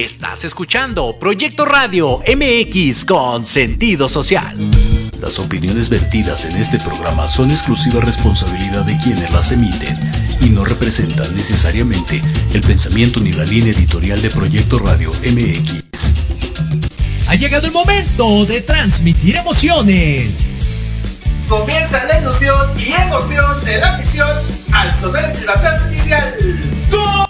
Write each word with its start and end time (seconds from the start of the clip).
Estás 0.00 0.44
escuchando 0.46 1.18
Proyecto 1.18 1.66
Radio 1.66 2.22
MX 2.26 3.04
con 3.04 3.44
sentido 3.44 4.08
social. 4.08 4.56
Las 5.20 5.38
opiniones 5.38 5.90
vertidas 5.90 6.46
en 6.46 6.56
este 6.56 6.78
programa 6.78 7.28
son 7.28 7.50
exclusiva 7.50 8.00
responsabilidad 8.00 8.86
de 8.86 8.96
quienes 8.96 9.30
las 9.30 9.52
emiten 9.52 10.10
y 10.40 10.48
no 10.48 10.64
representan 10.64 11.36
necesariamente 11.36 12.22
el 12.54 12.62
pensamiento 12.62 13.20
ni 13.20 13.34
la 13.34 13.44
línea 13.44 13.72
editorial 13.72 14.22
de 14.22 14.30
Proyecto 14.30 14.78
Radio 14.78 15.10
MX. 15.10 15.84
Ha 17.28 17.34
llegado 17.34 17.66
el 17.66 17.72
momento 17.72 18.46
de 18.46 18.62
transmitir 18.62 19.36
emociones. 19.36 20.50
Comienza 21.46 22.02
la 22.04 22.20
ilusión 22.20 22.56
y 22.78 22.90
emoción 23.02 23.64
de 23.66 23.78
la 23.80 23.98
misión 23.98 24.30
al 24.72 24.96
sonar 24.96 25.26
el 25.26 25.36
silbatazo 25.36 25.88
inicial. 25.88 26.34
¡Gol! 26.90 27.29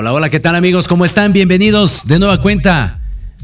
Hola, 0.00 0.14
hola, 0.14 0.30
¿qué 0.30 0.40
tal 0.40 0.54
amigos? 0.54 0.88
¿Cómo 0.88 1.04
están? 1.04 1.34
Bienvenidos 1.34 2.06
de 2.06 2.18
nueva 2.18 2.40
cuenta 2.40 3.02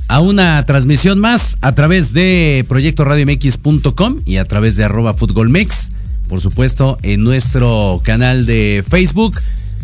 a 0.08 0.20
una 0.20 0.64
transmisión 0.64 1.18
más 1.18 1.58
a 1.60 1.74
través 1.74 2.14
de 2.14 2.64
proyectoradiomx.com 2.66 4.22
y 4.24 4.38
a 4.38 4.46
través 4.46 4.76
de 4.76 4.84
arroba 4.84 5.12
futbolmex, 5.12 5.90
por 6.30 6.40
supuesto, 6.40 6.96
en 7.02 7.20
nuestro 7.20 8.00
canal 8.02 8.46
de 8.46 8.82
Facebook. 8.88 9.38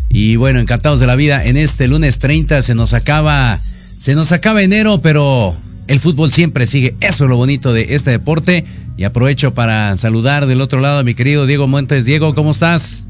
Y 0.09 0.37
bueno, 0.37 0.60
encantados 0.60 0.99
de 0.99 1.06
la 1.06 1.15
vida. 1.15 1.44
En 1.44 1.59
este 1.59 1.88
lunes 1.88 2.19
30 2.19 2.62
se 2.62 2.75
nos 2.75 2.94
acaba, 2.94 3.59
se 3.59 4.15
nos 4.15 4.33
acaba 4.33 4.62
enero, 4.62 4.99
pero 5.03 5.54
el 5.89 6.00
fútbol 6.00 6.33
siempre 6.33 6.66
sigue. 6.66 6.97
Eso 7.03 7.25
es 7.25 7.28
lo 7.28 7.37
bonito 7.37 7.75
de 7.75 7.94
este 7.94 8.12
deporte. 8.12 8.65
Y 8.97 9.04
aprovecho 9.04 9.53
para 9.53 9.94
saludar 9.99 10.47
del 10.47 10.62
otro 10.62 10.81
lado 10.81 11.00
a 11.00 11.03
mi 11.03 11.15
querido 11.15 11.44
Diego 11.44 11.69
Montes. 11.69 12.06
Diego, 12.06 12.34
¿cómo 12.34 12.53
estás? 12.53 13.04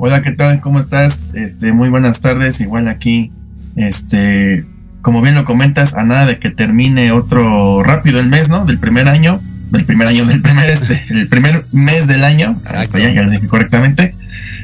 Hola, 0.00 0.22
¿qué 0.22 0.30
tal? 0.30 0.60
¿Cómo 0.60 0.78
estás? 0.78 1.32
Este, 1.34 1.72
muy 1.72 1.88
buenas 1.88 2.20
tardes. 2.20 2.60
Igual 2.60 2.86
aquí, 2.86 3.32
este, 3.74 4.64
como 5.02 5.20
bien 5.22 5.34
lo 5.34 5.44
comentas, 5.44 5.94
a 5.94 6.04
nada 6.04 6.24
de 6.24 6.38
que 6.38 6.50
termine 6.50 7.10
otro 7.10 7.82
rápido 7.82 8.20
el 8.20 8.28
mes, 8.28 8.48
¿no? 8.48 8.64
Del 8.64 8.78
primer 8.78 9.08
año, 9.08 9.40
del 9.72 9.84
primer 9.84 10.06
año, 10.06 10.24
del 10.24 10.40
primer 10.40 10.70
este, 10.70 11.02
el 11.10 11.26
primer 11.26 11.64
mes 11.72 12.06
del 12.06 12.22
año. 12.22 12.56
Hasta 12.72 13.00
ya, 13.00 13.10
ya 13.10 13.24
lo 13.24 13.30
dije 13.30 13.48
correctamente. 13.48 14.14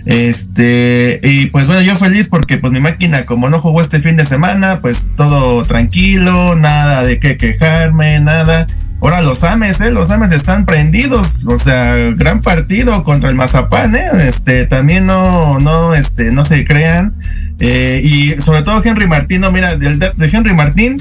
Este, 0.06 1.18
y 1.24 1.46
pues 1.46 1.66
bueno, 1.66 1.82
yo 1.82 1.96
feliz 1.96 2.28
porque 2.28 2.58
pues 2.58 2.72
mi 2.72 2.78
máquina 2.78 3.26
como 3.26 3.48
no 3.48 3.60
jugó 3.60 3.80
este 3.80 3.98
fin 3.98 4.14
de 4.14 4.26
semana, 4.26 4.78
pues 4.80 5.10
todo 5.16 5.64
tranquilo, 5.64 6.54
nada 6.54 7.02
de 7.02 7.18
qué 7.18 7.36
quejarme, 7.36 8.20
nada. 8.20 8.68
Ahora 9.00 9.20
los 9.20 9.44
Ames, 9.44 9.80
¿eh? 9.80 9.90
Los 9.90 10.10
Ames 10.10 10.32
están 10.32 10.64
prendidos. 10.64 11.44
O 11.46 11.58
sea, 11.58 11.94
gran 12.16 12.40
partido 12.40 13.04
contra 13.04 13.28
el 13.28 13.34
Mazapán, 13.34 13.94
¿eh? 13.94 14.06
Este, 14.20 14.64
también 14.66 15.06
no, 15.06 15.60
no, 15.60 15.94
este, 15.94 16.32
no 16.32 16.44
se 16.44 16.64
crean. 16.64 17.14
Eh, 17.60 18.00
y 18.02 18.40
sobre 18.42 18.62
todo 18.62 18.82
Henry 18.82 19.06
Martín, 19.06 19.42
no, 19.42 19.52
mira, 19.52 19.76
de, 19.76 19.96
de 19.96 20.30
Henry 20.32 20.54
Martín 20.54 21.00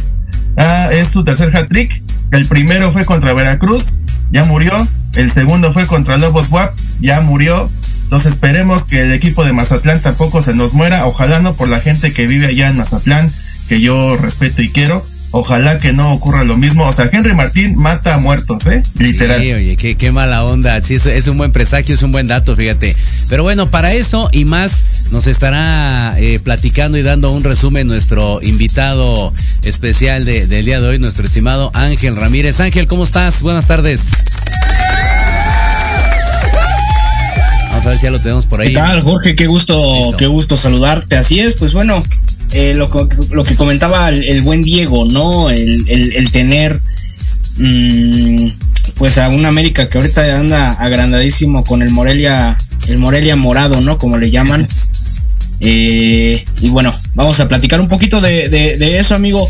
ah, 0.57 0.89
es 0.91 1.09
su 1.09 1.23
tercer 1.23 1.55
hat-trick. 1.55 2.01
El 2.31 2.45
primero 2.47 2.91
fue 2.91 3.05
contra 3.05 3.33
Veracruz, 3.33 3.97
ya 4.31 4.43
murió. 4.43 4.75
El 5.15 5.31
segundo 5.31 5.71
fue 5.73 5.85
contra 5.85 6.17
Lobos 6.17 6.49
WAP, 6.49 6.73
ya 6.99 7.21
murió. 7.21 7.69
Entonces 8.03 8.33
esperemos 8.33 8.83
que 8.83 9.01
el 9.01 9.11
equipo 9.11 9.45
de 9.45 9.53
Mazatlán 9.53 10.01
tampoco 10.01 10.43
se 10.43 10.53
nos 10.53 10.73
muera. 10.73 11.05
Ojalá 11.05 11.39
no 11.39 11.53
por 11.53 11.69
la 11.69 11.79
gente 11.79 12.13
que 12.13 12.27
vive 12.27 12.47
allá 12.47 12.69
en 12.69 12.77
Mazatlán, 12.77 13.31
que 13.69 13.81
yo 13.81 14.17
respeto 14.17 14.61
y 14.61 14.69
quiero 14.69 15.03
Ojalá 15.35 15.79
que 15.79 15.93
no 15.93 16.13
ocurra 16.13 16.43
lo 16.43 16.57
mismo. 16.57 16.85
O 16.87 16.93
sea, 16.93 17.09
Henry 17.11 17.33
Martín 17.33 17.75
mata 17.75 18.13
a 18.13 18.17
muertos, 18.19 18.67
¿eh? 18.67 18.83
Literal. 18.99 19.41
Sí, 19.41 19.51
oye, 19.51 19.75
qué, 19.75 19.95
qué 19.95 20.11
mala 20.11 20.45
onda. 20.45 20.79
Sí, 20.79 20.93
es, 20.93 21.07
es, 21.07 21.25
un 21.25 21.39
buen 21.39 21.51
presagio, 21.51 21.95
es 21.95 22.03
un 22.03 22.11
buen 22.11 22.27
dato, 22.27 22.55
fíjate. 22.55 22.95
Pero 23.29 23.41
bueno, 23.41 23.65
para 23.65 23.93
eso 23.93 24.29
y 24.31 24.45
más 24.45 24.83
nos 25.09 25.25
estará 25.25 26.13
eh, 26.19 26.39
platicando 26.39 26.99
y 26.99 27.01
dando 27.01 27.31
un 27.31 27.43
resumen 27.43 27.87
nuestro 27.87 28.43
invitado 28.43 29.33
especial 29.63 30.23
de, 30.23 30.45
del 30.45 30.65
día 30.65 30.79
de 30.79 30.87
hoy, 30.87 30.99
nuestro 30.99 31.25
estimado 31.25 31.71
Ángel 31.73 32.15
Ramírez. 32.15 32.59
Ángel, 32.59 32.85
¿cómo 32.85 33.03
estás? 33.03 33.41
Buenas 33.41 33.65
tardes. 33.65 34.09
Vamos 37.71 37.87
a 37.87 37.89
ver 37.89 37.97
si 37.97 38.03
ya 38.03 38.11
lo 38.11 38.19
tenemos 38.19 38.45
por 38.45 38.61
ahí. 38.61 38.67
¿Qué 38.67 38.75
tal, 38.75 39.01
Jorge? 39.01 39.33
Qué 39.33 39.47
gusto, 39.47 39.93
Listo. 39.95 40.17
qué 40.17 40.27
gusto 40.27 40.57
saludarte. 40.57 41.17
Así 41.17 41.39
es, 41.39 41.55
pues 41.55 41.73
bueno, 41.73 42.03
eh, 42.53 42.73
lo, 42.75 42.87
lo, 43.31 43.43
que 43.43 43.55
comentaba 43.55 44.09
el, 44.09 44.23
el 44.23 44.41
buen 44.41 44.61
Diego, 44.61 45.05
¿no? 45.05 45.49
El, 45.49 45.85
el, 45.87 46.13
el 46.13 46.31
tener 46.31 46.79
mmm, 47.57 48.47
pues 48.95 49.17
a 49.17 49.29
un 49.29 49.45
América 49.45 49.89
que 49.89 49.97
ahorita 49.97 50.39
anda 50.39 50.69
agrandadísimo 50.69 51.63
con 51.63 51.81
el 51.81 51.89
Morelia, 51.89 52.57
el 52.87 52.99
Morelia 52.99 53.35
morado, 53.35 53.81
¿no? 53.81 53.97
Como 53.97 54.17
le 54.17 54.31
llaman. 54.31 54.67
Eh, 55.65 56.43
y 56.59 56.69
bueno, 56.69 56.93
vamos 57.15 57.39
a 57.39 57.47
platicar 57.47 57.79
un 57.79 57.87
poquito 57.87 58.19
de, 58.19 58.49
de, 58.49 58.75
de, 58.75 58.99
eso, 58.99 59.15
amigo. 59.15 59.49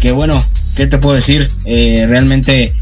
Que 0.00 0.10
bueno, 0.10 0.44
¿qué 0.76 0.88
te 0.88 0.98
puedo 0.98 1.14
decir? 1.14 1.46
Eh, 1.66 2.04
realmente 2.08 2.74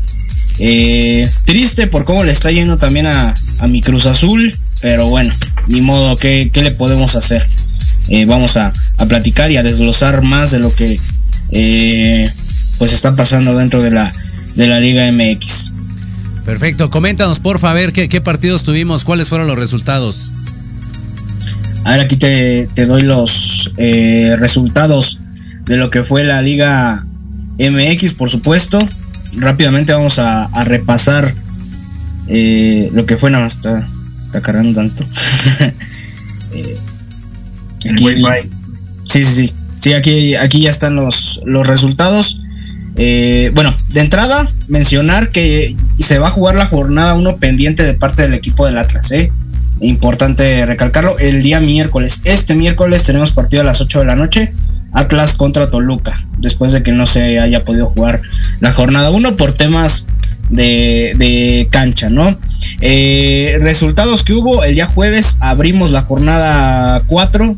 eh, 0.61 1.29
triste 1.45 1.89
por 1.89 2.07
cómo 2.07 2.25
le 2.25 2.33
está 2.33 2.51
yendo 2.51 2.79
también 2.79 3.07
a, 3.07 3.35
a 3.59 3.67
mi 3.67 3.83
Cruz 3.83 4.07
Azul. 4.07 4.57
Pero 4.81 5.09
bueno, 5.09 5.31
ni 5.67 5.83
modo, 5.83 6.17
¿qué, 6.17 6.49
qué 6.51 6.63
le 6.63 6.71
podemos 6.71 7.17
hacer? 7.17 7.47
Eh, 8.11 8.25
vamos 8.27 8.57
a, 8.57 8.73
a, 8.99 9.07
platicar 9.07 9.51
y 9.51 9.57
a 9.57 9.63
desglosar 9.63 10.23
más 10.23 10.51
de 10.51 10.59
lo 10.59 10.75
que 10.75 10.99
eh, 11.53 12.29
pues 12.79 12.93
está 12.93 13.15
pasando 13.15 13.57
dentro 13.57 13.83
de 13.83 13.91
la, 13.91 14.13
de 14.57 14.67
la 14.67 14.81
Liga 14.81 15.11
MX. 15.13 15.71
Perfecto, 16.45 16.91
coméntanos 16.91 17.39
por 17.39 17.59
favor 17.61 17.93
qué, 17.93 18.09
qué 18.09 18.21
partidos 18.21 18.65
tuvimos, 18.65 19.05
cuáles 19.05 19.29
fueron 19.29 19.47
los 19.47 19.59
resultados. 19.59 20.29
A 21.85 21.93
ver, 21.93 22.01
aquí 22.01 22.17
te, 22.17 22.69
te 22.75 22.85
doy 22.85 23.03
los 23.03 23.73
eh, 23.77 24.37
resultados 24.39 25.19
de 25.65 25.77
lo 25.77 25.91
que 25.91 26.05
fue 26.05 26.25
la 26.25 26.43
Liga 26.43 27.05
MX, 27.59 28.15
por 28.15 28.29
supuesto. 28.29 28.79
Rápidamente 29.37 29.93
vamos 29.93 30.19
a, 30.19 30.45
a 30.45 30.65
repasar 30.65 31.33
eh, 32.29 32.91
lo 32.93 33.07
que 33.07 33.17
fue 33.17 33.31
nada 33.31 33.45
más. 33.45 33.55
Está, 33.55 33.87
está 34.27 34.41
cargando 34.41 34.75
tanto. 34.81 35.05
eh, 36.55 36.77
Aquí, 37.89 38.05
sí, 39.09 39.25
sí, 39.25 39.35
sí. 39.35 39.53
Sí, 39.79 39.95
aquí, 39.95 40.35
aquí 40.35 40.61
ya 40.61 40.71
están 40.71 40.95
los, 40.95 41.41
los 41.45 41.67
resultados. 41.67 42.43
Eh, 42.97 43.51
bueno, 43.55 43.75
de 43.89 44.01
entrada, 44.01 44.51
mencionar 44.69 45.31
que 45.31 45.75
se 45.99 46.19
va 46.19 46.29
a 46.29 46.31
jugar 46.31 46.55
la 46.57 46.67
jornada 46.67 47.15
1 47.15 47.37
pendiente 47.39 47.83
de 47.83 47.95
parte 47.95 48.23
del 48.23 48.35
equipo 48.35 48.67
del 48.67 48.77
Atlas. 48.77 49.11
¿eh? 49.13 49.33
Importante 49.81 50.67
recalcarlo. 50.67 51.19
El 51.19 51.43
día 51.43 51.61
miércoles. 51.61 52.21
Este 52.25 52.55
miércoles 52.55 53.05
tenemos 53.05 53.33
partido 53.33 53.63
a 53.63 53.65
las 53.65 53.81
8 53.81 54.01
de 54.01 54.05
la 54.05 54.17
noche. 54.17 54.53
Atlas 54.93 55.33
contra 55.33 55.71
Toluca. 55.71 56.27
Después 56.39 56.73
de 56.73 56.83
que 56.83 56.93
no 56.93 57.07
se 57.07 57.39
haya 57.39 57.65
podido 57.65 57.87
jugar 57.87 58.21
la 58.61 58.73
jornada 58.73 59.11
1 59.11 59.37
por 59.37 59.53
temas 59.53 60.07
de, 60.51 61.69
cancha, 61.71 62.11
¿no? 62.11 62.39
Eh, 62.81 63.59
resultados 63.61 64.25
que 64.25 64.33
hubo 64.33 64.65
el 64.65 64.75
día 64.75 64.87
jueves, 64.87 65.37
abrimos 65.41 65.93
la 65.93 66.03
jornada 66.03 67.03
4, 67.07 67.57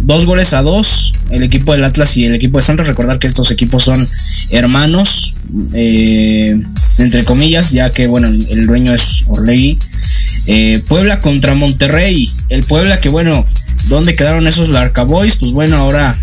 dos 0.00 0.26
goles 0.26 0.52
a 0.52 0.62
dos, 0.62 1.14
el 1.30 1.42
equipo 1.42 1.72
del 1.72 1.84
Atlas 1.84 2.16
y 2.16 2.24
el 2.24 2.34
equipo 2.34 2.58
de 2.58 2.64
Santos, 2.64 2.86
recordar 2.86 3.18
que 3.18 3.26
estos 3.26 3.50
equipos 3.50 3.84
son 3.84 4.06
hermanos, 4.50 5.40
eh, 5.74 6.60
entre 6.98 7.24
comillas, 7.24 7.70
ya 7.70 7.90
que, 7.90 8.06
bueno, 8.06 8.28
el 8.28 8.66
dueño 8.66 8.94
es 8.94 9.24
Orlegui. 9.28 9.78
Eh, 10.48 10.82
Puebla 10.88 11.20
contra 11.20 11.54
Monterrey, 11.54 12.28
el 12.48 12.64
Puebla 12.64 13.00
que, 13.00 13.08
bueno, 13.08 13.44
¿dónde 13.88 14.16
quedaron 14.16 14.46
esos 14.48 14.70
Larcaboys? 14.70 15.36
Pues 15.36 15.52
bueno, 15.52 15.76
ahora 15.76 16.18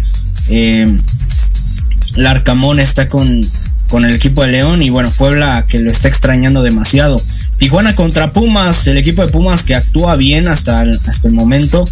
Larcamón 2.15 2.79
está 2.79 3.07
con 3.07 3.41
con 3.89 4.05
el 4.05 4.15
equipo 4.15 4.43
de 4.43 4.51
León 4.51 4.81
y 4.83 4.89
bueno, 4.89 5.11
Puebla 5.17 5.65
que 5.67 5.79
lo 5.79 5.91
está 5.91 6.07
extrañando 6.07 6.63
demasiado. 6.63 7.21
Tijuana 7.57 7.95
contra 7.95 8.31
Pumas, 8.31 8.87
el 8.87 8.97
equipo 8.97 9.25
de 9.25 9.31
Pumas 9.31 9.63
que 9.63 9.75
actúa 9.75 10.15
bien 10.15 10.47
hasta 10.47 10.83
el, 10.83 10.97
hasta 11.07 11.27
el 11.27 11.33
momento, 11.33 11.85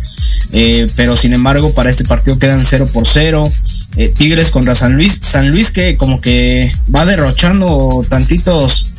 eh, 0.53 0.87
pero 0.95 1.17
sin 1.17 1.33
embargo 1.33 1.73
para 1.73 1.89
este 1.89 2.05
partido 2.05 2.39
quedan 2.39 2.65
0 2.65 2.89
por 2.93 3.05
0. 3.07 3.49
Eh, 3.97 4.13
Tigres 4.15 4.51
contra 4.51 4.75
San 4.75 4.93
Luis, 4.93 5.19
San 5.21 5.49
Luis 5.49 5.71
que 5.71 5.97
como 5.97 6.21
que 6.21 6.71
va 6.93 7.05
derrochando 7.05 8.05
tantitos, 8.07 8.91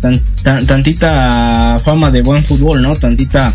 tan, 0.00 0.18
tan, 0.42 0.66
tantita 0.66 1.78
fama 1.84 2.10
de 2.10 2.22
buen 2.22 2.42
fútbol, 2.42 2.80
¿no? 2.80 2.96
Tantita 2.96 3.54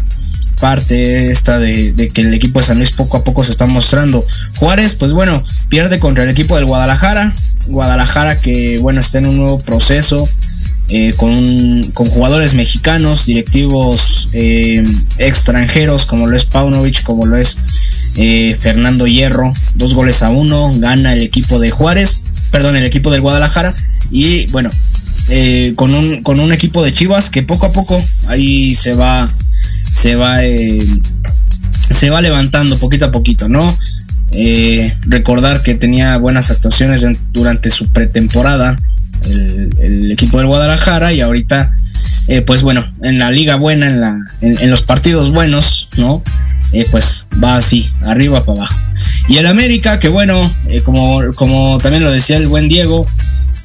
parte 0.61 1.31
esta 1.31 1.59
de, 1.59 2.09
que 2.13 2.21
el 2.21 2.33
equipo 2.33 2.59
de 2.59 2.65
San 2.65 2.77
Luis 2.77 2.91
poco 2.91 3.17
a 3.17 3.23
poco 3.25 3.43
se 3.43 3.51
está 3.51 3.65
mostrando. 3.65 4.23
Juárez, 4.57 4.93
pues 4.93 5.11
bueno, 5.11 5.43
pierde 5.69 5.99
contra 5.99 6.23
el 6.23 6.29
equipo 6.29 6.55
del 6.55 6.65
Guadalajara. 6.65 7.33
Guadalajara 7.67 8.39
que 8.39 8.77
bueno 8.79 9.01
está 9.01 9.17
en 9.17 9.25
un 9.25 9.37
nuevo 9.37 9.59
proceso. 9.59 10.29
Eh, 10.93 11.13
con, 11.15 11.83
con, 11.93 12.09
jugadores 12.09 12.53
mexicanos, 12.53 13.25
directivos 13.25 14.27
eh, 14.33 14.83
extranjeros, 15.19 16.05
como 16.05 16.27
lo 16.27 16.35
es 16.35 16.43
Paunovic, 16.43 17.03
como 17.03 17.25
lo 17.25 17.37
es 17.37 17.57
eh, 18.17 18.57
Fernando 18.59 19.07
Hierro, 19.07 19.53
dos 19.75 19.93
goles 19.93 20.21
a 20.21 20.29
uno, 20.29 20.69
gana 20.75 21.13
el 21.13 21.21
equipo 21.21 21.59
de 21.59 21.71
Juárez, 21.71 22.19
perdón, 22.51 22.75
el 22.75 22.83
equipo 22.83 23.09
del 23.09 23.21
Guadalajara, 23.21 23.73
y 24.11 24.47
bueno, 24.47 24.69
con, 25.77 25.95
un, 25.95 26.23
con 26.23 26.41
un 26.41 26.51
equipo 26.51 26.83
de 26.83 26.91
Chivas 26.91 27.29
que 27.29 27.41
poco 27.41 27.67
a 27.67 27.71
poco 27.71 28.03
ahí 28.27 28.75
se 28.75 28.93
va, 28.93 29.29
se 29.93 30.15
va, 30.15 30.39
se 31.93 32.09
va 32.09 32.21
levantando 32.21 32.77
poquito 32.77 33.05
a 33.05 33.11
poquito, 33.11 33.49
¿no? 33.49 33.77
recordar 35.01 35.61
que 35.61 35.75
tenía 35.75 36.15
buenas 36.15 36.51
actuaciones 36.51 37.05
durante 37.33 37.69
su 37.69 37.89
pretemporada 37.89 38.77
el, 39.29 40.11
equipo 40.11 40.37
del 40.37 40.47
Guadalajara 40.47 41.13
y 41.13 41.21
ahorita, 41.21 41.75
eh, 42.27 42.41
pues 42.41 42.61
bueno, 42.63 42.91
en 43.01 43.19
la 43.19 43.31
liga 43.31 43.55
buena, 43.55 43.87
en, 43.87 44.01
la, 44.01 44.19
en, 44.41 44.69
los 44.69 44.81
partidos 44.81 45.31
buenos, 45.31 45.89
¿no? 45.97 46.23
Eh, 46.73 46.85
pues 46.89 47.27
va 47.43 47.57
así, 47.57 47.89
arriba 48.05 48.43
para 48.45 48.59
abajo. 48.59 48.79
Y 49.27 49.37
el 49.37 49.47
América, 49.47 49.99
que 49.99 50.07
bueno, 50.07 50.49
eh, 50.67 50.81
como, 50.81 51.21
como 51.35 51.79
también 51.81 52.03
lo 52.03 52.11
decía 52.11 52.37
el 52.37 52.47
buen 52.47 52.69
Diego, 52.69 53.05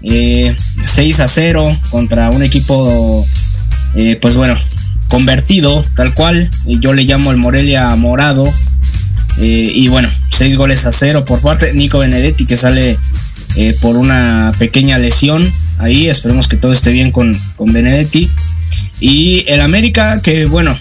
6 0.02 1.20
a 1.20 1.28
0 1.28 1.76
contra 1.90 2.30
un 2.30 2.42
equipo, 2.42 3.26
pues 4.20 4.36
bueno, 4.36 4.56
convertido, 5.08 5.84
tal 5.94 6.14
cual, 6.14 6.50
yo 6.64 6.92
le 6.92 7.04
llamo 7.04 7.30
el 7.30 7.36
Morelia 7.36 7.94
Morado. 7.96 8.44
y 9.38 9.88
bueno, 9.88 10.08
6 10.36 10.56
goles 10.56 10.84
a 10.84 10.92
0 10.92 11.24
por 11.24 11.40
parte 11.40 11.66
de 11.66 11.74
Nico 11.74 11.98
Benedetti, 11.98 12.44
que 12.44 12.56
sale 12.56 12.98
eh, 13.56 13.74
por 13.80 13.96
una 13.96 14.52
pequeña 14.58 14.98
lesión. 14.98 15.50
Ahí 15.78 16.08
esperemos 16.08 16.46
que 16.46 16.58
todo 16.58 16.74
esté 16.74 16.92
bien 16.92 17.10
con, 17.10 17.34
con 17.56 17.72
Benedetti. 17.72 18.30
Y 19.00 19.44
el 19.48 19.62
América, 19.62 20.20
que 20.20 20.44
bueno, 20.44 20.76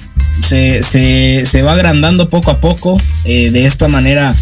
se, 0.46 0.84
se, 0.84 1.62
va 1.62 1.72
agrandando 1.72 2.30
poco 2.30 2.52
a 2.52 2.60
poco. 2.60 3.02
Eh, 3.24 3.50
de 3.52 3.64
esta 3.64 3.88
manera 3.88 4.36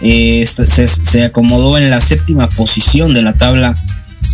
eh, 0.00 0.46
se, 0.46 0.86
se, 0.86 1.24
acomodó 1.24 1.76
en 1.76 1.90
la 1.90 2.00
séptima 2.00 2.48
posición 2.48 3.14
de 3.14 3.22
la 3.22 3.32
tabla 3.32 3.74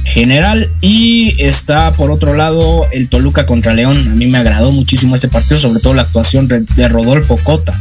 general. 0.05 0.71
Y 0.81 1.35
está 1.43 1.93
por 1.93 2.11
otro 2.11 2.35
lado 2.35 2.87
el 2.93 3.09
Toluca 3.09 3.47
contra 3.47 3.75
León. 3.75 3.97
A 4.11 4.15
mí 4.15 4.27
me 4.27 4.39
agradó 4.39 4.73
muchísimo 4.73 5.15
este 5.15 5.29
partido, 5.29 5.59
sobre 5.59 5.81
todo 5.81 5.95
la 5.95 6.03
actuación 6.03 6.49
de 6.49 6.89
Rodolfo 6.89 7.37
Cota 7.37 7.73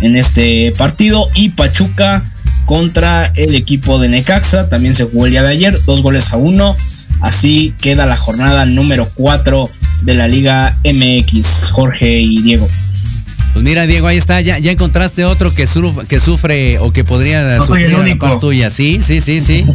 en 0.00 0.16
este 0.16 0.72
partido. 0.76 1.28
Y 1.34 1.50
Pachuca 1.50 2.22
contra 2.66 3.32
el 3.36 3.54
equipo 3.54 3.98
de 3.98 4.08
Necaxa. 4.08 4.68
También 4.68 4.94
se 4.94 5.04
jugó 5.04 5.26
el 5.26 5.32
día 5.32 5.42
de 5.42 5.48
ayer, 5.50 5.76
dos 5.86 6.02
goles 6.02 6.32
a 6.32 6.36
uno. 6.36 6.76
Así 7.20 7.74
queda 7.80 8.06
la 8.06 8.16
jornada 8.16 8.64
número 8.64 9.08
4 9.14 9.68
de 10.02 10.14
la 10.14 10.26
Liga 10.26 10.78
MX, 10.84 11.70
Jorge 11.70 12.20
y 12.20 12.40
Diego. 12.42 12.68
Pues 13.52 13.64
mira, 13.64 13.86
Diego, 13.86 14.06
ahí 14.06 14.16
está, 14.16 14.40
ya, 14.40 14.58
ya 14.58 14.70
encontraste 14.70 15.24
otro 15.24 15.52
que, 15.52 15.66
que 16.08 16.20
sufre 16.20 16.78
o 16.78 16.92
que 16.92 17.04
podría 17.04 17.56
no 17.56 17.66
sufrir 17.66 17.88
soy 17.88 17.94
el 17.94 18.00
único. 18.00 18.38
tuya. 18.38 18.70
Sí, 18.70 19.00
sí, 19.02 19.20
sí, 19.20 19.40
sí. 19.40 19.64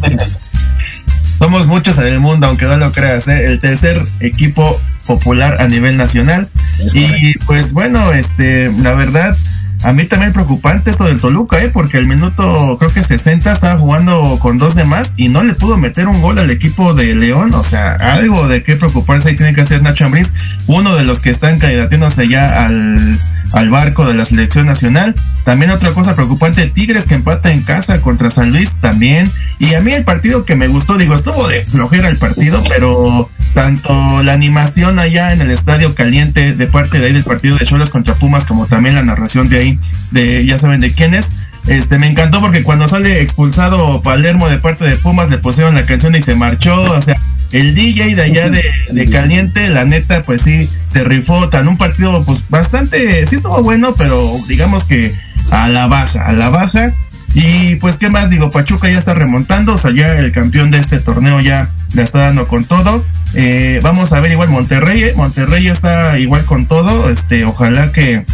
Somos 1.39 1.67
muchos 1.67 1.97
en 1.97 2.05
el 2.05 2.19
mundo, 2.19 2.47
aunque 2.47 2.65
no 2.65 2.77
lo 2.77 2.91
creas, 2.91 3.27
¿eh? 3.27 3.45
el 3.45 3.59
tercer 3.59 4.01
equipo 4.19 4.79
popular 5.05 5.57
a 5.59 5.67
nivel 5.67 5.97
nacional. 5.97 6.49
Y 6.93 7.37
pues 7.39 7.73
bueno, 7.73 8.11
este, 8.13 8.71
la 8.81 8.93
verdad, 8.93 9.35
a 9.83 9.93
mí 9.93 10.05
también 10.05 10.33
preocupante 10.33 10.89
esto 10.89 11.03
del 11.03 11.19
Toluca, 11.19 11.61
¿eh? 11.61 11.69
porque 11.69 11.97
el 11.97 12.07
minuto 12.07 12.75
creo 12.79 12.91
que 12.91 13.03
60 13.03 13.51
estaba 13.51 13.77
jugando 13.77 14.39
con 14.41 14.57
dos 14.57 14.75
demás 14.75 15.13
y 15.17 15.29
no 15.29 15.43
le 15.43 15.53
pudo 15.53 15.77
meter 15.77 16.07
un 16.07 16.21
gol 16.21 16.39
al 16.39 16.49
equipo 16.49 16.93
de 16.93 17.13
León. 17.13 17.53
O 17.53 17.63
sea, 17.63 17.93
algo 17.93 18.47
de 18.47 18.63
qué 18.63 18.77
preocuparse 18.77 19.29
ahí 19.29 19.35
tiene 19.35 19.53
que 19.53 19.61
hacer 19.61 19.81
Nacho 19.83 20.05
Ambriz, 20.05 20.33
uno 20.67 20.95
de 20.95 21.03
los 21.03 21.19
que 21.19 21.29
están 21.29 21.59
candidatándose 21.59 22.27
ya 22.27 22.65
al, 22.65 23.19
al 23.51 23.69
barco 23.69 24.05
de 24.05 24.15
la 24.15 24.25
selección 24.25 24.65
nacional. 24.65 25.13
También 25.43 25.71
otra 25.71 25.91
cosa 25.91 26.15
preocupante, 26.15 26.65
Tigres 26.67 27.05
que 27.05 27.15
empata 27.15 27.51
en 27.51 27.61
casa 27.61 28.01
contra 28.01 28.29
San 28.29 28.51
Luis 28.51 28.77
también. 28.79 29.29
Y 29.59 29.73
a 29.73 29.81
mí 29.81 29.93
el 29.93 30.03
partido 30.03 30.45
que 30.45 30.55
me 30.55 30.67
gustó, 30.67 30.97
digo, 30.97 31.15
estuvo 31.15 31.47
de 31.47 31.65
flojera 31.65 32.09
el 32.09 32.17
partido, 32.17 32.61
pero 32.67 33.29
tanto 33.53 34.21
la 34.21 34.33
animación 34.33 34.99
allá 34.99 35.31
en 35.31 35.41
el 35.41 35.49
estadio 35.49 35.95
caliente 35.95 36.53
de 36.53 36.67
parte 36.67 36.99
de 36.99 37.07
ahí 37.07 37.13
del 37.13 37.23
partido 37.23 37.57
de 37.57 37.65
Cholas 37.65 37.89
contra 37.89 38.13
Pumas, 38.15 38.45
como 38.45 38.67
también 38.67 38.95
la 38.95 39.03
narración 39.03 39.47
de 39.47 39.59
ahí, 39.59 39.79
de 40.11 40.45
ya 40.45 40.59
saben 40.59 40.81
de 40.81 40.93
quién 40.93 41.13
es. 41.13 41.31
Este, 41.67 41.97
me 41.97 42.07
encantó 42.07 42.41
porque 42.41 42.63
cuando 42.63 42.87
sale 42.87 43.21
expulsado 43.21 44.01
Palermo 44.03 44.49
de 44.49 44.59
parte 44.59 44.85
de 44.85 44.97
Pumas, 44.97 45.31
le 45.31 45.37
pusieron 45.37 45.73
la 45.73 45.85
canción 45.85 46.15
y 46.15 46.21
se 46.21 46.35
marchó. 46.35 46.75
O 46.91 47.01
sea, 47.01 47.15
el 47.51 47.73
DJ 47.73 48.15
de 48.15 48.21
allá 48.21 48.49
de, 48.49 48.63
de, 48.91 49.09
Caliente, 49.09 49.69
la 49.69 49.85
neta, 49.85 50.23
pues 50.23 50.41
sí, 50.41 50.69
se 50.87 51.03
rifó 51.03 51.49
tan 51.49 51.67
un 51.67 51.77
partido, 51.77 52.23
pues 52.25 52.43
bastante, 52.49 53.25
sí 53.27 53.37
estuvo 53.37 53.63
bueno, 53.63 53.95
pero 53.97 54.37
digamos 54.47 54.83
que 54.85 55.13
a 55.51 55.69
la 55.69 55.87
baja, 55.87 56.23
a 56.25 56.33
la 56.33 56.49
baja. 56.49 56.91
Y 57.35 57.75
pues, 57.75 57.97
¿qué 57.97 58.09
más 58.09 58.29
digo? 58.29 58.49
Pachuca 58.49 58.89
ya 58.89 58.97
está 58.97 59.13
remontando, 59.13 59.73
o 59.73 59.77
sea, 59.77 59.91
ya 59.91 60.17
el 60.17 60.31
campeón 60.31 60.71
de 60.71 60.79
este 60.79 60.99
torneo 60.99 61.41
ya 61.41 61.69
le 61.93 62.01
está 62.01 62.19
dando 62.19 62.47
con 62.47 62.63
todo. 62.63 63.05
Eh, 63.33 63.81
vamos 63.83 64.13
a 64.13 64.21
ver 64.21 64.31
igual 64.31 64.47
Monterrey, 64.49 65.03
¿eh? 65.03 65.13
Monterrey 65.17 65.67
está 65.67 66.17
igual 66.17 66.45
con 66.45 66.65
todo. 66.65 67.09
Este, 67.09 67.43
ojalá 67.43 67.91
que, 67.91 68.25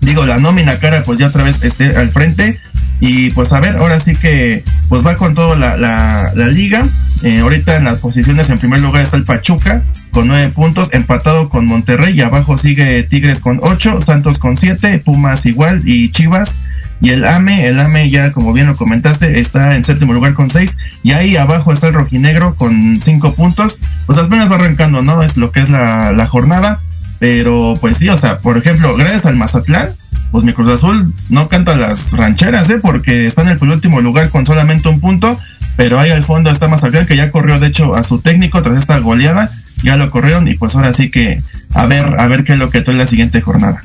digo, 0.00 0.26
la 0.26 0.38
nómina 0.38 0.80
cara 0.80 1.04
pues 1.04 1.20
ya 1.20 1.28
otra 1.28 1.44
vez 1.44 1.62
esté 1.62 1.96
al 1.96 2.10
frente. 2.10 2.60
Y 2.98 3.30
pues 3.30 3.52
a 3.52 3.60
ver, 3.60 3.76
ahora 3.76 4.00
sí 4.00 4.16
que 4.16 4.64
pues 4.88 5.06
va 5.06 5.14
con 5.14 5.34
todo 5.34 5.54
la, 5.54 5.76
la, 5.76 6.48
liga. 6.48 6.84
Eh, 7.22 7.38
ahorita 7.38 7.76
en 7.76 7.84
las 7.84 8.00
posiciones 8.00 8.50
en 8.50 8.58
primer 8.58 8.80
lugar 8.80 9.02
está 9.02 9.16
el 9.16 9.24
Pachuca 9.24 9.84
con 10.10 10.26
nueve 10.26 10.48
puntos, 10.48 10.92
empatado 10.92 11.48
con 11.48 11.66
Monterrey 11.66 12.14
y 12.14 12.22
abajo 12.22 12.58
sigue 12.58 13.02
Tigres 13.04 13.38
con 13.38 13.60
ocho, 13.62 14.00
Santos 14.02 14.38
con 14.38 14.56
siete, 14.56 14.98
Pumas 14.98 15.46
igual 15.46 15.82
y 15.84 16.10
Chivas 16.10 16.60
y 17.00 17.10
el 17.10 17.24
AME, 17.24 17.66
el 17.66 17.78
AME 17.78 18.10
ya 18.10 18.32
como 18.32 18.52
bien 18.52 18.66
lo 18.66 18.76
comentaste, 18.76 19.38
está 19.40 19.76
en 19.76 19.84
séptimo 19.84 20.14
lugar 20.14 20.34
con 20.34 20.50
seis. 20.50 20.78
Y 21.02 21.12
ahí 21.12 21.36
abajo 21.36 21.72
está 21.72 21.88
el 21.88 21.94
rojinegro 21.94 22.54
con 22.54 23.00
cinco 23.02 23.34
puntos. 23.34 23.80
Pues 24.06 24.18
apenas 24.18 24.50
va 24.50 24.56
arrancando, 24.56 25.02
¿no? 25.02 25.22
Es 25.22 25.36
lo 25.36 25.52
que 25.52 25.60
es 25.60 25.68
la, 25.68 26.26
jornada. 26.26 26.80
Pero 27.18 27.74
pues 27.80 27.98
sí, 27.98 28.08
o 28.08 28.16
sea, 28.16 28.38
por 28.38 28.56
ejemplo, 28.58 28.94
gracias 28.96 29.26
al 29.26 29.36
Mazatlán, 29.36 29.94
pues 30.30 30.44
mi 30.44 30.52
Cruz 30.52 30.70
Azul 30.72 31.14
no 31.30 31.48
canta 31.48 31.76
las 31.76 32.12
rancheras, 32.12 32.68
¿eh? 32.70 32.78
Porque 32.80 33.26
está 33.26 33.42
en 33.42 33.48
el 33.48 33.62
último 33.62 34.00
lugar 34.00 34.30
con 34.30 34.46
solamente 34.46 34.88
un 34.88 35.00
punto. 35.00 35.38
Pero 35.76 36.00
ahí 36.00 36.10
al 36.10 36.24
fondo 36.24 36.50
está 36.50 36.68
Mazatlán, 36.68 37.06
que 37.06 37.16
ya 37.16 37.30
corrió 37.30 37.58
de 37.58 37.66
hecho 37.66 37.94
a 37.94 38.04
su 38.04 38.20
técnico 38.20 38.62
tras 38.62 38.78
esta 38.78 38.98
goleada. 38.98 39.50
Ya 39.82 39.96
lo 39.96 40.10
corrieron 40.10 40.48
y 40.48 40.54
pues 40.54 40.74
ahora 40.74 40.94
sí 40.94 41.10
que 41.10 41.42
a 41.74 41.84
ver, 41.84 42.18
a 42.18 42.26
ver 42.28 42.44
qué 42.44 42.54
es 42.54 42.58
lo 42.58 42.70
que 42.70 42.80
trae 42.80 42.96
la 42.96 43.06
siguiente 43.06 43.42
jornada. 43.42 43.82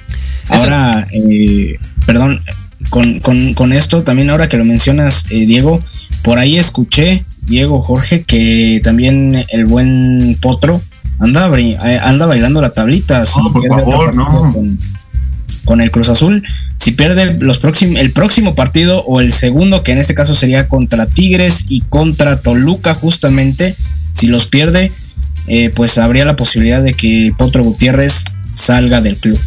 Ahora, 0.49 1.05
eh, 1.11 1.77
perdón, 2.05 2.41
con, 2.91 3.21
con, 3.21 3.53
con, 3.53 3.71
esto, 3.71 4.03
también 4.03 4.29
ahora 4.29 4.49
que 4.49 4.57
lo 4.57 4.65
mencionas, 4.65 5.25
eh, 5.31 5.45
Diego, 5.45 5.79
por 6.23 6.37
ahí 6.37 6.57
escuché, 6.57 7.23
Diego, 7.43 7.81
Jorge, 7.81 8.23
que 8.23 8.81
también 8.83 9.45
el 9.49 9.65
buen 9.65 10.37
Potro 10.41 10.81
anda, 11.17 11.49
eh, 11.57 11.99
anda 12.03 12.25
bailando 12.25 12.61
la 12.61 12.73
tablita. 12.73 13.23
por 13.53 13.67
favor, 13.67 14.13
no. 14.13 14.53
Con, 15.63 15.79
el 15.79 15.89
Cruz 15.89 16.09
Azul, 16.09 16.43
si 16.77 16.91
pierde 16.91 17.37
los 17.39 17.59
próximos, 17.59 17.99
el 17.99 18.11
próximo 18.11 18.55
partido 18.55 19.03
o 19.05 19.21
el 19.21 19.31
segundo, 19.31 19.83
que 19.83 19.93
en 19.93 19.99
este 19.99 20.13
caso 20.13 20.35
sería 20.35 20.67
contra 20.67 21.05
Tigres 21.05 21.65
y 21.69 21.81
contra 21.81 22.41
Toluca, 22.41 22.93
justamente, 22.93 23.75
si 24.11 24.27
los 24.27 24.47
pierde, 24.47 24.91
eh, 25.47 25.71
pues 25.73 25.97
habría 25.97 26.25
la 26.25 26.35
posibilidad 26.35 26.83
de 26.83 26.93
que 26.93 27.33
Potro 27.37 27.63
Gutiérrez 27.63 28.25
salga 28.53 28.99
del 28.99 29.15
club. 29.15 29.39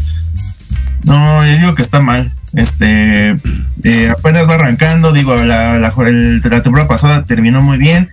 No, 1.05 1.45
yo 1.45 1.59
digo 1.59 1.75
que 1.75 1.83
está 1.83 2.01
mal. 2.01 2.33
Este, 2.57 3.37
eh, 3.83 4.11
apenas 4.11 4.49
va 4.49 4.55
arrancando, 4.55 5.13
digo, 5.13 5.35
la, 5.35 5.79
la, 5.79 5.93
la, 5.97 6.63
temporada 6.63 6.89
pasada 6.89 7.25
terminó 7.25 7.63
muy 7.63 7.79
bien. 7.79 8.09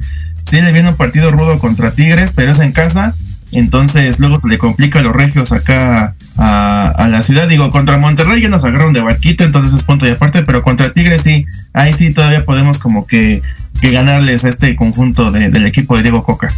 Sí, 0.46 0.60
le 0.62 0.72
viene 0.72 0.90
un 0.90 0.98
partido 0.98 1.32
rudo 1.32 1.60
contra 1.60 1.92
Tigres, 1.92 2.32
pero 2.36 2.52
es 2.52 2.60
en 2.60 2.72
casa. 2.72 3.14
Entonces 3.52 4.20
luego 4.20 4.40
le 4.48 4.58
complica 4.58 5.00
a 5.00 5.04
los 5.04 5.14
regios 5.14 5.52
acá 5.52 6.16
a, 6.38 7.08
la 7.10 7.22
ciudad. 7.22 7.48
Digo, 7.48 7.70
contra 7.70 7.98
Monterrey 7.98 8.42
ya 8.42 8.50
nos 8.50 8.64
agarraron 8.64 8.94
de 8.94 9.02
barquito, 9.02 9.44
entonces 9.44 9.74
es 9.74 9.84
punto 9.84 10.08
y 10.08 10.12
aparte, 10.12 10.44
pero 10.44 10.64
contra 10.64 10.92
Tigres 10.92 11.22
sí, 11.22 11.46
ahí 11.74 11.94
sí 11.94 12.14
todavía 12.14 12.46
podemos 12.46 12.80
como 12.80 13.06
que, 13.06 13.42
que 13.82 13.92
ganarles 13.92 14.46
a 14.46 14.50
este 14.50 14.76
conjunto 14.76 15.32
del 15.32 15.66
equipo 15.66 15.98
de 15.98 16.04
Diego 16.04 16.24
Coca. 16.24 16.50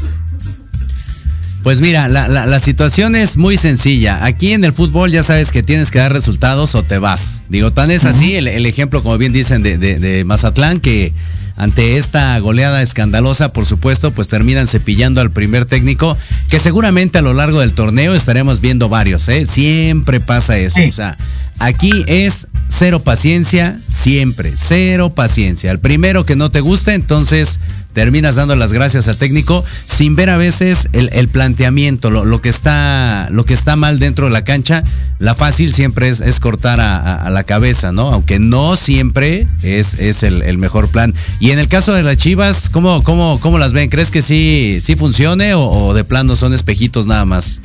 Pues 1.64 1.80
mira, 1.80 2.10
la, 2.10 2.28
la, 2.28 2.60
situación 2.60 3.16
es 3.16 3.38
muy 3.38 3.56
sencilla. 3.56 4.26
Aquí 4.26 4.52
en 4.52 4.66
el 4.66 4.74
fútbol 4.74 5.12
ya 5.12 5.24
sabes 5.24 5.54
que 5.54 5.64
tienes 5.64 5.92
que 5.92 6.00
dar 6.00 6.12
resultados 6.12 6.76
o 6.76 6.84
te 6.84 6.98
vas. 6.98 7.44
Digo, 7.48 7.72
tan 7.72 7.90
es 7.90 8.04
así 8.04 8.36
el, 8.36 8.66
ejemplo, 8.66 9.02
como 9.02 9.18
bien 9.18 9.32
dicen, 9.32 9.64
de, 9.64 9.78
de, 9.78 10.26
Mazatlán, 10.26 10.82
que 10.82 11.14
ante 11.56 11.96
esta 11.96 12.38
goleada 12.40 12.82
escandalosa, 12.82 13.54
por 13.54 13.66
supuesto, 13.66 14.12
pues 14.12 14.28
terminan 14.28 14.68
cepillando 14.68 15.22
al 15.22 15.32
primer 15.32 15.64
técnico, 15.64 16.18
que 16.50 16.60
seguramente 16.60 17.20
a 17.20 17.22
lo 17.22 17.34
largo 17.34 17.62
del 17.62 17.72
torneo 17.72 18.14
estaremos 18.14 18.60
viendo 18.60 18.90
varios, 18.90 19.30
¿eh? 19.30 19.46
Siempre 19.46 20.20
pasa 20.20 20.58
eso. 20.58 20.82
O 20.86 20.92
sea, 20.92 21.18
Aquí 21.60 22.04
es 22.08 22.48
cero 22.68 23.04
paciencia, 23.04 23.80
siempre, 23.88 24.54
cero 24.56 25.14
paciencia. 25.14 25.72
El 25.72 25.80
primero 25.80 26.26
que 26.26 26.36
no 26.36 26.52
te 26.52 26.60
guste, 26.60 26.94
entonces 26.94 27.60
terminas 27.94 28.36
dando 28.36 28.56
las 28.56 28.74
gracias 28.74 29.08
al 29.08 29.18
técnico 29.18 29.64
sin 29.86 30.16
ver 30.16 30.30
a 30.30 30.38
veces 30.38 30.90
el, 30.94 31.28
planteamiento, 31.30 32.10
lo, 32.10 32.42
que 32.42 32.50
está, 32.50 33.28
lo 33.30 33.46
que 33.46 33.54
está 33.54 33.76
mal 33.76 34.00
dentro 34.00 34.26
de 34.26 34.32
la 34.32 34.44
cancha. 34.44 34.84
La 35.20 35.36
fácil 35.36 35.74
siempre 35.74 36.10
es, 36.10 36.40
cortar 36.40 36.82
a, 36.82 37.30
la 37.30 37.44
cabeza, 37.44 37.92
¿no? 37.92 38.12
Aunque 38.12 38.40
no 38.40 38.76
siempre 38.76 39.46
es, 39.62 40.00
es 40.00 40.24
el, 40.24 40.58
mejor 40.58 40.90
plan. 40.90 41.14
Y 41.40 41.52
en 41.52 41.60
el 41.60 41.68
caso 41.68 41.94
de 41.94 42.04
las 42.04 42.18
Chivas, 42.18 42.70
¿cómo, 42.70 43.04
cómo, 43.04 43.40
cómo 43.40 43.60
las 43.60 43.74
ven? 43.74 43.90
¿Crees 43.90 44.12
que 44.12 44.22
sí, 44.22 44.80
sí 44.82 44.96
funcione 44.96 45.54
o, 45.54 45.94
de 45.94 46.04
plano 46.04 46.36
son 46.36 46.54
espejitos 46.54 47.06
nada 47.06 47.26
más? 47.26 47.62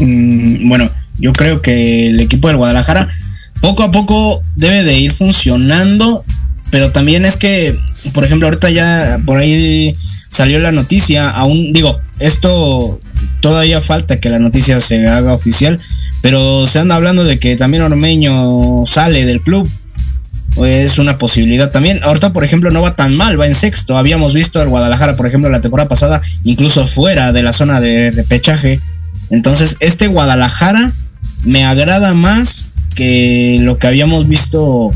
Mm, 0.00 0.68
bueno, 0.68 0.90
yo 1.22 1.32
creo 1.32 1.62
que 1.62 2.08
el 2.08 2.18
equipo 2.18 2.48
del 2.48 2.56
Guadalajara 2.56 3.08
poco 3.60 3.84
a 3.84 3.92
poco 3.92 4.42
debe 4.56 4.82
de 4.82 4.98
ir 4.98 5.12
funcionando, 5.12 6.24
pero 6.72 6.90
también 6.90 7.24
es 7.24 7.36
que, 7.36 7.78
por 8.12 8.24
ejemplo, 8.24 8.48
ahorita 8.48 8.70
ya 8.70 9.20
por 9.24 9.38
ahí 9.38 9.94
salió 10.30 10.58
la 10.58 10.72
noticia, 10.72 11.30
aún 11.30 11.72
digo, 11.72 12.00
esto 12.18 12.98
todavía 13.40 13.80
falta 13.80 14.18
que 14.18 14.30
la 14.30 14.40
noticia 14.40 14.80
se 14.80 15.06
haga 15.06 15.32
oficial, 15.32 15.78
pero 16.22 16.66
se 16.66 16.80
anda 16.80 16.96
hablando 16.96 17.22
de 17.22 17.38
que 17.38 17.54
también 17.54 17.84
Ormeño 17.84 18.84
sale 18.84 19.24
del 19.24 19.40
club. 19.40 19.70
Es 20.56 20.98
una 20.98 21.16
posibilidad 21.16 21.70
también. 21.70 22.00
Ahorita, 22.02 22.32
por 22.34 22.44
ejemplo, 22.44 22.70
no 22.70 22.82
va 22.82 22.94
tan 22.94 23.16
mal, 23.16 23.40
va 23.40 23.46
en 23.46 23.54
sexto. 23.54 23.96
Habíamos 23.96 24.34
visto 24.34 24.60
al 24.60 24.68
Guadalajara, 24.68 25.16
por 25.16 25.26
ejemplo, 25.26 25.48
la 25.48 25.62
temporada 25.62 25.88
pasada, 25.88 26.20
incluso 26.44 26.86
fuera 26.86 27.32
de 27.32 27.42
la 27.42 27.54
zona 27.54 27.80
de, 27.80 28.10
de 28.10 28.22
pechaje. 28.24 28.78
Entonces, 29.30 29.76
este 29.80 30.08
Guadalajara 30.08 30.92
me 31.44 31.64
agrada 31.64 32.14
más 32.14 32.70
que 32.94 33.58
lo 33.60 33.78
que 33.78 33.86
habíamos 33.86 34.28
visto 34.28 34.90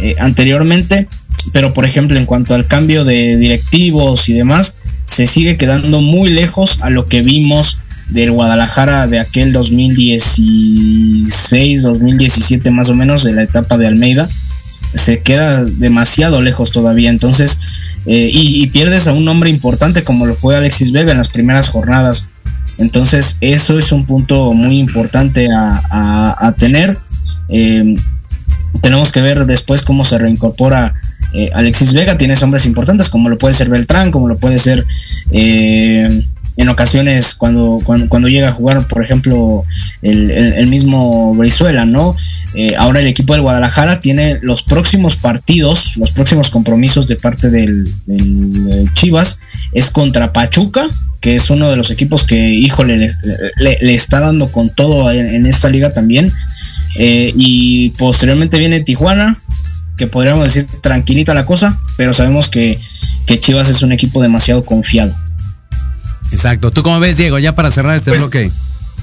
eh, 0.00 0.14
anteriormente, 0.18 1.06
pero 1.52 1.74
por 1.74 1.84
ejemplo 1.84 2.18
en 2.18 2.26
cuanto 2.26 2.54
al 2.54 2.66
cambio 2.66 3.04
de 3.04 3.36
directivos 3.36 4.28
y 4.28 4.32
demás, 4.32 4.74
se 5.06 5.26
sigue 5.26 5.56
quedando 5.56 6.00
muy 6.00 6.30
lejos 6.30 6.78
a 6.82 6.90
lo 6.90 7.08
que 7.08 7.22
vimos 7.22 7.78
del 8.08 8.30
Guadalajara 8.30 9.06
de 9.06 9.18
aquel 9.18 9.52
2016, 9.52 11.82
2017 11.82 12.70
más 12.70 12.90
o 12.90 12.94
menos, 12.94 13.24
de 13.24 13.32
la 13.32 13.42
etapa 13.42 13.78
de 13.78 13.86
Almeida. 13.86 14.28
Se 14.94 15.20
queda 15.20 15.64
demasiado 15.64 16.42
lejos 16.42 16.70
todavía, 16.70 17.08
entonces, 17.10 17.58
eh, 18.06 18.30
y, 18.32 18.62
y, 18.62 18.66
pierdes 18.68 19.08
a 19.08 19.14
un 19.14 19.26
hombre 19.28 19.48
importante 19.48 20.04
como 20.04 20.26
lo 20.26 20.34
fue 20.34 20.54
Alexis 20.56 20.92
Vega 20.92 21.12
en 21.12 21.18
las 21.18 21.28
primeras 21.28 21.70
jornadas. 21.70 22.26
Entonces, 22.82 23.36
eso 23.40 23.78
es 23.78 23.92
un 23.92 24.06
punto 24.06 24.52
muy 24.52 24.78
importante 24.78 25.48
a, 25.52 26.54
tener. 26.58 26.98
Eh, 27.48 27.94
tenemos 28.80 29.12
que 29.12 29.20
ver 29.20 29.46
después 29.46 29.82
cómo 29.82 30.04
se 30.04 30.18
reincorpora 30.18 30.92
eh, 31.32 31.50
Alexis 31.54 31.92
Vega. 31.92 32.18
Tienes 32.18 32.42
hombres 32.42 32.66
importantes, 32.66 33.08
como 33.08 33.28
lo 33.28 33.38
puede 33.38 33.54
ser 33.54 33.68
Beltrán, 33.68 34.10
como 34.10 34.26
lo 34.26 34.36
puede 34.36 34.58
ser 34.58 34.84
eh, 35.30 36.24
en 36.56 36.68
ocasiones 36.68 37.36
cuando, 37.36 37.78
cuando, 37.84 38.28
llega 38.28 38.48
a 38.48 38.52
jugar, 38.52 38.86
por 38.88 39.00
ejemplo, 39.00 39.62
el, 40.02 40.66
mismo 40.66 41.34
Brizuela, 41.34 41.86
¿no? 41.86 42.16
ahora 42.76 43.00
el 43.00 43.06
equipo 43.06 43.32
del 43.32 43.42
Guadalajara 43.42 44.00
tiene 44.00 44.38
los 44.42 44.62
próximos 44.64 45.16
partidos, 45.16 45.96
los 45.96 46.10
próximos 46.10 46.50
compromisos 46.50 47.06
de 47.06 47.16
parte 47.16 47.48
del 47.48 47.88
Chivas, 48.92 49.38
es 49.72 49.88
contra 49.88 50.32
Pachuca 50.32 50.86
que 51.22 51.36
es 51.36 51.48
uno 51.50 51.70
de 51.70 51.76
los 51.76 51.90
equipos 51.90 52.24
que, 52.24 52.50
híjole, 52.50 53.08
le, 53.56 53.94
está 53.94 54.20
dando 54.20 54.50
con 54.50 54.70
todo 54.70 55.10
en, 55.10 55.46
esta 55.46 55.70
liga 55.70 55.90
también. 55.90 56.30
Eh, 56.96 57.32
y 57.36 57.90
posteriormente 57.90 58.58
viene 58.58 58.80
Tijuana, 58.80 59.38
que 59.96 60.08
podríamos 60.08 60.44
decir 60.44 60.66
tranquilita 60.82 61.32
la 61.32 61.46
cosa, 61.46 61.78
pero 61.96 62.12
sabemos 62.12 62.50
que, 62.50 62.78
Chivas 63.40 63.70
es 63.70 63.82
un 63.82 63.92
equipo 63.92 64.20
demasiado 64.20 64.62
confiado. 64.62 65.14
Exacto. 66.32 66.70
¿Tú 66.70 66.82
cómo 66.82 67.00
ves, 67.00 67.16
Diego, 67.16 67.38
ya 67.38 67.54
para 67.54 67.70
cerrar 67.70 67.96
este 67.96 68.10
pues, 68.10 68.20
bloque? 68.20 68.50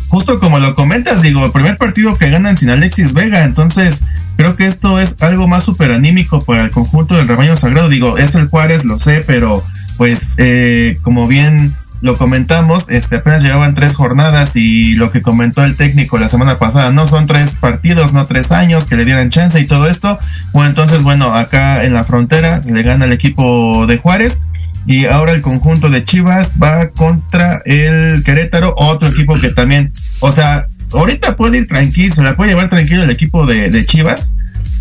Justo 0.09 0.39
como 0.39 0.59
lo 0.59 0.75
comentas, 0.75 1.23
digo, 1.23 1.43
el 1.45 1.51
primer 1.51 1.77
partido 1.77 2.15
que 2.15 2.29
ganan 2.29 2.57
sin 2.57 2.69
Alexis 2.69 3.13
Vega, 3.13 3.43
entonces 3.43 4.05
creo 4.37 4.55
que 4.55 4.67
esto 4.67 4.99
es 4.99 5.15
algo 5.21 5.47
más 5.47 5.63
súper 5.63 5.91
anímico 5.91 6.43
para 6.43 6.63
el 6.63 6.69
conjunto 6.69 7.15
del 7.15 7.27
rebaño 7.27 7.55
sagrado. 7.55 7.89
Digo, 7.89 8.17
es 8.17 8.35
el 8.35 8.47
Juárez, 8.49 8.85
lo 8.85 8.99
sé, 8.99 9.23
pero 9.25 9.63
pues 9.97 10.35
eh, 10.37 10.99
como 11.01 11.27
bien 11.27 11.73
lo 12.01 12.17
comentamos, 12.17 12.89
este, 12.89 13.17
apenas 13.17 13.43
llevaban 13.43 13.75
tres 13.75 13.95
jornadas 13.95 14.55
y 14.55 14.95
lo 14.95 15.11
que 15.11 15.21
comentó 15.21 15.63
el 15.63 15.75
técnico 15.75 16.17
la 16.17 16.29
semana 16.29 16.57
pasada, 16.57 16.91
no 16.91 17.07
son 17.07 17.25
tres 17.25 17.57
partidos, 17.59 18.13
no 18.13 18.25
tres 18.25 18.51
años 18.51 18.87
que 18.87 18.95
le 18.95 19.05
dieran 19.05 19.29
chance 19.29 19.59
y 19.59 19.67
todo 19.67 19.87
esto. 19.87 20.17
Bueno, 20.53 20.69
entonces, 20.69 21.03
bueno, 21.03 21.35
acá 21.35 21.83
en 21.83 21.93
la 21.93 22.05
frontera 22.05 22.61
se 22.61 22.71
le 22.71 22.83
gana 22.83 23.05
el 23.05 23.11
equipo 23.11 23.85
de 23.85 23.97
Juárez 23.97 24.43
y 24.85 25.05
ahora 25.05 25.33
el 25.33 25.41
conjunto 25.41 25.89
de 25.89 26.03
Chivas 26.05 26.55
va 26.61 26.89
contra 26.89 27.61
el 27.65 28.23
Querétaro, 28.23 28.73
otro 28.77 29.09
equipo 29.09 29.35
que 29.35 29.49
también, 29.49 29.91
o 30.21 30.31
sea, 30.31 30.67
ahorita 30.93 31.35
puede 31.35 31.59
ir 31.59 31.67
tranquilo, 31.67 32.15
se 32.15 32.23
la 32.23 32.35
puede 32.37 32.51
llevar 32.51 32.69
tranquilo 32.69 33.03
el 33.03 33.09
equipo 33.09 33.45
de, 33.45 33.69
de 33.69 33.85
Chivas, 33.85 34.33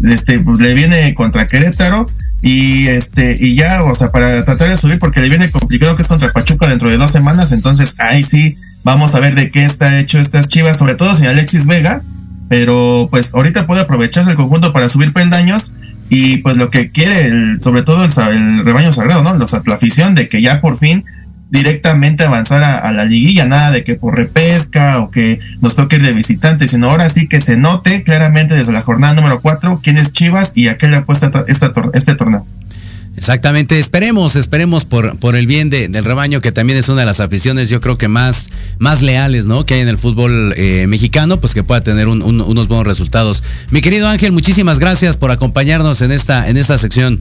este, 0.04 0.38
pues 0.38 0.60
le 0.60 0.75
viene 0.75 1.12
contra 1.14 1.48
Querétaro 1.48 2.08
y 2.40 2.87
este, 2.87 3.35
y 3.38 3.54
ya, 3.54 3.83
o 3.83 3.95
sea, 3.95 4.09
para 4.09 4.45
tratar 4.45 4.68
de 4.68 4.76
subir, 4.76 4.99
porque 4.99 5.21
le 5.21 5.28
viene 5.28 5.50
complicado 5.50 5.97
que 5.97 6.02
es 6.02 6.09
contra 6.09 6.33
Pachuca 6.33 6.68
dentro 6.68 6.88
de 6.88 6.97
dos 6.97 7.11
semanas, 7.11 7.52
entonces 7.52 7.95
ahí 7.99 8.23
sí, 8.23 8.57
vamos 8.85 9.14
a 9.14 9.21
ver 9.21 9.35
de 9.35 9.50
qué 9.50 9.64
está 9.64 9.99
hecho 9.99 10.18
estas 10.18 10.49
chivas, 10.49 10.76
sobre 10.76 10.95
todo 10.95 11.14
sin 11.14 11.26
Alexis 11.26 11.66
Vega, 11.66 12.02
pero 12.49 13.09
pues 13.11 13.35
ahorita 13.35 13.66
puede 13.66 13.83
aprovecharse 13.83 14.30
el 14.30 14.37
conjunto 14.37 14.73
para 14.73 14.88
subir 14.88 15.12
peldaños 15.12 15.75
y 16.11 16.38
pues 16.38 16.57
lo 16.57 16.71
que 16.71 16.90
quiere, 16.90 17.26
el, 17.26 17.61
sobre 17.62 17.83
todo 17.83 18.04
el, 18.04 18.64
rebaño 18.64 18.92
sagrado, 18.92 19.23
¿no? 19.23 19.35
la 19.66 19.75
afición 19.75 20.14
de 20.14 20.28
que 20.28 20.40
ya 20.40 20.61
por 20.61 20.78
fin 20.78 21.04
directamente 21.50 22.25
avanzar 22.25 22.62
a, 22.62 22.93
la 22.93 23.05
liguilla, 23.05 23.47
nada 23.47 23.71
de 23.71 23.85
que 23.85 23.95
por 23.95 24.17
repesca 24.17 24.99
o 24.99 25.11
que 25.11 25.40
nos 25.61 25.76
toque 25.76 25.97
ir 25.97 26.02
de 26.02 26.12
visitante, 26.12 26.69
sino 26.69 26.90
ahora 26.90 27.09
sí 27.09 27.26
que 27.26 27.40
se 27.40 27.57
note 27.57 28.02
claramente 28.02 28.55
desde 28.55 28.73
la 28.73 28.83
jornada 28.83 29.14
número 29.14 29.40
4 29.40 29.81
quién 29.83 29.99
es 29.99 30.12
Chivas 30.12 30.52
y 30.55 30.69
a 30.69 30.76
qué 30.76 30.88
le 30.88 30.97
apuesta 30.97 31.31
esta, 31.47 31.73
este 31.95 32.14
torneo. 32.14 32.47
Exactamente, 33.17 33.81
esperemos, 33.81 34.37
esperemos 34.37 34.85
por, 34.85 35.19
por 35.19 35.35
el 35.35 35.49
bien 35.49 35.71
del 35.71 36.05
rebaño, 36.05 36.40
que 36.40 36.52
también 36.52 36.78
es 36.78 36.88
una 36.88 37.00
de 37.00 37.07
las 37.07 37.19
aficiones, 37.19 37.69
yo 37.69 37.81
creo 37.81 37.99
que 37.99 38.07
más, 38.07 38.49
más 38.78 39.02
leales, 39.02 39.47
¿no? 39.47 39.67
Que 39.67 39.75
hay 39.75 39.81
en 39.81 39.88
el 39.88 39.99
fútbol 39.99 40.55
eh, 40.57 40.87
mexicano, 40.87 41.40
pues 41.40 41.52
que 41.52 41.64
pueda 41.64 41.81
tener 41.81 42.07
unos 42.07 42.69
buenos 42.69 42.87
resultados. 42.87 43.43
Mi 43.71 43.81
querido 43.81 44.07
Ángel, 44.07 44.31
muchísimas 44.31 44.78
gracias 44.78 45.17
por 45.17 45.33
acompañarnos 45.33 46.00
en 46.00 46.12
esta, 46.12 46.49
en 46.49 46.57
esta 46.57 46.78
sección. 46.78 47.21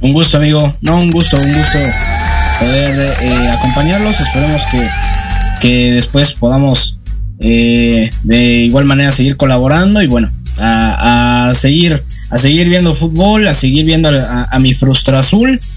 Un 0.00 0.14
gusto, 0.14 0.38
amigo. 0.38 0.72
No, 0.80 0.98
un 0.98 1.10
gusto, 1.10 1.36
un 1.36 1.52
gusto 1.52 1.78
poder 2.58 3.16
eh, 3.22 3.50
acompañarlos. 3.58 4.20
Esperemos 4.20 4.62
que, 4.70 4.88
que 5.60 5.92
después 5.92 6.32
podamos 6.32 6.98
eh, 7.40 8.10
de 8.22 8.38
igual 8.38 8.84
manera 8.86 9.12
seguir 9.12 9.36
colaborando 9.36 10.00
y 10.00 10.06
bueno, 10.06 10.30
a, 10.58 11.52
seguir 11.54 12.02
a 12.30 12.38
seguir 12.38 12.68
viendo 12.68 12.94
fútbol, 12.94 13.46
a 13.46 13.54
seguir 13.54 13.84
viendo 13.84 14.08
a, 14.08 14.58
mi 14.58 14.74
frustra 14.74 15.20
azul. 15.20 15.60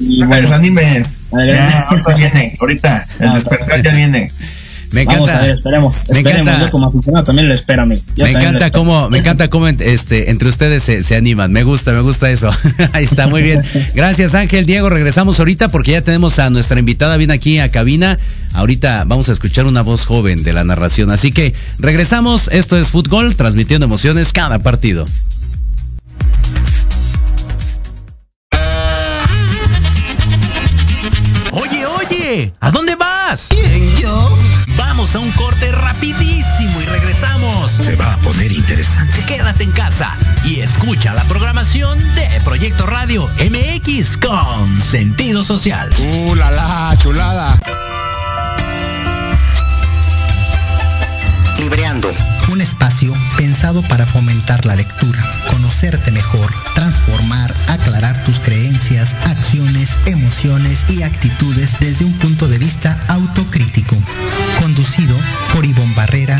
Y, 0.00 0.24
bueno, 0.24 0.54
animes. 0.54 1.20
ahorita 1.30 2.14
viene, 2.16 2.56
ahorita, 2.58 3.06
el 3.18 3.28
ah, 3.28 3.34
despertar 3.34 3.82
ya 3.82 3.94
viene. 3.94 4.32
Me 4.92 5.02
encanta. 5.02 5.20
Vamos 5.20 5.30
a 5.30 5.40
ver, 5.40 5.50
esperemos. 5.50 6.04
Me 6.08 6.16
esperemos. 6.16 6.40
Encanta, 6.48 6.66
Yo 6.66 6.70
como 6.70 6.86
aficionado 6.86 7.24
también 7.24 7.46
lo 7.48 7.54
espero. 7.54 7.86
Me, 7.86 7.94
encanta 8.16 8.70
cómo, 8.70 9.08
me 9.08 9.18
encanta 9.18 9.48
cómo 9.48 9.68
este, 9.68 10.30
entre 10.30 10.48
ustedes 10.48 10.82
se, 10.82 11.04
se, 11.04 11.14
animan. 11.14 11.52
Me 11.52 11.62
gusta, 11.62 11.92
me 11.92 12.00
gusta 12.00 12.30
eso. 12.30 12.50
Ahí 12.92 13.04
está, 13.04 13.28
muy 13.28 13.42
bien. 13.42 13.62
Gracias, 13.94 14.34
Ángel. 14.34 14.66
Diego, 14.66 14.90
regresamos 14.90 15.38
ahorita 15.38 15.68
porque 15.68 15.92
ya 15.92 16.02
tenemos 16.02 16.38
a 16.38 16.50
nuestra 16.50 16.78
invitada 16.78 17.16
bien 17.16 17.30
aquí 17.30 17.58
a 17.58 17.70
cabina. 17.70 18.18
Ahorita 18.52 19.04
vamos 19.06 19.28
a 19.28 19.32
escuchar 19.32 19.66
una 19.66 19.82
voz 19.82 20.06
joven 20.06 20.42
de 20.42 20.52
la 20.52 20.64
narración. 20.64 21.10
Así 21.10 21.30
que 21.30 21.54
regresamos. 21.78 22.48
Esto 22.48 22.76
es 22.76 22.90
Fútbol, 22.90 23.36
transmitiendo 23.36 23.86
emociones 23.86 24.32
cada 24.32 24.58
partido. 24.58 25.06
Oye, 31.52 31.86
oye, 31.86 32.52
¿a 32.60 32.70
dónde 32.70 32.96
vas? 32.96 33.48
¿Quién, 33.48 33.96
yo? 33.96 34.38
Vamos 35.00 35.14
a 35.14 35.18
un 35.20 35.30
corte 35.30 35.72
rapidísimo 35.72 36.78
y 36.78 36.84
regresamos. 36.84 37.70
Se 37.70 37.96
va 37.96 38.12
a 38.12 38.18
poner 38.18 38.52
interesante. 38.52 39.24
Quédate 39.24 39.64
en 39.64 39.70
casa 39.70 40.14
y 40.44 40.60
escucha 40.60 41.14
la 41.14 41.24
programación 41.24 41.98
de 42.16 42.28
Proyecto 42.44 42.86
Radio 42.86 43.26
MX 43.38 44.18
con 44.18 44.78
sentido 44.78 45.42
social. 45.42 45.88
¡Uh, 45.98 46.34
la, 46.34 46.50
la 46.50 46.94
chulada! 46.98 47.58
Libreando. 51.58 52.12
Un 52.52 52.60
espacio 52.60 53.16
pensado 53.38 53.80
para 53.80 54.04
fomentar 54.04 54.66
la 54.66 54.76
lectura, 54.76 55.22
conocerte 55.50 56.10
mejor, 56.12 56.52
transformar, 56.74 57.54
tus 58.24 58.40
creencias, 58.40 59.14
acciones, 59.24 59.96
emociones 60.06 60.84
y 60.88 61.02
actitudes 61.02 61.76
desde 61.80 62.04
un 62.04 62.12
punto 62.14 62.48
de 62.48 62.58
vista 62.58 62.98
autocrítico. 63.08 63.96
Conducido 64.60 65.16
por 65.54 65.64
Ivonne 65.64 65.94
Barrera 65.94 66.39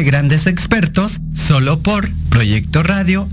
de 0.00 0.04
grandes 0.04 0.46
expertos, 0.46 1.20
solo 1.34 1.80
por 1.80 2.08
Proyecto 2.30 2.82
Radio 2.82 3.28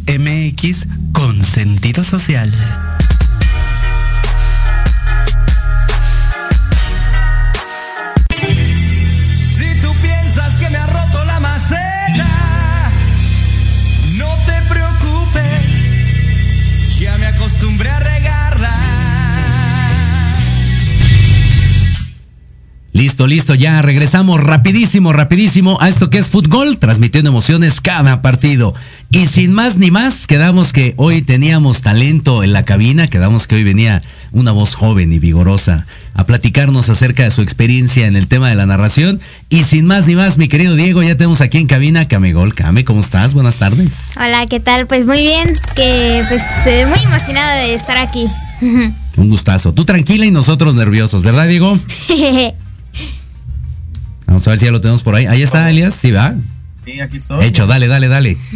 Listo, 23.27 23.53
listo, 23.53 23.55
ya 23.55 23.81
regresamos 23.81 24.39
rapidísimo, 24.39 25.11
rapidísimo 25.11 25.77
a 25.81 25.89
esto 25.89 26.09
que 26.09 26.17
es 26.17 26.29
fútbol, 26.29 26.77
transmitiendo 26.77 27.29
emociones 27.29 27.81
cada 27.81 28.21
partido. 28.21 28.73
Y 29.11 29.27
sin 29.27 29.51
más 29.51 29.75
ni 29.75 29.91
más, 29.91 30.27
quedamos 30.27 30.71
que 30.71 30.93
hoy 30.95 31.21
teníamos 31.21 31.81
talento 31.81 32.41
en 32.41 32.53
la 32.53 32.63
cabina, 32.63 33.09
quedamos 33.09 33.45
que 33.45 33.55
hoy 33.55 33.65
venía 33.65 34.01
una 34.31 34.51
voz 34.51 34.75
joven 34.75 35.11
y 35.11 35.19
vigorosa 35.19 35.85
a 36.13 36.25
platicarnos 36.25 36.87
acerca 36.87 37.23
de 37.23 37.31
su 37.31 37.41
experiencia 37.41 38.07
en 38.07 38.15
el 38.15 38.27
tema 38.27 38.47
de 38.47 38.55
la 38.55 38.65
narración. 38.65 39.19
Y 39.49 39.65
sin 39.65 39.85
más 39.85 40.07
ni 40.07 40.15
más, 40.15 40.37
mi 40.37 40.47
querido 40.47 40.75
Diego, 40.75 41.03
ya 41.03 41.15
tenemos 41.15 41.41
aquí 41.41 41.57
en 41.57 41.67
cabina 41.67 42.07
Camegol. 42.07 42.55
Came, 42.55 42.85
¿cómo 42.85 43.01
estás? 43.01 43.33
Buenas 43.33 43.57
tardes. 43.57 44.13
Hola, 44.17 44.45
¿qué 44.47 44.61
tal? 44.61 44.87
Pues 44.87 45.05
muy 45.05 45.19
bien, 45.19 45.53
que 45.75 46.23
pues 46.29 46.87
muy 46.87 47.03
emocionada 47.03 47.55
de 47.55 47.73
estar 47.73 47.97
aquí. 47.97 48.25
Un 49.17 49.29
gustazo. 49.29 49.73
Tú 49.73 49.83
tranquila 49.83 50.25
y 50.25 50.31
nosotros 50.31 50.75
nerviosos, 50.75 51.23
¿verdad, 51.23 51.47
Diego? 51.47 51.77
Vamos 54.27 54.45
a 54.47 54.51
ver 54.51 54.59
si 54.59 54.65
ya 54.65 54.71
lo 54.71 54.81
tenemos 54.81 55.03
por 55.03 55.15
ahí. 55.15 55.25
Ahí 55.25 55.41
está, 55.41 55.69
Elias. 55.69 55.93
Sí, 55.95 56.11
va. 56.11 56.33
Sí, 56.85 57.01
aquí 57.01 57.17
estoy. 57.17 57.43
Hecho, 57.45 57.67
dale, 57.67 57.87
dale, 57.87 58.07
dale. 58.07 58.37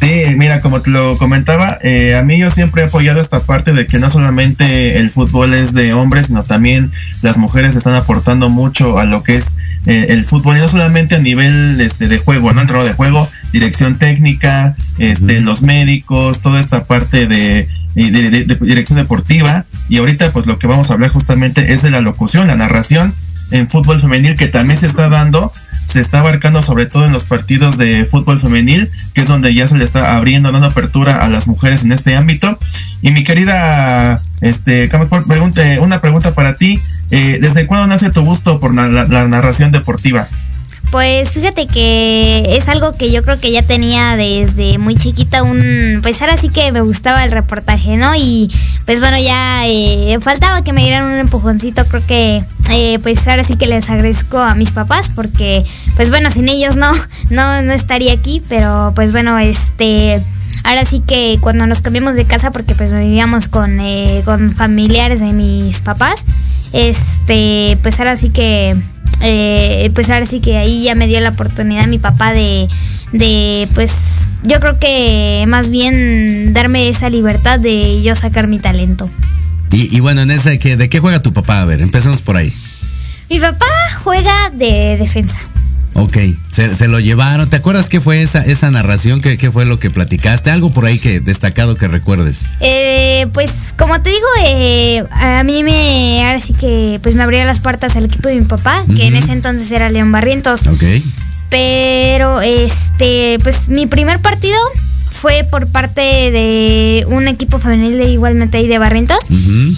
Sí, 0.00 0.22
mira, 0.36 0.60
como 0.60 0.80
te 0.80 0.90
lo 0.90 1.18
comentaba, 1.18 1.76
eh, 1.82 2.14
a 2.14 2.22
mí 2.22 2.38
yo 2.38 2.52
siempre 2.52 2.82
he 2.82 2.84
apoyado 2.86 3.20
esta 3.20 3.40
parte 3.40 3.72
de 3.72 3.88
que 3.88 3.98
no 3.98 4.12
solamente 4.12 4.96
el 4.98 5.10
fútbol 5.10 5.54
es 5.54 5.74
de 5.74 5.92
hombres, 5.92 6.28
sino 6.28 6.44
también 6.44 6.92
las 7.20 7.36
mujeres 7.36 7.74
están 7.74 7.94
aportando 7.94 8.48
mucho 8.48 9.00
a 9.00 9.04
lo 9.04 9.24
que 9.24 9.34
es 9.34 9.56
eh, 9.86 10.06
el 10.10 10.24
fútbol, 10.24 10.56
y 10.56 10.60
no 10.60 10.68
solamente 10.68 11.16
a 11.16 11.18
nivel 11.18 11.80
este, 11.80 12.06
de 12.06 12.18
juego, 12.18 12.52
¿no? 12.52 12.60
Entrado 12.60 12.84
de 12.84 12.92
juego, 12.92 13.28
dirección 13.52 13.98
técnica, 13.98 14.76
este, 14.98 15.40
los 15.40 15.62
médicos, 15.62 16.40
toda 16.42 16.60
esta 16.60 16.84
parte 16.84 17.26
de, 17.26 17.66
de- 17.96 18.10
de- 18.12 18.44
de 18.44 18.54
dirección 18.54 18.98
deportiva. 19.00 19.64
Y 19.88 19.96
ahorita, 19.98 20.30
pues 20.30 20.46
lo 20.46 20.60
que 20.60 20.68
vamos 20.68 20.90
a 20.90 20.92
hablar 20.92 21.10
justamente 21.10 21.72
es 21.72 21.82
de 21.82 21.90
la 21.90 22.00
locución, 22.02 22.46
la 22.46 22.54
narración 22.54 23.14
en 23.50 23.68
fútbol 23.68 24.00
femenil 24.00 24.36
que 24.36 24.48
también 24.48 24.78
se 24.78 24.86
está 24.86 25.08
dando 25.08 25.52
se 25.88 26.00
está 26.00 26.20
abarcando 26.20 26.60
sobre 26.60 26.84
todo 26.84 27.06
en 27.06 27.12
los 27.14 27.24
partidos 27.24 27.78
de 27.78 28.04
fútbol 28.04 28.38
femenil, 28.38 28.90
que 29.14 29.22
es 29.22 29.28
donde 29.28 29.54
ya 29.54 29.66
se 29.66 29.78
le 29.78 29.84
está 29.84 30.16
abriendo, 30.16 30.52
dando 30.52 30.66
apertura 30.66 31.24
a 31.24 31.28
las 31.30 31.46
mujeres 31.48 31.82
en 31.82 31.92
este 31.92 32.14
ámbito. 32.14 32.58
Y 33.00 33.10
mi 33.10 33.24
querida, 33.24 34.20
este, 34.42 34.90
Camas, 34.90 35.08
por- 35.08 35.26
pregunte, 35.26 35.78
una 35.80 36.02
pregunta 36.02 36.34
para 36.34 36.56
ti. 36.56 36.78
eh, 37.10 37.38
¿Desde 37.40 37.66
cuándo 37.66 37.86
nace 37.86 38.10
tu 38.10 38.22
gusto 38.22 38.60
por 38.60 38.74
la 38.74 39.28
narración 39.28 39.72
deportiva? 39.72 40.28
Pues 40.90 41.32
fíjate 41.32 41.66
que 41.66 42.56
es 42.56 42.68
algo 42.68 42.94
que 42.94 43.10
yo 43.10 43.22
creo 43.22 43.38
que 43.38 43.52
ya 43.52 43.62
tenía 43.62 44.16
desde 44.16 44.78
muy 44.78 44.96
chiquita 44.96 45.42
un, 45.42 46.00
pues 46.02 46.20
ahora 46.22 46.38
sí 46.38 46.48
que 46.48 46.72
me 46.72 46.80
gustaba 46.80 47.24
el 47.24 47.30
reportaje, 47.30 47.98
¿no? 47.98 48.14
Y 48.16 48.50
pues 48.86 49.00
bueno, 49.00 49.18
ya 49.18 49.66
eh, 49.66 50.16
faltaba 50.20 50.64
que 50.64 50.72
me 50.72 50.82
dieran 50.82 51.04
un 51.04 51.18
empujoncito, 51.18 51.84
creo 51.84 52.06
que 52.06 52.44
eh, 52.70 52.98
pues 53.02 53.28
ahora 53.28 53.44
sí 53.44 53.56
que 53.56 53.66
les 53.66 53.90
agradezco 53.90 54.38
a 54.38 54.54
mis 54.54 54.72
papás 54.72 55.10
porque 55.14 55.62
pues 55.94 56.08
bueno, 56.08 56.30
sin 56.30 56.48
ellos 56.48 56.76
no, 56.76 56.90
no, 57.30 57.60
no 57.60 57.72
estaría 57.74 58.14
aquí, 58.14 58.42
pero 58.48 58.92
pues 58.94 59.12
bueno, 59.12 59.38
este... 59.38 60.22
Ahora 60.64 60.84
sí 60.84 61.00
que 61.00 61.38
cuando 61.40 61.66
nos 61.66 61.80
cambiamos 61.80 62.14
de 62.14 62.24
casa, 62.24 62.50
porque 62.50 62.74
pues 62.74 62.92
vivíamos 62.92 63.48
con, 63.48 63.80
eh, 63.80 64.22
con 64.24 64.54
familiares 64.54 65.20
de 65.20 65.32
mis 65.32 65.80
papás, 65.80 66.24
este, 66.72 67.78
pues 67.82 67.98
ahora 67.98 68.16
sí 68.16 68.30
que 68.30 68.76
eh, 69.20 69.90
pues 69.94 70.10
ahora 70.10 70.26
sí 70.26 70.40
que 70.40 70.56
ahí 70.56 70.84
ya 70.84 70.94
me 70.94 71.06
dio 71.06 71.20
la 71.20 71.30
oportunidad 71.30 71.86
mi 71.86 71.98
papá 71.98 72.32
de, 72.32 72.68
de, 73.12 73.68
pues 73.74 74.26
yo 74.44 74.60
creo 74.60 74.78
que 74.78 75.44
más 75.48 75.70
bien 75.70 76.52
darme 76.52 76.88
esa 76.88 77.10
libertad 77.10 77.58
de 77.58 78.02
yo 78.02 78.14
sacar 78.14 78.46
mi 78.46 78.58
talento. 78.58 79.10
Y, 79.72 79.94
y 79.94 80.00
bueno, 80.00 80.22
en 80.22 80.30
ese, 80.30 80.58
que, 80.58 80.76
¿de 80.76 80.88
qué 80.88 81.00
juega 81.00 81.20
tu 81.20 81.32
papá? 81.32 81.60
A 81.60 81.64
ver, 81.64 81.82
empecemos 81.82 82.22
por 82.22 82.36
ahí. 82.36 82.52
Mi 83.28 83.38
papá 83.40 83.66
juega 84.02 84.50
de 84.50 84.96
defensa. 84.98 85.38
Ok, 85.94 86.16
se, 86.50 86.76
se 86.76 86.88
lo 86.88 87.00
llevaron. 87.00 87.48
¿Te 87.48 87.56
acuerdas 87.56 87.88
qué 87.88 88.00
fue 88.00 88.22
esa, 88.22 88.44
esa 88.44 88.70
narración? 88.70 89.20
¿Qué, 89.20 89.36
¿Qué 89.36 89.50
fue 89.50 89.64
lo 89.64 89.78
que 89.78 89.90
platicaste? 89.90 90.50
Algo 90.50 90.70
por 90.70 90.84
ahí 90.84 90.98
que 90.98 91.20
destacado 91.20 91.74
que 91.74 91.88
recuerdes. 91.88 92.46
Eh, 92.60 93.26
pues 93.32 93.74
como 93.76 94.00
te 94.00 94.10
digo, 94.10 94.26
eh, 94.44 95.04
a 95.10 95.42
mí 95.44 95.62
me, 95.62 96.24
ahora 96.24 96.40
sí 96.40 96.52
que 96.54 97.00
pues 97.02 97.14
me 97.14 97.22
abrió 97.22 97.44
las 97.44 97.60
puertas 97.60 97.96
al 97.96 98.04
equipo 98.04 98.28
de 98.28 98.36
mi 98.36 98.44
papá, 98.44 98.84
que 98.94 99.06
en 99.06 99.16
ese 99.16 99.32
entonces 99.32 99.70
era 99.70 99.90
León 99.90 100.12
Barrientos. 100.12 100.66
Ok. 100.66 100.84
Pero 101.50 102.40
este, 102.42 103.38
pues 103.42 103.68
mi 103.68 103.86
primer 103.86 104.20
partido 104.20 104.58
fue 105.18 105.44
por 105.50 105.66
parte 105.66 106.00
de 106.00 107.04
un 107.08 107.26
equipo 107.26 107.58
femenil 107.58 107.98
de 107.98 108.10
igualmente 108.10 108.58
ahí 108.58 108.68
de 108.68 108.78
Barrientos. 108.78 109.18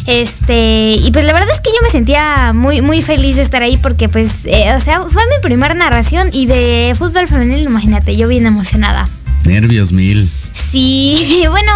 Este, 0.07 0.93
y 0.93 1.11
pues 1.13 1.25
la 1.25 1.33
verdad 1.33 1.49
es 1.53 1.61
que 1.61 1.71
yo 1.71 1.83
me 1.83 1.89
sentía 1.89 2.53
muy, 2.53 2.83
muy 2.83 3.01
feliz 3.01 3.37
de 3.37 3.43
estar 3.43 3.63
ahí 3.63 3.79
porque 3.79 4.09
pues, 4.09 4.45
eh, 4.45 4.75
o 4.77 4.81
sea, 4.81 5.01
fue 5.09 5.23
mi 5.27 5.43
primera 5.43 5.73
narración 5.73 6.29
y 6.33 6.45
de 6.45 6.95
fútbol 6.97 7.27
femenil, 7.27 7.63
imagínate, 7.63 8.15
yo 8.17 8.29
bien 8.29 8.45
emocionada. 8.45 9.09
Nervios 9.45 9.93
mil. 9.93 10.31
Sí, 10.55 11.45
bueno, 11.49 11.73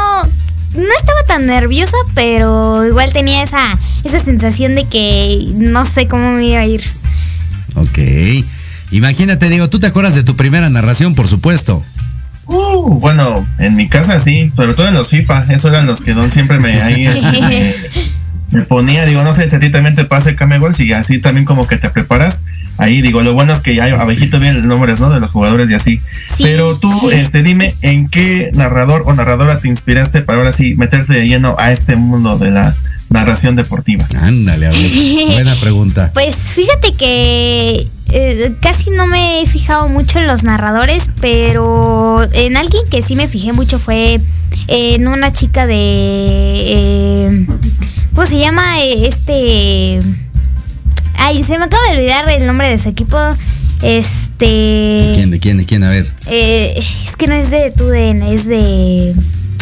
no 0.77 0.94
estaba 0.98 1.22
tan 1.27 1.46
nerviosa, 1.46 1.96
pero 2.14 2.87
igual 2.87 3.12
tenía 3.14 3.42
esa, 3.42 3.79
esa 4.05 4.18
sensación 4.18 4.74
de 4.74 4.85
que 4.85 5.46
no 5.55 5.87
sé 5.87 6.07
cómo 6.07 6.33
me 6.33 6.48
iba 6.48 6.61
a 6.61 6.66
ir. 6.66 6.83
Ok. 7.77 7.98
Imagínate, 8.90 9.48
Diego, 9.48 9.68
¿tú 9.68 9.81
te 9.81 9.87
acuerdas 9.87 10.14
de 10.14 10.22
tu 10.22 10.37
primera 10.37 10.68
narración, 10.68 11.14
por 11.14 11.27
supuesto? 11.29 11.83
Uh, 12.46 12.98
bueno, 13.00 13.46
en 13.59 13.76
mi 13.76 13.88
casa 13.88 14.20
sí, 14.20 14.50
sobre 14.54 14.74
todo 14.74 14.88
en 14.88 14.94
los 14.94 15.09
FIFA, 15.09 15.46
esos 15.50 15.72
eran 15.72 15.87
los 15.87 16.02
que 16.02 16.12
don 16.12 16.30
siempre 16.30 16.59
me 16.59 16.83
ahí 16.83 17.07
este, 17.07 17.22
me, 17.22 17.74
me 18.50 18.62
ponía, 18.62 19.04
digo, 19.04 19.22
no 19.22 19.35
sé 19.35 19.50
si 19.50 19.57
a 19.57 19.59
ti 19.59 19.70
también 19.70 19.96
te 19.96 20.04
pase 20.04 20.37
Camegol, 20.37 20.74
si 20.74 20.92
así 20.92 21.18
también 21.18 21.44
como 21.44 21.66
que 21.66 21.76
te 21.76 21.90
preparas. 21.90 22.44
Ahí 22.76 23.02
digo, 23.02 23.20
lo 23.20 23.35
bueno 23.35 23.52
es 23.52 23.61
que 23.61 23.74
ya 23.74 23.85
abejito 24.00 24.40
bien 24.40 24.57
los 24.57 24.66
nombres, 24.66 25.00
¿no? 25.00 25.11
De 25.11 25.20
los 25.20 25.30
jugadores 25.30 25.70
y 25.70 25.74
así. 25.74 26.00
Sí. 26.26 26.42
Pero 26.42 26.76
tú, 26.76 27.11
este, 27.11 27.42
dime, 27.42 27.74
¿en 27.83 28.09
qué 28.09 28.50
narrador 28.52 29.04
o 29.07 29.12
narradora 29.12 29.61
te 29.61 29.68
inspiraste 29.68 30.22
para 30.22 30.38
ahora 30.38 30.52
sí 30.52 30.74
meterte 30.74 31.12
de 31.14 31.26
lleno 31.26 31.54
a 31.59 31.70
este 31.70 31.94
mundo 31.94 32.37
de 32.37 32.50
la 32.50 32.74
narración 33.11 33.54
deportiva? 33.54 34.07
Ándale, 34.20 34.66
a 34.66 34.70
ver. 34.70 34.90
Buena 35.33 35.54
pregunta. 35.57 36.11
Pues 36.14 36.37
fíjate 36.37 36.94
que 36.94 37.88
eh, 38.10 38.54
casi 38.60 38.90
no 38.90 39.06
me 39.06 39.42
he 39.42 39.46
fijado 39.46 39.88
mucho 39.88 40.18
en 40.18 40.26
los 40.26 40.42
narradores, 40.44 41.10
pero 41.20 42.22
en 42.32 42.56
alguien 42.56 42.82
que 42.90 43.02
sí 43.02 43.16
me 43.16 43.28
fijé 43.28 43.52
mucho 43.52 43.78
fue 43.78 44.20
en 44.68 45.08
una 45.08 45.32
chica 45.32 45.66
de... 45.66 45.74
eh, 45.76 47.46
¿Cómo 48.14 48.26
se 48.26 48.38
llama? 48.38 48.80
Eh, 48.82 49.06
Este... 49.08 50.00
Ay, 51.16 51.42
se 51.44 51.58
me 51.58 51.64
acaba 51.64 51.82
de 51.88 51.96
olvidar 51.96 52.28
el 52.30 52.46
nombre 52.46 52.68
de 52.68 52.78
su 52.78 52.88
equipo. 52.88 53.16
Este... 53.82 54.44
¿De 54.46 55.12
quién? 55.14 55.30
¿De 55.30 55.38
quién? 55.40 55.56
¿De 55.58 55.64
quién? 55.64 55.84
A 55.84 55.90
ver. 55.90 56.10
Eh, 56.26 56.74
es 56.76 57.16
que 57.16 57.26
no 57.26 57.34
es 57.34 57.50
de 57.50 57.70
TUDN, 57.70 58.22
es 58.22 58.46
de 58.46 59.14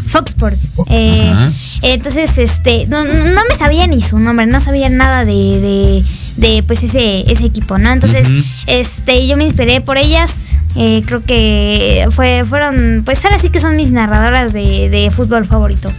Fox 0.07 0.31
Sports. 0.31 0.69
Eh, 0.89 1.31
Ajá. 1.33 1.53
Entonces, 1.83 2.39
este, 2.39 2.87
no, 2.87 3.05
no 3.05 3.41
me 3.49 3.55
sabía 3.57 3.87
ni 3.87 4.01
su 4.01 4.19
nombre, 4.19 4.47
no 4.47 4.61
sabía 4.61 4.89
nada 4.89 5.25
de, 5.25 5.33
de, 5.33 6.05
de, 6.37 6.63
pues 6.63 6.83
ese, 6.85 7.31
ese 7.31 7.45
equipo, 7.45 7.79
¿no? 7.79 7.91
Entonces, 7.93 8.29
este, 8.67 9.27
yo 9.27 9.37
me 9.37 9.45
inspiré 9.45 9.81
por 9.81 9.97
ellas 9.99 10.51
Eh, 10.75 11.03
creo 11.05 11.23
que 11.23 12.07
fue, 12.13 12.45
fueron, 12.49 13.03
pues 13.05 13.23
ahora 13.27 13.39
sí 13.39 13.51
que 13.51 13.61
son 13.61 13.77
mis 13.77 13.91
narradoras 13.93 14.55
de, 14.55 14.89
de 14.89 15.11
fútbol 15.11 15.45
favorito. 15.45 15.93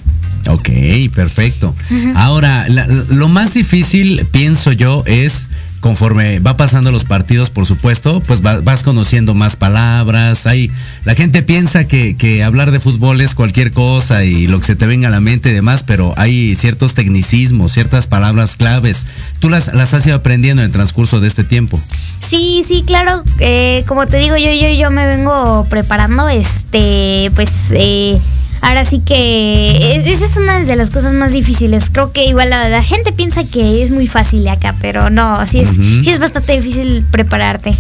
Ok, 0.50 0.68
perfecto. 1.14 1.76
Ahora, 2.16 2.66
la- 2.70 2.88
lo 2.88 3.30
más 3.30 3.54
difícil, 3.54 4.26
pienso 4.32 4.72
yo, 4.72 5.04
es 5.06 5.50
conforme 5.84 6.40
va 6.40 6.56
pasando 6.56 6.94
los 6.94 7.04
partidos, 7.04 7.50
por 7.50 7.66
supuesto, 7.66 8.22
pues 8.26 8.44
va- 8.44 8.62
vas 8.62 8.84
conociendo 8.84 9.34
más 9.34 9.58
palabras. 9.58 10.48
Hay, 10.48 10.72
la 11.04 11.14
gente 11.14 11.44
piensa 11.44 11.84
que, 11.84 12.16
que 12.16 12.42
hablar 12.42 12.72
de 12.72 12.80
fútbol 12.80 13.20
es 13.20 13.36
cualquier 13.36 13.74
cosa 13.74 14.24
y 14.24 14.48
lo 14.48 14.62
que 14.62 14.66
se 14.66 14.76
te 14.78 14.88
venga 14.88 15.10
a 15.10 15.12
la 15.12 15.20
mente 15.20 15.50
y 15.50 15.54
demás, 15.54 15.84
pero 15.84 16.14
hay 16.16 16.56
ciertos 16.56 16.94
tecnicismos, 16.94 17.74
ciertas 17.74 18.08
palabras 18.08 18.56
claves. 18.56 19.06
Tú 19.40 19.50
las, 19.50 19.74
las 19.74 19.94
has 19.94 20.08
ido 20.08 20.16
aprendiendo 20.16 20.62
en 20.62 20.68
el 20.68 20.72
transcurso 20.72 21.20
de 21.20 21.28
este 21.28 21.44
tiempo. 21.44 21.78
Sí, 22.26 22.64
sí, 22.66 22.84
claro. 22.88 23.22
eh, 23.40 23.84
como 23.86 24.08
te 24.08 24.18
digo, 24.20 24.38
yo, 24.38 24.54
yo, 24.54 24.70
yo 24.70 24.90
me 24.90 25.06
vengo 25.06 25.68
preparando. 25.70 26.30
Este, 26.30 27.30
pues, 27.36 27.50
eh, 27.72 28.18
ahora 28.64 28.86
sí 28.86 29.00
que 29.00 29.72
eh, 29.72 30.04
esa 30.06 30.26
es 30.26 30.38
una 30.38 30.62
de 30.62 30.76
las 30.76 30.90
cosas 30.90 31.14
más 31.14 31.34
difíciles. 31.34 31.90
Creo 31.92 32.12
que 32.12 32.26
igual 32.26 32.50
la, 32.50 32.70
la 32.70 32.82
gente 32.82 33.12
piensa 33.12 33.44
que 33.44 33.84
es 33.84 33.92
muy 33.92 34.08
fácil 34.08 34.48
acá, 34.48 34.76
pero 34.82 35.10
no, 35.10 35.46
sí 35.46 35.60
es, 35.60 35.70
sí 35.72 36.10
es 36.10 36.20
bastante 36.20 36.54
difícil 36.54 37.04
prepararte. 37.12 37.76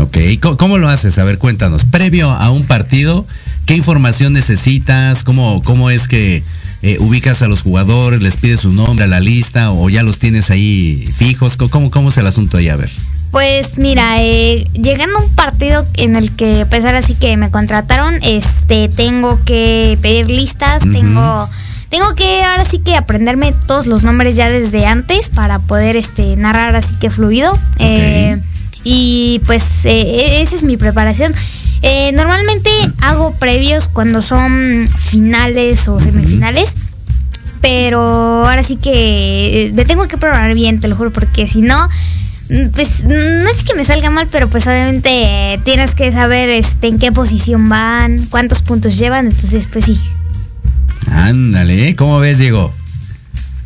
Ok, 0.00 0.16
¿Cómo, 0.40 0.56
cómo 0.56 0.78
lo 0.78 0.88
haces? 0.88 1.18
A 1.18 1.24
ver, 1.24 1.38
cuéntanos. 1.38 1.84
Previo 1.84 2.30
a 2.30 2.50
un 2.50 2.64
partido, 2.64 3.26
¿qué 3.66 3.74
información 3.74 4.32
necesitas? 4.32 5.24
¿Cómo, 5.24 5.62
cómo 5.62 5.90
es 5.90 6.08
que 6.08 6.42
eh, 6.82 6.96
ubicas 7.00 7.42
a 7.42 7.48
los 7.48 7.62
jugadores? 7.62 8.22
¿Les 8.22 8.36
pides 8.36 8.60
su 8.60 8.72
nombre 8.72 9.04
a 9.04 9.08
la 9.08 9.20
lista 9.20 9.72
o 9.72 9.90
ya 9.90 10.02
los 10.02 10.18
tienes 10.18 10.50
ahí 10.50 11.04
fijos? 11.16 11.56
¿Cómo, 11.56 11.70
cómo, 11.70 11.90
cómo 11.90 12.08
es 12.10 12.16
el 12.16 12.26
asunto 12.26 12.58
ahí? 12.58 12.68
A 12.68 12.76
ver. 12.76 12.90
Pues 13.34 13.78
mira, 13.78 14.22
eh, 14.22 14.64
llegando 14.74 15.18
a 15.18 15.22
un 15.24 15.28
partido 15.30 15.84
en 15.94 16.14
el 16.14 16.36
que 16.36 16.66
pues 16.70 16.84
ahora 16.84 17.02
sí 17.02 17.16
que 17.16 17.36
me 17.36 17.50
contrataron, 17.50 18.14
este, 18.22 18.88
tengo 18.88 19.42
que 19.44 19.98
pedir 20.00 20.30
listas, 20.30 20.84
tengo, 20.84 21.50
tengo 21.88 22.14
que 22.14 22.44
ahora 22.44 22.64
sí 22.64 22.78
que 22.78 22.94
aprenderme 22.94 23.52
todos 23.66 23.88
los 23.88 24.04
nombres 24.04 24.36
ya 24.36 24.48
desde 24.48 24.86
antes 24.86 25.30
para 25.30 25.58
poder 25.58 25.96
este 25.96 26.36
narrar 26.36 26.76
así 26.76 26.94
que 27.00 27.10
fluido. 27.10 27.58
Eh, 27.80 28.40
y 28.84 29.42
pues 29.46 29.84
eh, 29.84 30.40
esa 30.40 30.54
es 30.54 30.62
mi 30.62 30.76
preparación. 30.76 31.34
Eh, 31.82 32.12
normalmente 32.12 32.70
hago 33.00 33.34
previos 33.34 33.88
cuando 33.88 34.22
son 34.22 34.88
finales 34.96 35.88
o 35.88 36.00
semifinales. 36.00 36.76
Pero 37.60 38.00
ahora 38.46 38.62
sí 38.62 38.76
que 38.76 39.62
eh, 39.62 39.72
me 39.72 39.84
tengo 39.86 40.06
que 40.06 40.18
preparar 40.18 40.54
bien, 40.54 40.80
te 40.80 40.86
lo 40.86 40.94
juro, 40.96 41.10
porque 41.10 41.48
si 41.48 41.62
no, 41.62 41.88
pues 42.48 43.04
no 43.04 43.48
es 43.48 43.64
que 43.64 43.74
me 43.74 43.84
salga 43.84 44.10
mal, 44.10 44.28
pero 44.30 44.48
pues 44.48 44.66
obviamente 44.66 45.08
eh, 45.54 45.60
tienes 45.64 45.94
que 45.94 46.12
saber 46.12 46.50
este, 46.50 46.88
en 46.88 46.98
qué 46.98 47.10
posición 47.10 47.68
van, 47.68 48.26
cuántos 48.26 48.62
puntos 48.62 48.98
llevan, 48.98 49.26
entonces 49.26 49.66
pues 49.66 49.86
sí. 49.86 50.00
Ándale, 51.10 51.88
¿eh? 51.88 51.96
¿cómo 51.96 52.18
ves, 52.18 52.38
Diego? 52.38 52.72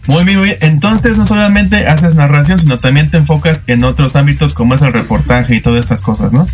Muy 0.09 0.25
bien, 0.25 0.38
muy 0.38 0.47
bien. 0.47 0.59
Entonces 0.62 1.18
no 1.18 1.27
solamente 1.27 1.87
haces 1.87 2.14
narración, 2.14 2.59
sino 2.59 2.79
también 2.79 3.11
te 3.11 3.18
enfocas 3.18 3.64
en 3.66 3.85
otros 3.85 4.16
ámbitos 4.16 4.55
como 4.55 4.75
es 4.75 4.81
el 4.81 4.94
reportaje 4.94 5.57
y 5.57 5.61
todas 5.61 5.81
estas 5.81 6.01
cosas, 6.01 6.33
¿no? 6.33 6.47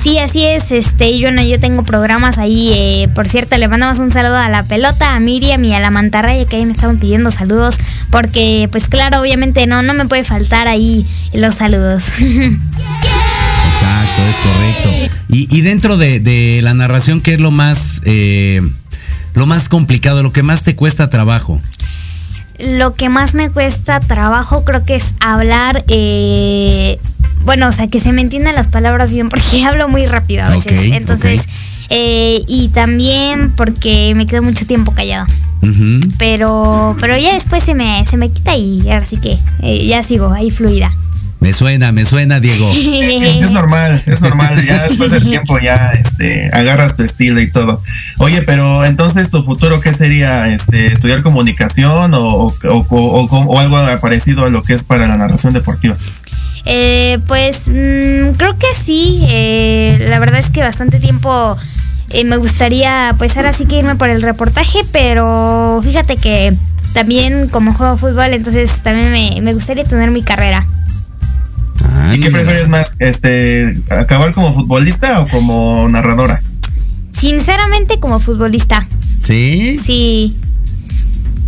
Sí, 0.00 0.18
así 0.18 0.46
es, 0.46 0.70
este, 0.70 1.18
yo 1.18 1.32
no, 1.32 1.42
yo 1.42 1.58
tengo 1.58 1.82
programas 1.82 2.38
ahí, 2.38 2.70
eh, 2.72 3.08
por 3.12 3.28
cierto, 3.28 3.58
le 3.58 3.66
mandamos 3.66 3.98
un 3.98 4.12
saludo 4.12 4.36
a 4.36 4.48
la 4.48 4.62
pelota, 4.62 5.16
a 5.16 5.20
Miriam 5.20 5.64
y 5.64 5.74
a 5.74 5.80
la 5.80 5.90
mantarraya 5.90 6.44
que 6.44 6.54
ahí 6.56 6.64
me 6.64 6.72
estaban 6.72 6.98
pidiendo 6.98 7.32
saludos, 7.32 7.78
porque 8.10 8.68
pues 8.70 8.88
claro, 8.88 9.20
obviamente 9.20 9.66
no, 9.66 9.82
no 9.82 9.92
me 9.92 10.06
puede 10.06 10.22
faltar 10.22 10.68
ahí 10.68 11.04
los 11.34 11.56
saludos. 11.56 12.04
Exacto, 12.20 12.62
es 14.28 14.36
correcto. 14.36 14.90
Y, 15.28 15.48
y 15.54 15.62
dentro 15.62 15.96
de, 15.96 16.20
de 16.20 16.60
la 16.62 16.74
narración, 16.74 17.20
¿qué 17.20 17.34
es 17.34 17.40
lo 17.40 17.50
más, 17.50 18.02
eh, 18.04 18.62
lo 19.34 19.46
más 19.46 19.68
complicado, 19.68 20.22
lo 20.22 20.32
que 20.32 20.44
más 20.44 20.62
te 20.62 20.76
cuesta 20.76 21.10
trabajo? 21.10 21.60
Lo 22.62 22.94
que 22.94 23.08
más 23.08 23.34
me 23.34 23.50
cuesta 23.50 24.00
trabajo 24.00 24.64
creo 24.64 24.84
que 24.84 24.96
es 24.96 25.14
hablar, 25.20 25.84
eh, 25.88 26.98
bueno, 27.44 27.68
o 27.68 27.72
sea, 27.72 27.88
que 27.88 28.00
se 28.00 28.12
me 28.12 28.20
entiendan 28.20 28.54
las 28.54 28.68
palabras 28.68 29.12
bien 29.12 29.28
porque 29.30 29.64
hablo 29.64 29.88
muy 29.88 30.06
rápido 30.06 30.44
a 30.44 30.50
veces. 30.50 30.88
Ok, 30.88 30.94
Entonces, 30.94 31.46
eh, 31.90 32.42
y 32.46 32.68
también 32.68 33.52
porque 33.52 34.12
me 34.14 34.26
quedo 34.26 34.42
mucho 34.42 34.66
tiempo 34.66 34.92
callado. 34.92 35.26
Pero, 36.16 36.96
pero 37.00 37.18
ya 37.18 37.34
después 37.34 37.62
se 37.62 37.74
me, 37.74 38.04
se 38.06 38.16
me 38.16 38.30
quita 38.30 38.56
y 38.56 38.88
ahora 38.90 39.04
sí 39.04 39.18
que 39.18 39.38
eh, 39.62 39.86
ya 39.86 40.02
sigo 40.02 40.32
ahí 40.32 40.50
fluida. 40.50 40.90
Me 41.40 41.52
suena, 41.54 41.90
me 41.90 42.04
suena, 42.04 42.38
Diego. 42.38 42.70
Es 43.40 43.50
normal, 43.50 44.02
es 44.06 44.20
normal. 44.20 44.62
Ya 44.64 44.82
después 44.88 45.10
del 45.10 45.24
tiempo 45.24 45.58
ya 45.58 45.92
este, 45.92 46.50
agarras 46.52 46.96
tu 46.96 47.02
estilo 47.02 47.40
y 47.40 47.50
todo. 47.50 47.82
Oye, 48.18 48.42
pero 48.42 48.84
entonces 48.84 49.30
tu 49.30 49.42
futuro, 49.42 49.80
¿qué 49.80 49.94
sería? 49.94 50.48
Este, 50.48 50.92
¿Estudiar 50.92 51.22
comunicación 51.22 52.12
o, 52.14 52.18
o, 52.20 52.54
o- 52.62 52.86
o- 52.90 53.44
o 53.46 53.58
algo 53.58 53.78
parecido 54.00 54.44
a 54.44 54.50
lo 54.50 54.62
que 54.62 54.74
es 54.74 54.84
para 54.84 55.06
la 55.08 55.16
narración 55.16 55.54
deportiva? 55.54 55.96
Eh, 56.66 57.18
pues 57.26 57.68
mm, 57.68 58.36
creo 58.36 58.56
que 58.58 58.66
sí. 58.74 59.24
eh, 59.30 60.06
la 60.10 60.18
verdad 60.18 60.38
es 60.40 60.50
que 60.50 60.60
bastante 60.60 61.00
tiempo 61.00 61.56
eh, 62.10 62.24
me 62.24 62.36
gustaría, 62.36 63.14
pues 63.16 63.34
ahora 63.38 63.54
sí 63.54 63.64
que 63.64 63.78
irme 63.78 63.94
por 63.96 64.10
el 64.10 64.20
reportaje, 64.20 64.80
pero 64.92 65.80
fíjate 65.82 66.16
que 66.16 66.52
también 66.92 67.48
como 67.48 67.72
juego 67.72 67.96
fútbol, 67.96 68.34
entonces 68.34 68.82
también 68.82 69.10
me, 69.10 69.40
me 69.40 69.54
gustaría 69.54 69.84
tener 69.84 70.10
mi 70.10 70.22
carrera. 70.22 70.66
Ah, 71.84 72.14
¿Y 72.14 72.20
qué 72.20 72.30
prefieres 72.30 72.68
más? 72.68 72.96
Este, 72.98 73.78
¿Acabar 73.90 74.32
como 74.34 74.54
futbolista 74.54 75.20
o 75.20 75.26
como 75.26 75.88
narradora? 75.88 76.42
Sinceramente 77.10 77.98
como 77.98 78.20
futbolista. 78.20 78.86
¿Sí? 79.20 79.78
Sí. 79.82 80.34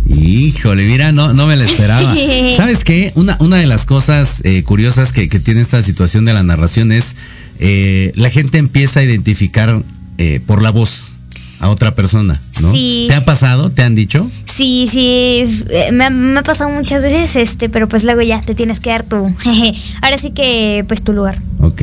Híjole, 0.05 0.85
mira, 0.85 1.11
no, 1.11 1.33
no 1.33 1.47
me 1.47 1.55
la 1.55 1.65
esperaba. 1.65 2.13
¿Sabes 2.57 2.83
qué? 2.83 3.11
Una, 3.15 3.37
una 3.39 3.57
de 3.57 3.67
las 3.67 3.85
cosas 3.85 4.41
eh, 4.43 4.63
curiosas 4.63 5.13
que, 5.13 5.29
que 5.29 5.39
tiene 5.39 5.61
esta 5.61 5.81
situación 5.81 6.25
de 6.25 6.33
la 6.33 6.43
narración 6.43 6.91
es 6.91 7.15
eh, 7.59 8.11
la 8.15 8.29
gente 8.29 8.57
empieza 8.57 8.99
a 8.99 9.03
identificar 9.03 9.81
eh, 10.17 10.41
por 10.45 10.61
la 10.61 10.71
voz 10.71 11.13
a 11.59 11.69
otra 11.69 11.95
persona, 11.95 12.41
¿no? 12.61 12.73
Sí. 12.73 13.05
¿Te 13.07 13.15
ha 13.15 13.25
pasado? 13.25 13.71
¿Te 13.71 13.83
han 13.83 13.95
dicho? 13.95 14.29
Sí, 14.55 14.87
sí, 14.89 15.43
eh, 15.69 15.91
me, 15.91 16.05
ha- 16.37 16.43
pasado 16.43 16.69
muchas 16.69 17.01
veces, 17.01 17.35
este, 17.35 17.69
pero 17.69 17.87
pues 17.89 18.03
luego 18.03 18.21
ya 18.21 18.39
te 18.41 18.53
tienes 18.53 18.79
que 18.79 18.91
dar 18.91 19.03
tu, 19.03 19.15
ahora 20.01 20.17
sí 20.19 20.31
que 20.31 20.85
pues 20.87 21.03
tu 21.03 21.11
lugar. 21.13 21.39
Ok. 21.59 21.81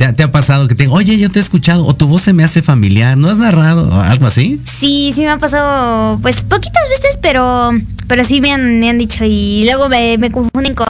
¿Te, 0.00 0.06
ha- 0.06 0.14
te 0.14 0.22
ha 0.22 0.32
pasado 0.32 0.66
que 0.66 0.74
te 0.74 0.88
oye, 0.88 1.18
yo 1.18 1.30
te 1.30 1.40
he 1.40 1.42
escuchado, 1.42 1.84
o 1.84 1.92
tu 1.94 2.06
voz 2.06 2.22
se 2.22 2.32
me 2.32 2.42
hace 2.42 2.62
familiar, 2.62 3.18
¿no 3.18 3.28
has 3.28 3.36
narrado? 3.36 3.86
o 3.86 4.00
algo 4.00 4.24
así? 4.26 4.58
Sí, 4.78 5.10
sí 5.14 5.20
me 5.20 5.28
ha 5.28 5.36
pasado, 5.36 6.18
pues 6.22 6.36
poquitas 6.42 6.88
veces, 6.88 7.18
pero, 7.20 7.70
pero 8.08 8.24
sí 8.24 8.40
me 8.40 8.50
han, 8.50 8.80
me 8.80 8.88
han 8.88 8.96
dicho 8.96 9.26
y 9.26 9.64
luego 9.66 9.90
me, 9.90 10.16
me 10.16 10.30
confunden 10.30 10.74
con, 10.74 10.88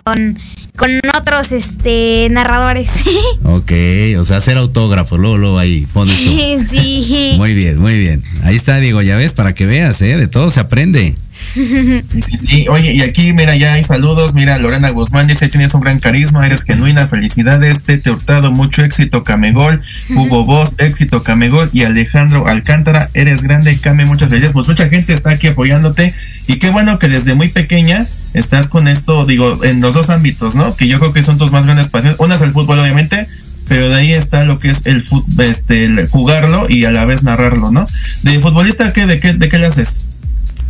con 0.77 0.91
otros, 1.19 1.51
este, 1.51 2.29
narradores. 2.31 2.89
Ok, 3.43 3.73
o 4.21 4.23
sea, 4.25 4.37
hacer 4.37 4.57
autógrafo, 4.59 5.19
luego, 5.19 5.39
luego 5.39 5.59
ahí 5.59 5.89
pones 5.93 6.17
tú. 6.17 6.31
sí. 6.71 7.35
Muy 7.37 7.53
bien, 7.55 7.79
muy 7.81 7.99
bien. 7.99 8.23
Ahí 8.45 8.55
está, 8.55 8.79
Diego, 8.79 9.03
ya 9.03 9.17
ves, 9.17 9.33
para 9.33 9.55
que 9.55 9.67
veas, 9.67 10.01
¿eh? 10.03 10.17
De 10.19 10.29
todo 10.29 10.53
se 10.53 10.61
aprende. 10.61 11.17
Sí, 11.53 12.23
sí, 12.23 12.37
sí. 12.37 12.69
Oye, 12.69 12.93
y 12.93 13.03
aquí, 13.03 13.33
mira, 13.33 13.57
ya 13.57 13.75
hay 13.75 13.85
saludos. 13.85 14.35
Mira, 14.35 14.59
Lorena 14.59 14.91
Guzmán 14.91 15.27
dice: 15.27 15.49
Tienes 15.49 15.75
un 15.75 15.81
gran 15.81 15.99
carisma, 15.99 16.47
eres 16.47 16.63
genuina, 16.63 17.09
felicidades. 17.09 17.83
Tete 17.83 18.11
Hurtado, 18.11 18.53
mucho 18.53 18.85
éxito, 18.85 19.25
Camegol. 19.25 19.83
Hugo 20.11 20.45
Boss, 20.45 20.75
éxito, 20.79 21.23
Camegol. 21.23 21.71
Y 21.73 21.85
Alejandro 21.85 22.47
Alcántara, 22.47 23.11
eres 23.15 23.43
grande, 23.43 23.79
Came, 23.79 24.05
muchas 24.05 24.31
gracias. 24.31 24.53
Pues 24.53 24.69
mucha 24.69 24.89
gente 24.89 25.13
está 25.13 25.31
aquí 25.31 25.49
apoyándote. 25.49 26.15
Y 26.47 26.59
qué 26.59 26.71
bueno 26.71 26.99
que 26.99 27.09
desde 27.09 27.35
muy 27.35 27.49
pequeña 27.49 28.07
estás 28.35 28.69
con 28.69 28.87
esto, 28.87 29.27
digo, 29.27 29.65
en 29.65 29.81
los 29.81 29.95
dos 29.95 30.11
ámbitos, 30.11 30.55
¿no? 30.55 30.77
Que 30.77 30.89
yo 30.89 30.99
creo 30.99 31.13
que 31.13 31.25
son 31.25 31.39
tus 31.39 31.51
más 31.51 31.65
grandes 31.65 31.89
pasiones. 31.89 32.19
Una 32.21 32.37
es 32.37 32.41
el 32.43 32.53
fútbol, 32.53 32.79
obviamente. 32.79 33.27
Pero 33.69 33.89
de 33.89 33.95
ahí 33.95 34.13
está 34.13 34.45
lo 34.45 34.59
que 34.59 34.71
es 34.71 34.83
el 34.85 35.03
fútbol, 35.03 35.45
este, 35.45 35.85
el 35.85 36.09
jugarlo 36.09 36.67
y 36.69 36.87
a 36.87 36.91
la 36.91 37.05
vez 37.05 37.23
narrarlo, 37.23 37.71
¿no? 37.71 37.87
De 38.23 38.41
futbolista, 38.41 38.93
¿qué, 38.93 39.07
de 39.07 39.21
qué, 39.21 39.33
de 39.33 39.49
qué 39.49 39.59
le 39.59 39.67
haces? 39.67 40.07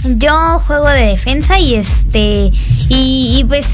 Yo 0.04 0.60
juego 0.60 0.88
de 0.88 1.06
defensa 1.06 1.58
y 1.58 1.74
este 1.74 2.50
y, 2.88 3.36
y, 3.38 3.44
pues 3.44 3.66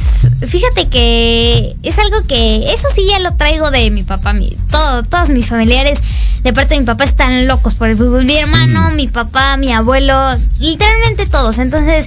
fíjate 0.46 0.88
que 0.88 1.74
es 1.82 1.98
algo 1.98 2.18
que 2.26 2.56
eso 2.72 2.88
sí 2.94 3.06
ya 3.08 3.18
lo 3.20 3.34
traigo 3.34 3.70
de 3.70 3.90
mi 3.90 4.02
papá, 4.02 4.32
mi, 4.32 4.50
todo, 4.70 5.02
todos 5.04 5.30
mis 5.30 5.48
familiares. 5.48 6.00
De 6.42 6.52
parte 6.52 6.74
de 6.74 6.80
mi 6.80 6.86
papá 6.86 7.04
están 7.04 7.48
locos 7.48 7.74
por 7.74 7.88
el 7.88 7.96
fútbol, 7.96 8.24
mi 8.24 8.36
hermano, 8.36 8.90
mi 8.90 9.08
papá, 9.08 9.56
mi 9.56 9.72
abuelo, 9.72 10.14
literalmente 10.60 11.26
todos, 11.26 11.58
entonces 11.58 12.06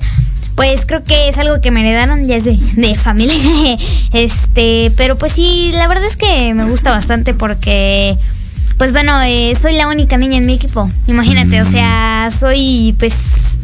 pues 0.56 0.86
creo 0.86 1.04
que 1.04 1.30
es 1.30 1.38
algo 1.38 1.62
que 1.62 1.72
me 1.72 1.82
heredaron 1.82 2.26
ya 2.26 2.36
es 2.36 2.44
de, 2.44 2.58
de 2.58 2.96
familia, 2.96 3.78
este, 4.14 4.92
pero 4.98 5.18
pues 5.18 5.32
sí, 5.32 5.72
la 5.74 5.88
verdad 5.88 6.06
es 6.06 6.18
que 6.18 6.54
me 6.54 6.66
gusta 6.66 6.92
bastante 6.92 7.34
porque 7.34 8.18
pues 8.80 8.94
bueno, 8.94 9.22
eh, 9.24 9.54
soy 9.62 9.74
la 9.74 9.90
única 9.90 10.18
niña 10.18 10.38
en 10.38 10.46
mi 10.46 10.54
equipo. 10.54 10.90
Imagínate, 11.06 11.62
o 11.62 11.70
sea, 11.70 12.30
soy 12.32 12.96
pues 12.98 13.14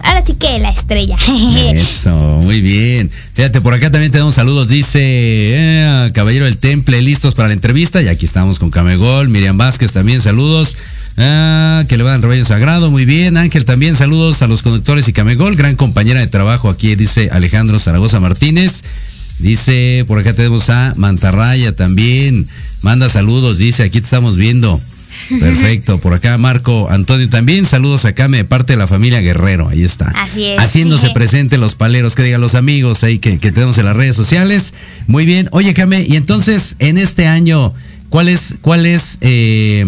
ahora 0.03 0.21
sí 0.21 0.33
que 0.35 0.59
la 0.59 0.69
estrella. 0.69 1.15
Eso, 1.73 2.17
muy 2.43 2.59
bien. 2.59 3.09
Fíjate, 3.31 3.61
por 3.61 3.73
acá 3.73 3.89
también 3.89 4.11
tenemos 4.11 4.35
saludos. 4.35 4.67
Dice 4.67 4.99
eh, 5.01 6.11
Caballero 6.13 6.43
del 6.43 6.57
Temple, 6.57 7.01
listos 7.01 7.33
para 7.33 7.47
la 7.47 7.53
entrevista. 7.53 8.01
Y 8.01 8.09
aquí 8.09 8.25
estamos 8.25 8.59
con 8.59 8.71
Camegol. 8.71 9.29
Miriam 9.29 9.57
Vázquez 9.57 9.93
también, 9.93 10.21
saludos. 10.21 10.75
Ah, 11.15 11.85
que 11.87 11.95
le 11.95 12.03
van 12.03 12.21
rebaño 12.21 12.43
sagrado, 12.43 12.91
muy 12.91 13.05
bien. 13.05 13.37
Ángel 13.37 13.63
también, 13.63 13.95
saludos 13.95 14.41
a 14.41 14.47
los 14.47 14.63
conductores 14.63 15.07
y 15.07 15.13
Camegol, 15.13 15.55
gran 15.55 15.77
compañera 15.77 16.19
de 16.19 16.27
trabajo 16.27 16.67
aquí, 16.67 16.93
dice 16.95 17.29
Alejandro 17.31 17.79
Zaragoza 17.79 18.19
Martínez. 18.19 18.83
Dice, 19.39 20.03
por 20.09 20.19
acá 20.19 20.33
tenemos 20.33 20.69
a 20.69 20.91
Mantarraya 20.97 21.73
también. 21.73 22.45
Manda 22.81 23.07
saludos, 23.07 23.59
dice, 23.59 23.83
aquí 23.83 24.01
te 24.01 24.05
estamos 24.05 24.35
viendo. 24.35 24.81
Perfecto, 25.39 25.99
por 25.99 26.13
acá 26.13 26.37
Marco 26.37 26.87
Antonio 26.89 27.29
también, 27.29 27.65
saludos 27.65 28.05
acá 28.05 28.27
de 28.27 28.45
parte 28.45 28.73
de 28.73 28.77
la 28.77 28.87
familia 28.87 29.21
Guerrero, 29.21 29.69
ahí 29.69 29.83
está. 29.83 30.07
Así 30.15 30.45
es. 30.45 30.59
Haciéndose 30.59 31.09
presente 31.13 31.57
los 31.57 31.75
paleros, 31.75 32.15
que 32.15 32.23
digan 32.23 32.41
los 32.41 32.55
amigos 32.55 33.03
ahí 33.03 33.19
que, 33.19 33.39
que 33.39 33.51
tenemos 33.51 33.77
en 33.77 33.85
las 33.85 33.95
redes 33.95 34.15
sociales. 34.15 34.73
Muy 35.07 35.25
bien, 35.25 35.49
oye 35.51 35.73
Came, 35.73 36.05
y 36.07 36.15
entonces 36.15 36.75
en 36.79 36.97
este 36.97 37.27
año, 37.27 37.73
¿cuál 38.09 38.27
es, 38.27 38.55
cuál 38.61 38.85
es 38.85 39.17
eh, 39.21 39.85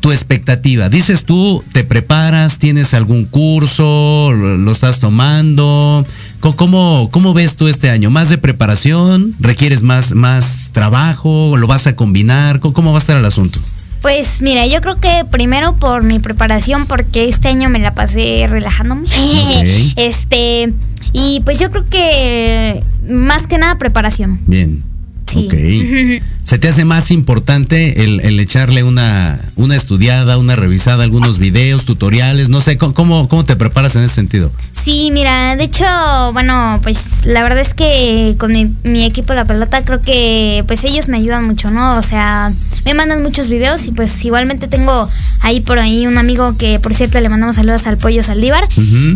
tu 0.00 0.12
expectativa? 0.12 0.88
Dices 0.88 1.24
tú, 1.24 1.64
te 1.72 1.84
preparas, 1.84 2.58
tienes 2.58 2.94
algún 2.94 3.24
curso, 3.24 4.32
lo, 4.32 4.56
lo 4.56 4.72
estás 4.72 5.00
tomando. 5.00 6.06
¿Cómo, 6.40 7.08
¿Cómo 7.10 7.34
ves 7.34 7.56
tú 7.56 7.66
este 7.66 7.90
año? 7.90 8.10
¿Más 8.10 8.28
de 8.28 8.38
preparación? 8.38 9.34
¿Requieres 9.40 9.82
más, 9.82 10.12
más 10.12 10.70
trabajo? 10.72 11.56
¿Lo 11.56 11.66
vas 11.66 11.86
a 11.88 11.96
combinar? 11.96 12.60
¿Cómo, 12.60 12.74
cómo 12.74 12.92
va 12.92 12.98
a 12.98 13.00
estar 13.00 13.16
el 13.16 13.24
asunto? 13.24 13.60
Pues 14.02 14.40
mira, 14.42 14.66
yo 14.66 14.80
creo 14.80 15.00
que 15.00 15.24
primero 15.30 15.76
por 15.76 16.02
mi 16.02 16.18
preparación, 16.18 16.86
porque 16.86 17.28
este 17.28 17.48
año 17.48 17.68
me 17.68 17.78
la 17.80 17.94
pasé 17.94 18.46
relajándome. 18.48 19.08
Ok. 19.08 19.92
este, 19.96 20.72
y 21.12 21.40
pues 21.44 21.58
yo 21.58 21.70
creo 21.70 21.84
que 21.88 22.82
más 23.08 23.46
que 23.46 23.58
nada 23.58 23.76
preparación. 23.78 24.38
Bien. 24.46 24.82
Sí. 25.26 25.46
Ok. 25.46 26.22
¿Se 26.42 26.58
te 26.58 26.68
hace 26.68 26.86
más 26.86 27.10
importante 27.10 28.02
el, 28.04 28.20
el 28.20 28.40
echarle 28.40 28.82
una, 28.82 29.38
una 29.56 29.76
estudiada, 29.76 30.38
una 30.38 30.56
revisada, 30.56 31.04
algunos 31.04 31.38
videos, 31.38 31.84
tutoriales? 31.84 32.48
No 32.48 32.62
sé, 32.62 32.78
¿cómo- 32.78 32.94
¿cómo, 32.94 33.28
cómo 33.28 33.44
te 33.44 33.54
preparas 33.54 33.94
en 33.96 34.04
ese 34.04 34.14
sentido? 34.14 34.50
Sí, 34.88 35.10
mira, 35.12 35.54
de 35.54 35.64
hecho, 35.64 35.84
bueno, 36.32 36.80
pues 36.82 37.26
la 37.26 37.42
verdad 37.42 37.58
es 37.58 37.74
que 37.74 38.36
con 38.38 38.52
mi, 38.52 38.74
mi 38.84 39.04
equipo 39.04 39.34
La 39.34 39.44
Pelota 39.44 39.82
creo 39.84 40.00
que 40.00 40.64
pues 40.66 40.82
ellos 40.82 41.08
me 41.08 41.18
ayudan 41.18 41.44
mucho, 41.44 41.70
¿no? 41.70 41.98
O 41.98 42.00
sea, 42.00 42.50
me 42.86 42.94
mandan 42.94 43.22
muchos 43.22 43.50
videos 43.50 43.84
y 43.84 43.92
pues 43.92 44.24
igualmente 44.24 44.66
tengo 44.66 45.06
ahí 45.42 45.60
por 45.60 45.78
ahí 45.78 46.06
un 46.06 46.16
amigo 46.16 46.56
que 46.56 46.80
por 46.80 46.94
cierto 46.94 47.20
le 47.20 47.28
mandamos 47.28 47.56
saludos 47.56 47.86
al 47.86 47.98
Pollo 47.98 48.22
Saldívar, 48.22 48.66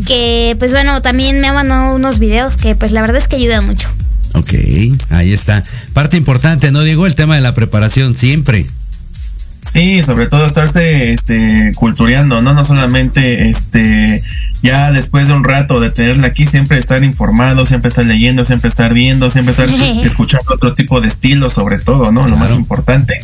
que 0.06 0.56
pues 0.58 0.72
bueno, 0.72 1.00
también 1.00 1.40
me 1.40 1.46
ha 1.46 1.54
mandado 1.54 1.94
unos 1.94 2.18
videos 2.18 2.58
que 2.58 2.74
pues 2.74 2.92
la 2.92 3.00
verdad 3.00 3.16
es 3.16 3.26
que 3.26 3.36
ayudan 3.36 3.64
mucho. 3.64 3.88
Ok, 4.34 4.52
ahí 5.08 5.32
está. 5.32 5.62
Parte 5.94 6.18
importante, 6.18 6.70
¿no, 6.70 6.82
Diego? 6.82 7.06
El 7.06 7.14
tema 7.14 7.36
de 7.36 7.40
la 7.40 7.54
preparación, 7.54 8.14
siempre. 8.14 8.66
Sí, 9.72 10.02
sobre 10.02 10.26
todo 10.26 10.44
estarse 10.44 11.14
este 11.14 11.72
cultureando, 11.76 12.42
¿no? 12.42 12.52
No 12.52 12.62
solamente 12.62 13.48
este 13.48 14.22
ya 14.62 14.92
después 14.92 15.28
de 15.28 15.34
un 15.34 15.44
rato 15.44 15.80
de 15.80 15.90
tenerla 15.90 16.28
aquí, 16.28 16.46
siempre 16.46 16.78
estar 16.78 17.02
informado, 17.02 17.66
siempre 17.66 17.88
estar 17.88 18.04
leyendo, 18.04 18.44
siempre 18.44 18.68
estar 18.68 18.94
viendo, 18.94 19.30
siempre 19.30 19.50
estar 19.50 19.68
escuchando 20.04 20.54
otro 20.54 20.74
tipo 20.74 21.00
de 21.00 21.08
estilo, 21.08 21.50
sobre 21.50 21.78
todo, 21.78 22.12
¿no? 22.12 22.26
Lo 22.26 22.36
más 22.36 22.52
importante. 22.52 23.18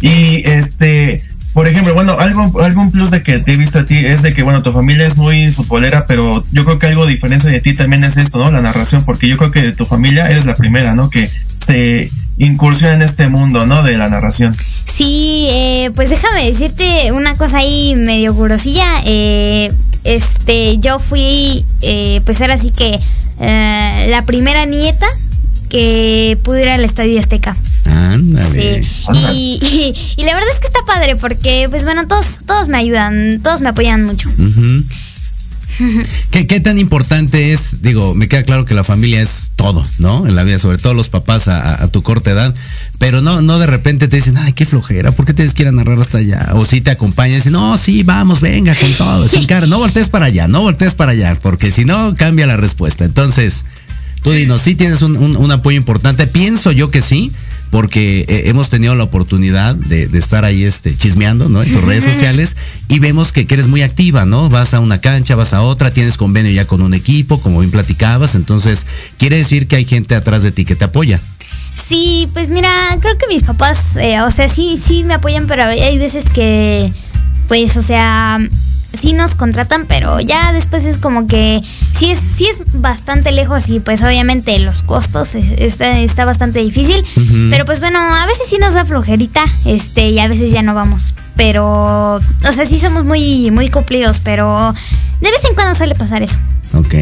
Y 0.00 0.42
este, 0.48 1.22
por 1.54 1.68
ejemplo, 1.68 1.94
bueno, 1.94 2.16
algo, 2.18 2.60
algún 2.62 2.90
plus 2.90 3.10
de 3.10 3.22
que 3.22 3.38
te 3.38 3.52
he 3.52 3.56
visto 3.56 3.78
a 3.78 3.86
ti 3.86 3.96
es 3.96 4.22
de 4.22 4.34
que, 4.34 4.42
bueno, 4.42 4.62
tu 4.62 4.72
familia 4.72 5.06
es 5.06 5.16
muy 5.16 5.52
futbolera, 5.52 6.04
pero 6.06 6.44
yo 6.50 6.64
creo 6.64 6.78
que 6.78 6.86
algo 6.86 7.06
diferente 7.06 7.48
de 7.48 7.60
ti 7.60 7.72
también 7.74 8.02
es 8.02 8.16
esto, 8.16 8.38
¿no? 8.38 8.50
La 8.50 8.60
narración, 8.60 9.04
porque 9.04 9.28
yo 9.28 9.36
creo 9.36 9.50
que 9.50 9.62
de 9.62 9.72
tu 9.72 9.84
familia 9.84 10.28
eres 10.28 10.46
la 10.46 10.56
primera, 10.56 10.94
¿no? 10.94 11.10
Que 11.10 11.30
se 11.64 12.10
incursiona 12.38 12.94
en 12.94 13.02
este 13.02 13.28
mundo, 13.28 13.66
¿no? 13.66 13.82
De 13.82 13.96
la 13.96 14.08
narración. 14.08 14.54
Sí, 14.96 15.46
eh, 15.48 15.90
pues 15.94 16.10
déjame 16.10 16.44
decirte 16.50 17.10
una 17.12 17.34
cosa 17.36 17.58
ahí 17.58 17.94
medio 17.96 18.34
curosilla. 18.34 18.86
Eh, 19.04 19.72
este, 20.04 20.78
yo 20.78 20.98
fui, 20.98 21.64
eh, 21.82 22.20
pues 22.24 22.40
ahora 22.40 22.58
sí 22.58 22.70
que 22.70 22.98
eh, 23.40 24.06
la 24.10 24.22
primera 24.24 24.66
nieta 24.66 25.06
que 25.68 26.38
pudo 26.44 26.58
ir 26.60 26.68
al 26.68 26.84
Estadio 26.84 27.18
Azteca. 27.18 27.56
Sí. 28.52 28.82
Y, 29.32 29.58
y- 29.60 29.94
y 30.16 30.24
la 30.24 30.34
verdad 30.34 30.50
es 30.52 30.60
que 30.60 30.68
está 30.68 30.80
padre 30.86 31.16
porque, 31.16 31.66
pues 31.70 31.84
bueno, 31.84 32.06
todos, 32.06 32.38
todos 32.46 32.68
me 32.68 32.78
ayudan, 32.78 33.40
todos 33.42 33.60
me 33.62 33.70
apoyan 33.70 34.04
mucho. 34.04 34.28
¿Qué, 36.30 36.46
¿Qué 36.46 36.60
tan 36.60 36.78
importante 36.78 37.52
es? 37.52 37.82
Digo, 37.82 38.14
me 38.14 38.28
queda 38.28 38.42
claro 38.42 38.64
que 38.64 38.74
la 38.74 38.84
familia 38.84 39.20
es 39.22 39.52
todo, 39.56 39.84
¿no? 39.98 40.26
En 40.26 40.34
la 40.36 40.42
vida, 40.44 40.58
sobre 40.58 40.78
todo 40.78 40.94
los 40.94 41.08
papás 41.08 41.48
a, 41.48 41.86
tu 41.88 42.02
corta 42.02 42.30
edad. 42.30 42.54
Pero 42.98 43.20
no, 43.22 43.42
no 43.42 43.58
de 43.58 43.66
repente 43.66 44.08
te 44.08 44.16
dicen, 44.16 44.36
ay, 44.36 44.52
qué 44.52 44.66
flojera, 44.66 45.12
¿por 45.12 45.26
qué 45.26 45.34
tienes 45.34 45.54
que 45.54 45.62
ir 45.62 45.68
a 45.68 45.72
narrar 45.72 46.00
hasta 46.00 46.18
allá? 46.18 46.50
O 46.54 46.64
si 46.64 46.80
te 46.80 46.90
acompañan 46.90 47.32
y 47.32 47.36
dicen, 47.36 47.52
no, 47.52 47.76
sí, 47.78 48.02
vamos, 48.02 48.40
venga 48.40 48.74
con 48.74 48.92
todo, 48.94 49.28
sin 49.28 49.46
cara, 49.46 49.66
no 49.66 49.78
voltees 49.78 50.08
para 50.08 50.26
allá, 50.26 50.48
no 50.48 50.60
voltees 50.60 50.94
para 50.94 51.12
allá, 51.12 51.36
porque 51.40 51.70
si 51.70 51.84
no, 51.84 52.14
cambia 52.14 52.46
la 52.46 52.56
respuesta. 52.56 53.04
Entonces, 53.04 53.64
tú 54.22 54.30
dinos, 54.32 54.62
sí 54.62 54.74
tienes 54.74 55.02
un, 55.02 55.16
un- 55.16 55.36
un 55.36 55.50
apoyo 55.52 55.76
importante. 55.76 56.26
Pienso 56.26 56.72
yo 56.72 56.90
que 56.90 57.00
sí, 57.02 57.32
porque 57.74 58.24
eh, 58.28 58.42
hemos 58.46 58.68
tenido 58.68 58.94
la 58.94 59.02
oportunidad 59.02 59.74
de, 59.74 60.06
de 60.06 60.18
estar 60.20 60.44
ahí 60.44 60.62
este, 60.62 60.96
chismeando, 60.96 61.48
¿no? 61.48 61.60
En 61.60 61.72
tus 61.72 61.82
redes 61.82 62.04
sociales 62.04 62.56
y 62.86 63.00
vemos 63.00 63.32
que, 63.32 63.48
que 63.48 63.54
eres 63.54 63.66
muy 63.66 63.82
activa, 63.82 64.24
¿no? 64.24 64.48
Vas 64.48 64.74
a 64.74 64.78
una 64.78 65.00
cancha, 65.00 65.34
vas 65.34 65.54
a 65.54 65.60
otra, 65.60 65.92
tienes 65.92 66.16
convenio 66.16 66.52
ya 66.52 66.68
con 66.68 66.82
un 66.82 66.94
equipo, 66.94 67.40
como 67.40 67.58
bien 67.58 67.72
platicabas, 67.72 68.36
entonces 68.36 68.86
quiere 69.18 69.38
decir 69.38 69.66
que 69.66 69.74
hay 69.74 69.86
gente 69.86 70.14
atrás 70.14 70.44
de 70.44 70.52
ti 70.52 70.64
que 70.64 70.76
te 70.76 70.84
apoya. 70.84 71.20
Sí, 71.88 72.28
pues 72.32 72.52
mira, 72.52 72.70
creo 73.00 73.18
que 73.18 73.26
mis 73.26 73.42
papás, 73.42 73.96
eh, 73.96 74.20
o 74.20 74.30
sea, 74.30 74.48
sí, 74.48 74.78
sí 74.80 75.02
me 75.02 75.14
apoyan, 75.14 75.48
pero 75.48 75.64
hay 75.64 75.98
veces 75.98 76.26
que, 76.32 76.92
pues, 77.48 77.76
o 77.76 77.82
sea, 77.82 78.38
sí 78.94 79.12
nos 79.12 79.34
contratan, 79.34 79.86
pero 79.86 80.20
ya 80.20 80.52
después 80.52 80.84
es 80.84 80.98
como 80.98 81.26
que 81.26 81.60
sí 81.96 82.10
es, 82.10 82.18
sí 82.20 82.46
es 82.46 82.62
bastante 82.80 83.32
lejos 83.32 83.68
y 83.68 83.80
pues 83.80 84.02
obviamente 84.02 84.58
los 84.58 84.82
costos 84.82 85.34
es- 85.34 85.52
está, 85.58 85.98
está 86.00 86.24
bastante 86.24 86.60
difícil. 86.60 87.04
Pero 87.50 87.64
pues 87.64 87.80
bueno, 87.80 87.98
a 88.00 88.26
veces 88.26 88.46
sí 88.48 88.56
nos 88.58 88.74
da 88.74 88.84
flojerita, 88.84 89.44
este, 89.64 90.08
y 90.10 90.18
a 90.18 90.28
veces 90.28 90.50
ya 90.52 90.62
no 90.62 90.74
vamos. 90.74 91.14
Pero, 91.36 92.16
o 92.16 92.52
sea, 92.52 92.64
sí 92.66 92.78
somos 92.78 93.04
muy, 93.04 93.50
muy 93.50 93.68
cumplidos, 93.68 94.20
pero 94.22 94.72
de 95.20 95.30
vez 95.30 95.44
en 95.48 95.54
cuando 95.54 95.74
suele 95.74 95.94
pasar 95.94 96.22
eso. 96.22 96.38
Ok. 96.74 96.94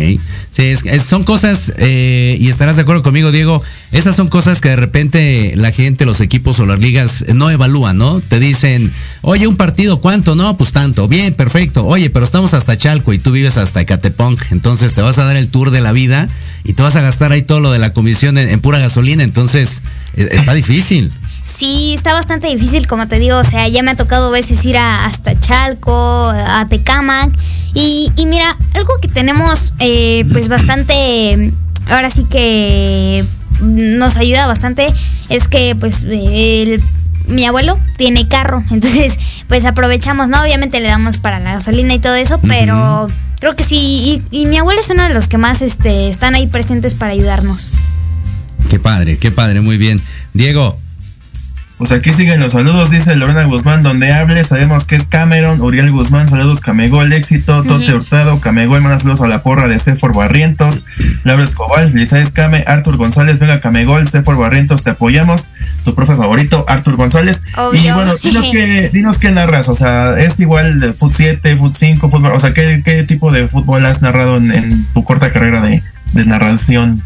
Sí, 0.50 0.62
es- 0.64 0.84
es- 0.84 1.02
son 1.04 1.24
cosas, 1.24 1.72
eh, 1.78 2.36
y 2.38 2.48
estarás 2.48 2.76
de 2.76 2.82
acuerdo 2.82 3.02
conmigo, 3.02 3.32
Diego, 3.32 3.62
esas 3.90 4.14
son 4.14 4.28
cosas 4.28 4.60
que 4.60 4.68
de 4.68 4.76
repente 4.76 5.54
la 5.56 5.72
gente, 5.72 6.04
los 6.04 6.20
equipos 6.20 6.60
o 6.60 6.66
las 6.66 6.78
ligas 6.78 7.24
no 7.34 7.48
evalúan, 7.50 7.96
¿no? 7.96 8.20
Te 8.20 8.38
dicen, 8.38 8.92
oye, 9.22 9.46
un 9.46 9.56
partido, 9.56 10.00
¿cuánto? 10.00 10.34
No, 10.36 10.56
pues 10.56 10.72
tanto. 10.72 11.08
Bien, 11.08 11.32
perfecto. 11.32 11.86
Oye, 11.86 12.10
pero 12.10 12.24
estamos 12.24 12.52
hasta 12.54 12.76
Chalco 12.76 13.12
y 13.14 13.18
tú 13.18 13.32
vives 13.32 13.56
hasta 13.56 13.80
Ecatepunk. 13.80 14.40
Entonces 14.50 14.92
te 14.92 15.00
vas 15.00 15.18
a 15.18 15.24
dar 15.24 15.36
el 15.36 15.48
tour 15.48 15.70
de 15.70 15.80
la 15.80 15.92
vida 15.92 16.28
y 16.64 16.74
te 16.74 16.82
vas 16.82 16.96
a 16.96 17.00
gastar 17.00 17.32
ahí 17.32 17.42
todo 17.42 17.60
lo 17.60 17.72
de 17.72 17.78
la 17.78 17.92
comisión 17.94 18.36
en, 18.36 18.50
en 18.50 18.60
pura 18.60 18.78
gasolina. 18.78 19.22
Entonces, 19.24 19.80
eh, 20.16 20.28
está 20.32 20.52
difícil. 20.52 21.10
Sí, 21.44 21.92
está 21.94 22.12
bastante 22.14 22.48
difícil, 22.48 22.86
como 22.86 23.06
te 23.08 23.18
digo, 23.18 23.38
o 23.38 23.44
sea, 23.44 23.68
ya 23.68 23.82
me 23.82 23.90
ha 23.92 23.94
tocado 23.96 24.28
a 24.28 24.30
veces 24.30 24.64
ir 24.64 24.76
a, 24.76 25.04
hasta 25.04 25.38
Chalco, 25.38 26.28
a 26.30 26.66
Tecamac, 26.68 27.30
y, 27.74 28.10
y 28.16 28.26
mira, 28.26 28.56
algo 28.74 28.92
que 29.00 29.08
tenemos 29.08 29.72
eh, 29.78 30.24
pues 30.32 30.48
bastante, 30.48 31.52
ahora 31.88 32.10
sí 32.10 32.24
que 32.30 33.24
nos 33.60 34.16
ayuda 34.16 34.46
bastante, 34.46 34.92
es 35.28 35.46
que 35.48 35.76
pues 35.78 36.02
el- 36.04 36.82
mi 37.28 37.44
abuelo 37.46 37.78
tiene 37.96 38.26
carro, 38.26 38.62
entonces 38.70 39.16
pues 39.48 39.64
aprovechamos, 39.64 40.28
¿no? 40.28 40.42
Obviamente 40.42 40.80
le 40.80 40.88
damos 40.88 41.18
para 41.18 41.38
la 41.38 41.54
gasolina 41.54 41.94
y 41.94 41.98
todo 41.98 42.14
eso, 42.16 42.40
pero 42.40 43.08
creo 43.38 43.54
que 43.56 43.64
sí, 43.64 44.22
y, 44.30 44.42
y 44.42 44.46
mi 44.46 44.58
abuelo 44.58 44.80
es 44.80 44.90
uno 44.90 45.04
de 45.04 45.14
los 45.14 45.28
que 45.28 45.38
más 45.38 45.62
este, 45.62 46.08
están 46.08 46.34
ahí 46.34 46.46
presentes 46.46 46.94
para 46.94 47.12
ayudarnos. 47.12 47.68
Qué 48.68 48.78
padre, 48.80 49.18
qué 49.18 49.30
padre, 49.30 49.60
muy 49.60 49.76
bien. 49.76 50.00
Diego, 50.34 50.78
Pues 51.82 51.90
aquí 51.90 52.10
siguen 52.10 52.38
los 52.38 52.52
saludos, 52.52 52.92
dice 52.92 53.16
Lorena 53.16 53.42
Guzmán, 53.42 53.82
donde 53.82 54.12
hable, 54.12 54.44
sabemos 54.44 54.86
que 54.86 54.94
es 54.94 55.08
Cameron, 55.08 55.60
Uriel 55.60 55.90
Guzmán, 55.90 56.28
saludos 56.28 56.60
Camegol, 56.60 57.12
éxito, 57.12 57.64
Tote 57.64 57.92
Hurtado, 57.92 58.38
Camegol, 58.38 58.82
mandas 58.82 59.02
saludos 59.02 59.22
a 59.22 59.26
la 59.26 59.42
porra 59.42 59.66
de 59.66 59.80
Cefor 59.80 60.14
Barrientos, 60.14 60.86
Laura 61.24 61.42
Escobar, 61.42 61.90
Lizaes 61.90 62.30
Came, 62.30 62.62
Artur 62.68 62.98
González, 62.98 63.40
venga 63.40 63.58
Camegol, 63.58 64.06
Cefor 64.06 64.36
Barrientos, 64.36 64.84
te 64.84 64.90
apoyamos, 64.90 65.50
tu 65.84 65.92
profe 65.96 66.14
favorito, 66.14 66.64
Artur 66.68 66.94
González, 66.94 67.42
Obvio. 67.56 67.80
y 67.80 67.90
bueno, 67.90 68.14
dinos 68.22 68.46
qué, 68.52 68.88
dinos 68.92 69.18
qué 69.18 69.32
narras, 69.32 69.68
o 69.68 69.74
sea, 69.74 70.20
es 70.20 70.38
igual 70.38 70.78
de 70.78 70.92
Foot 70.92 71.14
7, 71.16 71.56
Foot 71.56 71.74
5, 71.76 72.10
fútbol, 72.10 72.30
o 72.30 72.38
sea, 72.38 72.54
¿qué, 72.54 72.80
qué 72.84 73.02
tipo 73.02 73.32
de 73.32 73.48
fútbol 73.48 73.84
has 73.86 74.02
narrado 74.02 74.36
en, 74.36 74.52
en 74.52 74.84
tu 74.94 75.02
corta 75.02 75.32
carrera 75.32 75.60
de, 75.60 75.82
de 76.12 76.24
narración? 76.26 77.02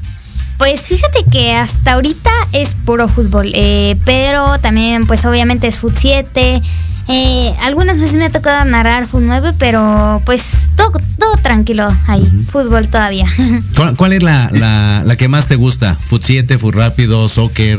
Pues 0.59 0.83
fíjate 0.83 1.25
que 1.31 1.55
hasta 1.55 1.93
ahorita 1.93 2.31
es 2.53 2.75
puro 2.85 3.09
fútbol, 3.09 3.53
eh, 3.55 3.97
pero 4.05 4.59
también 4.59 5.07
pues 5.07 5.25
obviamente 5.25 5.67
es 5.67 5.77
fut 5.77 5.95
7, 5.97 6.63
Eh, 7.09 7.55
algunas 7.61 8.01
veces 8.01 8.17
me 8.17 8.25
ha 8.25 8.31
tocado 8.33 8.65
narrar 8.65 9.07
fútbol 9.07 9.29
9, 9.29 9.53
pero 9.61 10.21
pues 10.27 10.71
todo, 10.75 10.99
todo 11.21 11.37
tranquilo 11.41 11.87
ahí, 12.09 12.27
fútbol 12.51 12.89
todavía. 12.89 13.27
¿Cuál, 13.77 13.95
cuál 13.97 14.13
es 14.13 14.25
la, 14.25 14.51
la, 14.51 15.03
la 15.05 15.17
que 15.17 15.29
más 15.29 15.47
te 15.47 15.55
gusta? 15.55 15.95
¿Foot 15.95 16.25
7, 16.25 16.59
Foot 16.59 16.75
rápido, 16.75 17.29
soccer? 17.29 17.79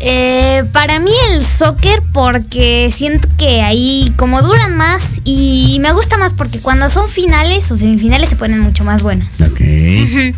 Eh, 0.00 0.64
para 0.72 1.00
mí 1.00 1.10
el 1.30 1.44
soccer 1.44 2.02
porque 2.14 2.90
siento 2.90 3.28
que 3.36 3.60
ahí 3.60 4.10
como 4.16 4.40
duran 4.40 4.74
más 4.74 5.20
y 5.24 5.76
me 5.80 5.92
gusta 5.92 6.16
más 6.16 6.32
porque 6.32 6.58
cuando 6.58 6.88
son 6.88 7.10
finales 7.10 7.70
o 7.70 7.76
semifinales 7.76 8.30
se 8.30 8.36
ponen 8.36 8.60
mucho 8.60 8.84
más 8.84 9.02
buenas. 9.02 9.42
Ok. 9.42 9.60
Ujú. 9.60 10.34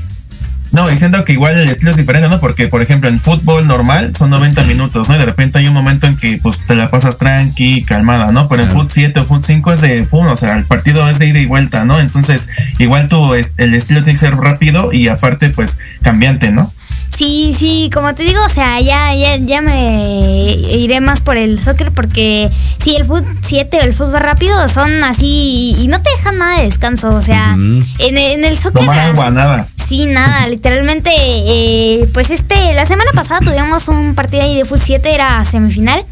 No, 0.75 0.91
y 0.91 0.99
siento 0.99 1.25
que 1.25 1.33
igual 1.35 1.57
el 1.59 1.69
estilo 1.69 1.93
es 1.93 1.97
diferente, 1.97 2.29
¿no? 2.29 2.41
Porque, 2.41 2.67
por 2.67 2.83
ejemplo, 2.83 3.09
en 3.09 3.21
fútbol 3.21 3.67
normal 3.67 4.13
son 4.19 4.31
90 4.31 4.65
minutos, 4.65 5.09
¿no? 5.09 5.15
Y 5.15 5.19
de 5.19 5.25
repente 5.25 5.59
hay 5.61 5.69
un 5.69 5.73
momento 5.75 6.09
en 6.09 6.17
que 6.17 6.39
pues 6.43 6.61
te 6.67 6.75
la 6.75 6.89
pasas 6.91 7.17
tranqui, 7.17 7.85
calmada, 7.85 8.33
¿no? 8.33 8.49
Pero 8.49 8.63
en 8.63 8.69
Claro. 8.69 8.83
fut 8.83 8.91
7 8.91 9.21
o 9.21 9.25
fut 9.25 9.45
5 9.45 9.73
es 9.73 9.81
de 9.81 10.03
pum, 10.03 10.27
o 10.27 10.37
sea, 10.37 10.57
el 10.57 10.65
partido 10.65 11.09
es 11.09 11.21
de 11.21 11.29
ida 11.29 11.39
y 11.39 11.47
vuelta, 11.47 11.85
¿no? 11.85 12.01
Entonces, 12.01 12.49
igual 12.79 13.09
es- 13.37 13.53
el 13.57 13.73
estilo 13.73 14.03
tiene 14.03 14.19
que 14.19 14.27
ser 14.27 14.35
rápido 14.37 14.93
y 14.93 15.07
aparte, 15.09 15.51
pues, 15.51 15.79
cambiante, 16.03 16.51
¿no? 16.51 16.73
Sí, 17.17 17.55
sí, 17.57 17.91
como 17.95 18.13
te 18.15 18.25
digo, 18.25 18.41
o 18.45 18.49
sea, 18.49 18.81
ya, 18.81 19.15
ya, 19.15 19.37
ya 19.37 19.63
me 19.63 20.51
iré 20.51 21.01
más 21.01 21.21
por 21.21 21.37
el 21.37 21.63
soccer 21.63 21.93
porque 21.93 22.51
sí, 22.83 22.97
el 22.97 23.05
fútbol 23.05 23.25
7 23.41 23.79
o 23.79 23.83
el 23.83 23.95
fútbol 23.95 24.21
rápido 24.21 24.69
son 24.69 25.05
así 25.05 25.77
y 25.79 25.87
no 25.87 26.03
te 26.03 26.11
dejan 26.11 26.39
nada 26.39 26.59
de 26.59 26.65
descanso, 26.65 27.11
o 27.11 27.23
sea, 27.23 27.53
en, 27.55 27.85
en 28.01 28.45
el 28.45 28.57
soccer... 28.57 28.81
Tomar 28.81 28.99
agua, 28.99 29.31
nada. 29.31 29.67
Sí, 29.87 30.07
nada, 30.07 30.49
literalmente, 30.49 31.11
eh, 31.15 32.09
pues 32.13 32.31
este, 32.31 32.75
la 32.75 32.85
semana 32.85 33.13
pasada 33.15 33.41
tuvimos 33.41 33.87
un 33.87 34.17
partido 34.17 34.43
ahí 34.43 34.57
de 34.57 34.65
fútbol 34.65 34.83
7, 34.83 35.15
era 35.15 35.45
semifinal. 35.45 36.05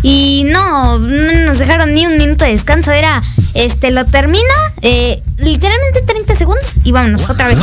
Y 0.00 0.44
no, 0.46 0.98
no 0.98 1.32
nos 1.44 1.58
dejaron 1.58 1.92
ni 1.92 2.06
un 2.06 2.16
minuto 2.16 2.44
de 2.44 2.52
descanso, 2.52 2.92
era, 2.92 3.20
este, 3.54 3.90
lo 3.90 4.06
termina, 4.06 4.54
eh, 4.80 5.20
literalmente 5.36 6.02
30 6.06 6.36
segundos 6.36 6.76
y 6.84 6.92
vámonos 6.92 7.28
otra 7.28 7.48
vez. 7.48 7.58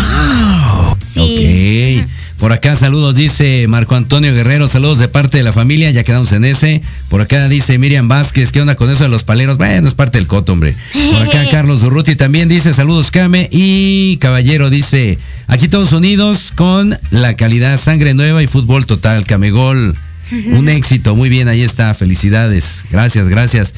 Sí. 1.14 2.02
Ok. 2.04 2.10
Por 2.38 2.52
acá 2.52 2.76
saludos, 2.76 3.16
dice 3.16 3.66
Marco 3.68 3.96
Antonio 3.96 4.34
Guerrero, 4.34 4.68
saludos 4.68 5.00
de 5.00 5.08
parte 5.08 5.38
de 5.38 5.44
la 5.44 5.54
familia, 5.54 5.90
ya 5.92 6.04
quedamos 6.04 6.32
en 6.34 6.44
ese. 6.44 6.82
Por 7.10 7.22
acá 7.22 7.48
dice 7.48 7.78
Miriam 7.78 8.10
Vázquez, 8.10 8.52
¿qué 8.52 8.62
onda 8.62 8.76
con 8.76 8.92
eso 8.92 9.04
de 9.04 9.10
los 9.10 9.24
paleros? 9.24 9.58
Bueno, 9.58 9.88
es 9.88 9.94
parte 9.94 10.18
del 10.18 10.28
coto, 10.28 10.52
hombre. 10.52 10.76
Por 11.12 11.24
acá 11.24 11.46
Carlos 11.52 11.84
Urruti 11.84 12.16
también 12.16 12.50
dice 12.50 12.74
saludos 12.74 13.10
Kame 13.10 13.48
y 13.52 14.18
Caballero 14.18 14.70
dice, 14.70 15.18
aquí 15.48 15.70
todos 15.70 15.94
unidos 15.94 16.52
con 16.54 16.98
la 17.10 17.36
calidad 17.36 17.80
sangre 17.80 18.14
nueva 18.14 18.44
y 18.44 18.48
fútbol 18.48 18.86
total, 18.86 19.26
Camegol. 19.26 19.96
Un 20.52 20.68
éxito, 20.70 21.16
muy 21.16 21.30
bien, 21.30 21.48
ahí 21.48 21.62
está, 21.62 21.94
felicidades. 21.94 22.86
Gracias, 22.92 23.28
gracias. 23.30 23.74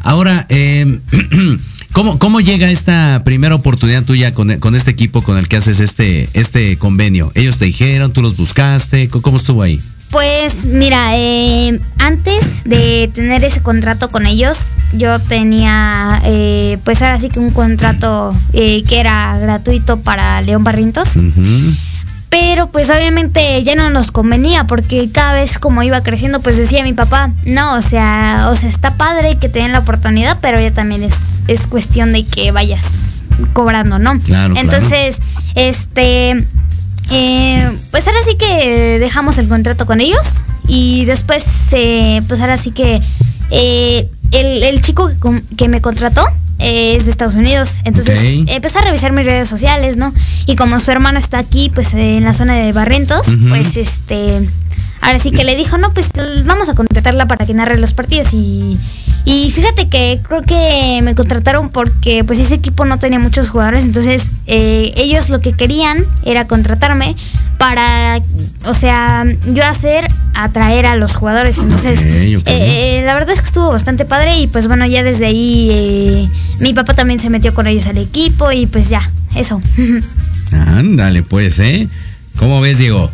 Ahora, 0.00 0.46
eh, 0.48 0.98
¿cómo, 1.92 2.18
¿cómo 2.18 2.40
llega 2.40 2.70
esta 2.70 3.22
primera 3.24 3.54
oportunidad 3.54 4.02
tuya 4.04 4.32
con, 4.32 4.58
con 4.58 4.74
este 4.74 4.90
equipo 4.90 5.22
con 5.22 5.38
el 5.38 5.48
que 5.48 5.56
haces 5.56 5.80
este, 5.80 6.28
este 6.34 6.76
convenio? 6.76 7.32
¿Ellos 7.34 7.58
te 7.58 7.66
dijeron, 7.66 8.12
tú 8.12 8.22
los 8.22 8.36
buscaste? 8.36 9.08
¿Cómo, 9.08 9.22
cómo 9.22 9.36
estuvo 9.36 9.62
ahí? 9.62 9.80
Pues 10.10 10.66
mira, 10.66 11.16
eh, 11.16 11.80
antes 11.98 12.64
de 12.64 13.10
tener 13.14 13.42
ese 13.44 13.62
contrato 13.62 14.10
con 14.10 14.26
ellos, 14.26 14.76
yo 14.92 15.18
tenía, 15.20 16.20
eh, 16.26 16.76
pues 16.84 17.00
ahora 17.00 17.18
sí 17.18 17.30
que 17.30 17.40
un 17.40 17.50
contrato 17.50 18.34
eh, 18.52 18.82
que 18.84 19.00
era 19.00 19.38
gratuito 19.38 20.00
para 20.00 20.42
León 20.42 20.64
Barrientos. 20.64 21.16
Ujú. 21.16 21.74
Pero 22.32 22.68
pues 22.68 22.88
obviamente 22.88 23.62
ya 23.62 23.74
no 23.74 23.90
nos 23.90 24.10
convenía 24.10 24.64
porque 24.64 25.10
cada 25.12 25.34
vez 25.34 25.58
como 25.58 25.82
iba 25.82 26.00
creciendo 26.02 26.40
pues 26.40 26.56
decía 26.56 26.82
mi 26.82 26.94
papá, 26.94 27.30
no, 27.44 27.74
o 27.74 27.82
sea, 27.82 28.48
o 28.48 28.54
sea, 28.54 28.70
está 28.70 28.96
padre 28.96 29.36
que 29.36 29.50
te 29.50 29.58
den 29.58 29.72
la 29.72 29.80
oportunidad, 29.80 30.38
pero 30.40 30.58
ya 30.58 30.72
también 30.72 31.02
es, 31.02 31.42
es 31.46 31.66
cuestión 31.66 32.14
de 32.14 32.24
que 32.24 32.50
vayas 32.50 33.22
cobrando, 33.52 33.98
¿no? 33.98 34.18
Claro, 34.20 34.54
claro. 34.54 34.56
Entonces, 34.56 35.20
este, 35.56 36.42
eh, 37.10 37.70
pues 37.90 38.08
ahora 38.08 38.20
sí 38.24 38.36
que 38.38 38.98
dejamos 38.98 39.36
el 39.36 39.46
contrato 39.46 39.84
con 39.84 40.00
ellos 40.00 40.42
y 40.66 41.04
después, 41.04 41.44
eh, 41.72 42.22
pues 42.28 42.40
ahora 42.40 42.56
sí 42.56 42.70
que 42.70 43.02
eh, 43.50 44.08
el, 44.30 44.62
el 44.62 44.80
chico 44.80 45.10
que, 45.20 45.42
que 45.58 45.68
me 45.68 45.82
contrató 45.82 46.24
es 46.62 47.04
de 47.04 47.10
Estados 47.10 47.34
Unidos. 47.34 47.78
Entonces 47.84 48.20
empecé 48.46 48.78
a 48.78 48.82
revisar 48.82 49.12
mis 49.12 49.26
redes 49.26 49.48
sociales, 49.48 49.96
¿no? 49.96 50.12
Y 50.46 50.56
como 50.56 50.78
su 50.80 50.90
hermana 50.90 51.18
está 51.18 51.38
aquí, 51.38 51.70
pues 51.74 51.92
eh, 51.94 52.16
en 52.16 52.24
la 52.24 52.32
zona 52.32 52.54
de 52.54 52.72
Barrentos, 52.72 53.28
Ujú. 53.28 53.48
pues 53.48 53.76
este. 53.76 54.42
Ahora 55.00 55.18
sí 55.18 55.32
que 55.32 55.42
le 55.42 55.56
dijo, 55.56 55.78
no, 55.78 55.92
pues 55.92 56.10
vamos 56.44 56.68
a 56.68 56.74
contratarla 56.74 57.26
para 57.26 57.44
que 57.44 57.54
narre 57.54 57.78
los 57.78 57.92
partidos 57.92 58.32
y. 58.32 58.78
Y 59.24 59.52
fíjate 59.52 59.88
que 59.88 60.18
creo 60.26 60.42
que 60.42 61.00
me 61.04 61.14
contrataron 61.14 61.68
porque 61.68 62.24
pues 62.24 62.40
ese 62.40 62.54
equipo 62.54 62.84
no 62.84 62.98
tenía 62.98 63.20
muchos 63.20 63.48
jugadores, 63.50 63.84
entonces 63.84 64.24
eh, 64.48 64.92
ellos 64.96 65.28
lo 65.30 65.40
que 65.40 65.52
querían 65.52 66.04
era 66.24 66.48
contratarme 66.48 67.14
para, 67.62 68.20
o 68.64 68.74
sea, 68.74 69.24
yo 69.54 69.64
hacer 69.64 70.08
atraer 70.34 70.84
a 70.84 70.96
los 70.96 71.14
jugadores. 71.14 71.58
Entonces, 71.58 72.00
ok. 72.00 72.42
eh, 72.46 73.02
la 73.06 73.14
verdad 73.14 73.30
es 73.30 73.40
que 73.40 73.46
estuvo 73.46 73.70
bastante 73.70 74.04
padre 74.04 74.36
y 74.38 74.48
pues 74.48 74.66
bueno, 74.66 74.84
ya 74.84 75.04
desde 75.04 75.26
ahí 75.26 75.68
eh, 75.70 76.28
mi 76.58 76.74
papá 76.74 76.94
también 76.94 77.20
se 77.20 77.30
metió 77.30 77.54
con 77.54 77.68
ellos 77.68 77.86
al 77.86 77.98
equipo 77.98 78.50
y 78.50 78.66
pues 78.66 78.88
ya, 78.88 79.08
eso. 79.36 79.62
Ándale, 80.50 81.22
pues, 81.22 81.60
¿eh? 81.60 81.86
¿Cómo 82.36 82.60
ves, 82.60 82.78
Diego? 82.78 83.08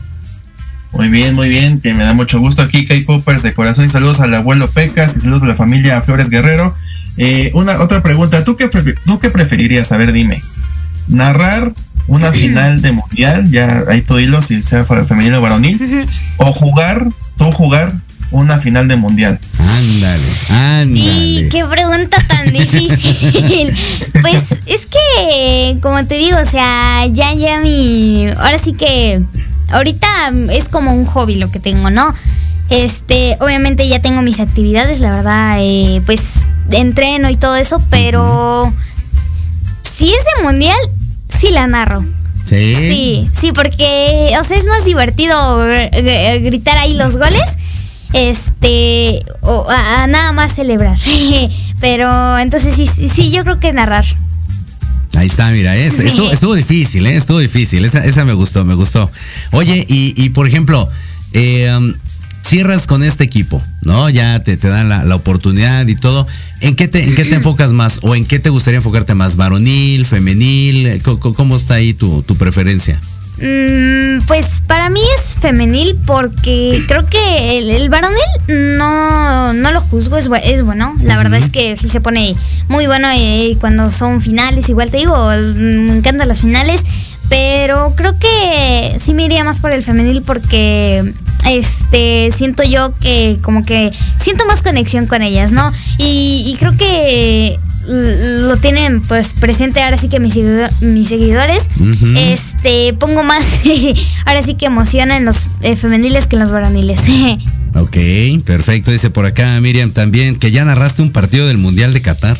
Muy 0.92 1.10
bien, 1.10 1.34
muy 1.34 1.50
bien, 1.50 1.82
que 1.82 1.92
me 1.92 2.04
da 2.04 2.14
mucho 2.14 2.40
gusto 2.40 2.62
aquí, 2.62 2.86
K-Poppers 2.86 3.42
de 3.42 3.52
corazón 3.52 3.84
y 3.84 3.90
saludos 3.90 4.20
al 4.20 4.32
abuelo 4.32 4.70
Pecas 4.70 5.14
y 5.14 5.20
saludos 5.20 5.42
a 5.42 5.46
la 5.46 5.56
familia 5.56 6.00
Flores 6.00 6.30
Guerrero. 6.30 6.74
Eh, 7.18 7.50
una 7.52 7.82
otra 7.82 8.02
pregunta, 8.02 8.42
¿tú 8.44 8.56
qué, 8.56 8.68
¿tú 8.68 9.18
qué 9.18 9.28
preferirías? 9.28 9.92
A 9.92 9.98
ver, 9.98 10.12
dime. 10.12 10.40
¿Narrar 11.06 11.74
una 12.08 12.32
final 12.32 12.82
de 12.82 12.92
mundial, 12.92 13.50
ya 13.50 13.84
ahí 13.88 14.02
tú 14.02 14.18
hilo, 14.18 14.42
si 14.42 14.62
sea 14.62 14.84
fe- 14.84 15.04
femenino 15.04 15.38
o 15.38 15.40
varonil? 15.40 16.06
¿O 16.38 16.52
jugar, 16.52 17.06
tú 17.36 17.52
jugar 17.52 17.92
una 18.30 18.58
final 18.58 18.88
de 18.88 18.96
mundial? 18.96 19.38
Ándale, 19.58 20.24
ándale. 20.48 21.00
Y 21.00 21.48
qué 21.50 21.64
pregunta 21.64 22.16
tan 22.26 22.52
difícil. 22.52 23.74
pues 24.20 24.42
es 24.66 24.86
que, 24.86 25.78
como 25.80 26.04
te 26.06 26.16
digo, 26.16 26.38
o 26.38 26.46
sea, 26.46 27.06
ya, 27.12 27.32
ya 27.34 27.60
mi. 27.60 28.26
Ahora 28.38 28.58
sí 28.58 28.72
que. 28.72 29.22
Ahorita 29.70 30.08
es 30.50 30.66
como 30.68 30.92
un 30.94 31.04
hobby 31.04 31.34
lo 31.36 31.50
que 31.50 31.60
tengo, 31.60 31.90
¿no? 31.90 32.12
Este, 32.70 33.36
obviamente 33.40 33.86
ya 33.86 34.00
tengo 34.00 34.22
mis 34.22 34.40
actividades, 34.40 35.00
la 35.00 35.10
verdad, 35.14 35.56
eh, 35.60 36.00
pues 36.06 36.44
entreno 36.70 37.28
y 37.30 37.36
todo 37.36 37.56
eso, 37.56 37.82
pero 37.90 38.72
si 39.82 40.06
es 40.08 40.22
de 40.36 40.42
mundial, 40.42 40.76
sí 41.38 41.48
la 41.50 41.66
narro. 41.66 42.04
¿Sí? 42.46 42.74
Sí, 42.74 43.30
sí, 43.38 43.52
porque, 43.52 44.30
o 44.40 44.44
sea, 44.44 44.56
es 44.56 44.66
más 44.66 44.84
divertido 44.84 45.34
gr- 45.60 45.90
gr- 45.90 46.42
gritar 46.42 46.78
ahí 46.78 46.94
los 46.94 47.18
goles, 47.18 47.42
este, 48.14 49.22
o 49.42 49.66
a, 49.68 50.02
a 50.02 50.06
nada 50.06 50.32
más 50.32 50.54
celebrar. 50.54 50.98
Pero 51.80 52.38
entonces 52.38 52.74
sí, 52.74 52.86
sí, 52.86 53.08
sí, 53.08 53.30
yo 53.30 53.44
creo 53.44 53.60
que 53.60 53.72
narrar. 53.72 54.04
Ahí 55.16 55.26
está, 55.26 55.50
mira, 55.50 55.76
este- 55.76 56.06
estuvo, 56.06 56.30
estuvo 56.30 56.54
difícil, 56.54 57.06
¿eh? 57.06 57.16
Estuvo 57.16 57.38
difícil. 57.38 57.84
Esa, 57.84 58.04
esa 58.04 58.24
me 58.24 58.32
gustó, 58.32 58.64
me 58.64 58.74
gustó. 58.74 59.10
Oye, 59.52 59.84
y, 59.88 60.14
y 60.16 60.30
por 60.30 60.48
ejemplo, 60.48 60.88
eh, 61.32 61.72
um, 61.76 61.92
cierras 62.48 62.86
con 62.86 63.02
este 63.02 63.24
equipo, 63.24 63.62
¿no? 63.82 64.08
Ya 64.08 64.42
te, 64.42 64.56
te 64.56 64.68
dan 64.68 64.88
la, 64.88 65.04
la 65.04 65.14
oportunidad 65.16 65.86
y 65.86 65.96
todo. 65.96 66.26
¿En 66.60 66.74
qué, 66.76 66.88
te, 66.88 67.04
¿En 67.04 67.14
qué 67.14 67.24
te 67.24 67.34
enfocas 67.34 67.72
más? 67.72 68.00
¿O 68.02 68.14
en 68.14 68.24
qué 68.24 68.38
te 68.38 68.48
gustaría 68.48 68.78
enfocarte 68.78 69.14
más? 69.14 69.36
¿Varonil, 69.36 70.06
femenil? 70.06 71.02
¿Cómo, 71.02 71.34
cómo 71.34 71.56
está 71.56 71.74
ahí 71.74 71.92
tu, 71.92 72.22
tu 72.22 72.36
preferencia? 72.36 72.98
Mm, 73.40 74.22
pues 74.26 74.62
para 74.66 74.90
mí 74.90 75.00
es 75.16 75.36
femenil 75.40 75.96
porque 76.06 76.82
creo 76.88 77.06
que 77.06 77.58
el, 77.58 77.70
el 77.70 77.88
varonil 77.88 78.18
no, 78.48 79.52
no 79.52 79.70
lo 79.70 79.80
juzgo, 79.82 80.16
es 80.16 80.28
bueno. 80.64 80.96
La 81.02 81.18
verdad 81.18 81.38
es 81.38 81.50
que 81.50 81.76
sí 81.76 81.88
se 81.88 82.00
pone 82.00 82.34
muy 82.68 82.86
bueno 82.86 83.08
eh, 83.14 83.56
cuando 83.60 83.92
son 83.92 84.20
finales. 84.20 84.68
Igual 84.68 84.90
te 84.90 84.96
digo, 84.96 85.16
mm, 85.16 85.86
me 85.86 85.98
encantan 85.98 86.26
las 86.26 86.40
finales. 86.40 86.82
Pero 87.28 87.94
creo 87.96 88.18
que 88.18 88.96
sí 89.00 89.14
me 89.14 89.24
iría 89.24 89.44
más 89.44 89.60
por 89.60 89.72
el 89.72 89.82
femenil 89.82 90.22
porque 90.22 91.12
este 91.46 92.30
siento 92.32 92.62
yo 92.62 92.94
que 93.00 93.38
como 93.42 93.64
que 93.64 93.92
siento 94.20 94.44
más 94.46 94.62
conexión 94.62 95.06
con 95.06 95.22
ellas, 95.22 95.52
¿no? 95.52 95.70
Y, 95.98 96.44
y 96.46 96.56
creo 96.58 96.76
que 96.76 97.58
lo 97.88 98.56
tienen 98.58 99.00
pues 99.00 99.32
presente 99.32 99.82
ahora 99.82 99.96
sí 99.96 100.08
que 100.08 100.20
mis, 100.20 100.36
mis 100.80 101.08
seguidores. 101.08 101.68
Este, 102.16 102.92
pongo 102.94 103.22
más, 103.22 103.44
ahora 104.26 104.42
sí 104.42 104.54
que 104.54 104.66
emoción 104.66 105.10
en 105.10 105.24
los 105.24 105.46
eh, 105.62 105.76
femeniles 105.76 106.26
que 106.26 106.36
en 106.36 106.40
los 106.40 106.50
varoniles. 106.50 107.00
Ok, 107.74 107.98
perfecto. 108.44 108.90
Dice 108.90 109.10
por 109.10 109.26
acá 109.26 109.60
Miriam 109.60 109.90
también 109.92 110.36
que 110.36 110.50
ya 110.50 110.64
narraste 110.64 111.02
un 111.02 111.12
partido 111.12 111.46
del 111.46 111.58
Mundial 111.58 111.92
de 111.92 112.00
Qatar. 112.00 112.36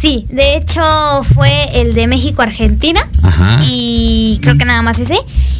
Sí, 0.00 0.26
de 0.28 0.56
hecho 0.56 0.82
fue 1.34 1.80
el 1.80 1.94
de 1.94 2.06
México-Argentina. 2.06 3.00
Ajá. 3.22 3.60
Y 3.68 4.38
creo 4.42 4.56
que 4.58 4.64
nada 4.64 4.82
más 4.82 4.98
ese. 4.98 5.16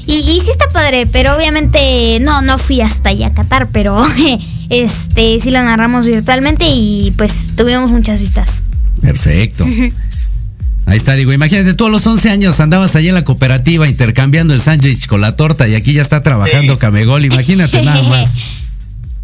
Y, 0.06 0.14
y 0.14 0.40
sí 0.40 0.50
está 0.50 0.68
padre, 0.68 1.04
pero 1.10 1.36
obviamente 1.36 2.18
no, 2.20 2.42
no 2.42 2.58
fui 2.58 2.80
hasta 2.80 3.10
allá 3.10 3.28
a 3.28 3.34
Qatar, 3.34 3.68
pero 3.72 4.02
este 4.70 5.40
sí 5.40 5.50
lo 5.50 5.62
narramos 5.62 6.06
virtualmente 6.06 6.64
y 6.68 7.12
pues 7.16 7.50
tuvimos 7.56 7.90
muchas 7.90 8.20
vistas. 8.20 8.62
Perfecto. 9.00 9.66
Ahí 10.86 10.96
está, 10.96 11.14
digo, 11.14 11.32
imagínate, 11.32 11.74
tú 11.74 11.86
a 11.86 11.90
los 11.90 12.06
11 12.06 12.30
años 12.30 12.60
andabas 12.60 12.94
allí 12.94 13.08
en 13.08 13.14
la 13.14 13.24
cooperativa 13.24 13.88
intercambiando 13.88 14.54
el 14.54 14.62
sándwich 14.62 15.08
con 15.08 15.20
la 15.20 15.34
torta 15.34 15.66
y 15.66 15.74
aquí 15.74 15.92
ya 15.92 16.02
está 16.02 16.22
trabajando 16.22 16.74
Sí. 16.74 16.78
Camegol, 16.78 17.24
imagínate 17.24 17.82
nada 17.82 18.02
más. 18.08 18.38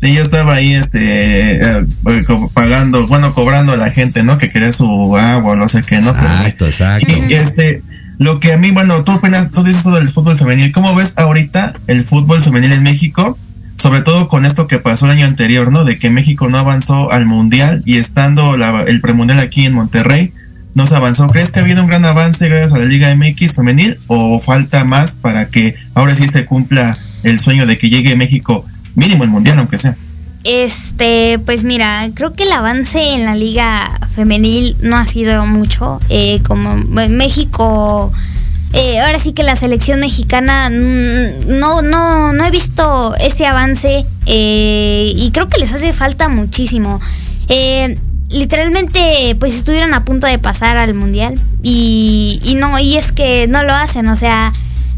Sí, 0.02 0.12
yo 0.14 0.22
estaba 0.22 0.54
ahí, 0.54 0.74
este, 0.74 1.62
eh, 1.64 1.84
co- 2.26 2.50
pagando, 2.52 3.06
bueno, 3.06 3.32
cobrando 3.32 3.72
a 3.72 3.76
la 3.76 3.88
gente, 3.90 4.24
¿no? 4.24 4.36
Que 4.36 4.50
quería 4.50 4.72
su 4.72 5.16
agua, 5.16 5.54
no 5.54 5.68
sé 5.68 5.84
qué, 5.84 6.00
¿no? 6.00 6.10
Exacto, 6.10 6.66
exacto. 6.66 7.06
y, 7.28 7.34
este, 7.34 7.82
lo 8.18 8.40
que 8.40 8.52
a 8.52 8.56
mí, 8.56 8.72
bueno, 8.72 9.04
tú 9.04 9.12
apenas, 9.12 9.52
tú 9.52 9.62
dices 9.62 9.82
eso 9.82 9.92
del 9.92 10.10
fútbol 10.10 10.36
femenil. 10.36 10.72
¿Cómo 10.72 10.92
ves 10.96 11.14
ahorita 11.16 11.74
el 11.86 12.04
fútbol 12.04 12.42
femenil 12.42 12.72
en 12.72 12.82
México? 12.82 13.38
Sobre 13.80 14.00
todo 14.00 14.26
con 14.26 14.44
esto 14.44 14.66
que 14.66 14.80
pasó 14.80 15.04
el 15.06 15.12
año 15.12 15.24
anterior, 15.26 15.70
¿no? 15.70 15.84
De 15.84 15.98
que 16.00 16.10
México 16.10 16.48
no 16.48 16.58
avanzó 16.58 17.12
al 17.12 17.24
mundial 17.26 17.82
y 17.86 17.98
estando 17.98 18.56
la- 18.56 18.82
el 18.82 19.00
premundial 19.00 19.38
aquí 19.38 19.66
en 19.66 19.72
Monterrey, 19.74 20.32
no 20.74 20.88
se 20.88 20.96
avanzó. 20.96 21.28
¿Crees 21.28 21.52
que 21.52 21.60
ha 21.60 21.62
habido 21.62 21.80
un 21.80 21.88
gran 21.88 22.04
avance 22.04 22.48
gracias 22.48 22.72
a 22.72 22.78
la 22.78 22.86
Liga 22.86 23.10
MX 23.14 23.54
femenil 23.54 23.98
o 24.08 24.40
falta 24.40 24.84
más 24.84 25.12
para 25.16 25.46
que 25.46 25.76
ahora 25.94 26.16
sí 26.16 26.26
se 26.28 26.44
cumpla 26.44 26.98
el 27.22 27.38
sueño 27.38 27.66
de 27.66 27.78
que 27.78 27.88
llegue 27.88 28.16
México 28.16 28.64
mínimo 28.94 29.24
el 29.24 29.30
mundial, 29.30 29.58
aunque 29.58 29.78
sea? 29.78 29.96
Este, 30.44 31.38
pues 31.44 31.64
mira, 31.64 32.10
creo 32.14 32.32
que 32.32 32.42
el 32.42 32.52
avance 32.52 33.14
en 33.14 33.24
la 33.24 33.36
liga 33.36 34.00
femenil 34.14 34.76
no 34.80 34.96
ha 34.96 35.06
sido 35.06 35.46
mucho. 35.46 36.00
Eh, 36.08 36.40
como 36.46 36.76
México, 36.76 38.12
eh, 38.72 39.00
ahora 39.00 39.18
sí 39.18 39.32
que 39.32 39.42
la 39.42 39.54
selección 39.54 40.00
mexicana 40.00 40.70
mm, 40.70 41.58
no, 41.58 41.82
no, 41.82 42.32
no 42.32 42.44
he 42.44 42.50
visto 42.50 43.14
ese 43.16 43.46
avance 43.46 44.06
eh, 44.26 45.12
y 45.14 45.30
creo 45.30 45.48
que 45.48 45.60
les 45.60 45.72
hace 45.72 45.92
falta 45.92 46.28
muchísimo. 46.28 47.00
Eh, 47.48 47.98
literalmente, 48.30 49.36
pues 49.38 49.54
estuvieron 49.54 49.92
a 49.92 50.04
punto 50.04 50.26
de 50.26 50.38
pasar 50.38 50.78
al 50.78 50.94
mundial 50.94 51.34
y, 51.62 52.40
y 52.44 52.54
no, 52.54 52.78
y 52.78 52.96
es 52.96 53.12
que 53.12 53.46
no 53.46 53.62
lo 53.62 53.74
hacen, 53.74 54.08
o 54.08 54.16
sea, 54.16 54.52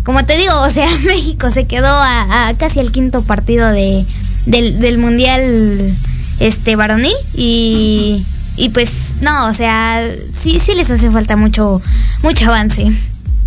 como 0.05 0.24
te 0.24 0.36
digo, 0.36 0.55
o 0.61 0.70
sea, 0.70 0.86
México 1.07 1.50
se 1.50 1.66
quedó 1.66 1.88
a, 1.88 2.48
a 2.48 2.55
casi 2.57 2.78
el 2.78 2.92
quinto 2.92 3.22
partido 3.22 3.70
de, 3.70 4.05
del, 4.46 4.78
del 4.78 4.98
mundial 4.98 5.92
este 6.40 6.76
varonil 6.76 7.12
y, 7.34 8.22
y 8.57 8.68
pues 8.70 9.14
no, 9.20 9.46
o 9.46 9.52
sea, 9.52 10.02
sí, 10.40 10.61
sí 10.64 10.74
les 10.74 10.90
hace 10.90 11.11
falta 11.11 11.36
mucho, 11.36 11.80
mucho 12.22 12.46
avance. 12.46 12.92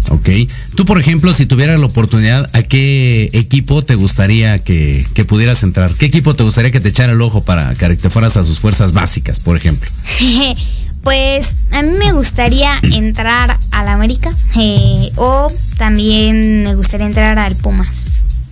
Ok. 0.10 0.30
Tú, 0.76 0.86
por 0.86 1.00
ejemplo, 1.00 1.34
si 1.34 1.46
tuvieras 1.46 1.80
la 1.80 1.86
oportunidad, 1.86 2.50
¿a 2.54 2.64
qué 2.64 3.30
equipo 3.34 3.84
te 3.84 3.96
gustaría 3.96 4.58
que, 4.60 5.06
que 5.14 5.26
pudieras 5.26 5.64
entrar? 5.64 5.94
¿Qué 5.96 6.06
equipo 6.06 6.34
te 6.34 6.44
gustaría 6.44 6.72
que 6.72 6.80
te 6.80 6.90
echara 6.90 7.12
el 7.12 7.22
ojo 7.22 7.42
para 7.42 7.76
que 7.76 7.96
te 7.96 8.10
fueras 8.10 8.38
a 8.38 8.44
sus 8.44 8.60
fuerzas 8.60 8.94
básicas, 8.94 9.40
por 9.40 9.58
ejemplo? 9.58 9.90
Pues 11.08 11.56
a 11.72 11.84
mí 11.84 11.92
me 11.98 12.12
gustaría 12.12 12.74
entrar 12.82 13.58
al 13.72 13.88
América 13.88 14.30
eh, 14.60 15.10
o 15.16 15.48
también 15.78 16.64
me 16.64 16.76
gustaría 16.76 17.06
entrar 17.06 17.40
al 17.40 17.56
Pumas. 17.56 18.04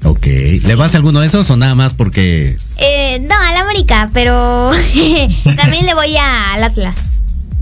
Ok. 0.06 0.26
¿Le 0.64 0.76
vas 0.76 0.94
a 0.94 0.98
alguno 1.00 1.20
de 1.20 1.28
esos 1.28 1.50
o 1.50 1.58
nada 1.58 1.76
más 1.76 1.94
porque... 1.94 2.56
Eh, 2.78 3.20
no, 3.28 3.36
al 3.38 3.58
América, 3.58 4.10
pero 4.14 4.72
también 5.58 5.86
le 5.86 5.96
voy 5.96 6.16
a- 6.16 6.54
al 6.54 6.64
Atlas. 6.64 7.10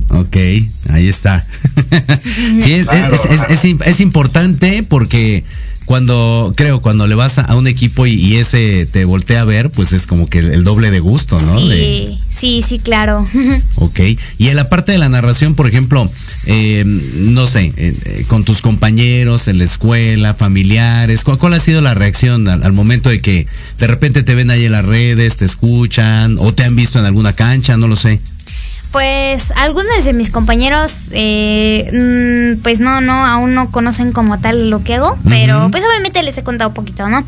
Ok, 0.09 0.35
ahí 0.91 1.07
está. 1.09 1.43
sí, 2.61 2.73
es, 2.75 2.85
Claro. 2.85 3.15
es, 3.15 3.25
es- 3.25 3.49
es 3.49 3.65
im- 3.65 3.81
es 3.83 3.99
importante 3.99 4.83
porque 4.87 5.43
cuando, 5.85 6.53
creo, 6.55 6.81
cuando 6.81 7.07
le 7.07 7.15
vas 7.15 7.37
a, 7.37 7.41
a 7.43 7.55
un 7.55 7.67
equipo 7.67 8.05
y, 8.07 8.13
y 8.13 8.35
ese 8.37 8.85
te 8.91 9.05
voltea 9.05 9.41
a 9.41 9.45
ver, 9.45 9.69
pues 9.69 9.93
es 9.93 10.07
como 10.07 10.27
que 10.27 10.39
el, 10.39 10.51
el 10.51 10.63
doble 10.63 10.91
de 10.91 10.99
gusto, 10.99 11.39
¿no? 11.39 11.65
De- 11.67 11.73
Sí, 11.73 12.19
sí, 12.29 12.63
sí, 12.67 12.79
claro. 12.79 13.23
Ok. 13.77 13.99
Y 14.37 14.47
en 14.47 14.55
la 14.55 14.65
parte 14.69 14.91
de 14.91 14.97
la 14.97 15.09
narración, 15.09 15.55
por 15.55 15.67
ejemplo, 15.67 16.05
eh, 16.45 16.83
no 16.85 17.47
sé, 17.47 17.73
eh, 17.77 17.93
eh, 18.05 18.25
con 18.27 18.43
tus 18.43 18.61
compañeros 18.61 19.47
en 19.47 19.57
la 19.59 19.65
escuela, 19.65 20.33
familiares, 20.33 21.23
¿cuál, 21.23 21.37
cuál 21.37 21.53
ha 21.53 21.59
sido 21.59 21.81
la 21.81 21.93
reacción 21.93 22.47
al, 22.47 22.63
al 22.63 22.73
momento 22.73 23.09
de 23.09 23.19
que 23.21 23.47
de 23.77 23.87
repente 23.87 24.23
te 24.23 24.35
ven 24.35 24.49
ahí 24.51 24.65
en 24.65 24.71
las 24.71 24.85
redes, 24.85 25.37
te 25.37 25.45
escuchan 25.45 26.37
o 26.39 26.53
te 26.53 26.63
han 26.63 26.75
visto 26.75 26.99
en 26.99 27.05
alguna 27.05 27.33
cancha? 27.33 27.77
No 27.77 27.87
lo 27.87 27.95
sé. 27.95 28.19
Pues 28.93 29.51
algunos 29.55 30.05
de 30.05 30.13
mis 30.13 30.29
compañeros, 30.29 31.07
eh, 31.13 31.89
mm, 31.91 32.61
pues 32.61 32.79
no, 32.79 33.01
no, 33.01 33.25
aún 33.25 33.55
no 33.55 33.71
conocen 33.71 34.11
como 34.11 34.39
tal 34.39 34.69
lo 34.69 34.83
que 34.83 34.93
hago, 34.93 35.17
pero 35.27 35.69
pues 35.71 35.83
obviamente 35.83 36.21
les 36.21 36.37
he 36.37 36.43
contado 36.43 36.69
un 36.69 36.75
poquito, 36.75 37.09
¿no? 37.09 37.25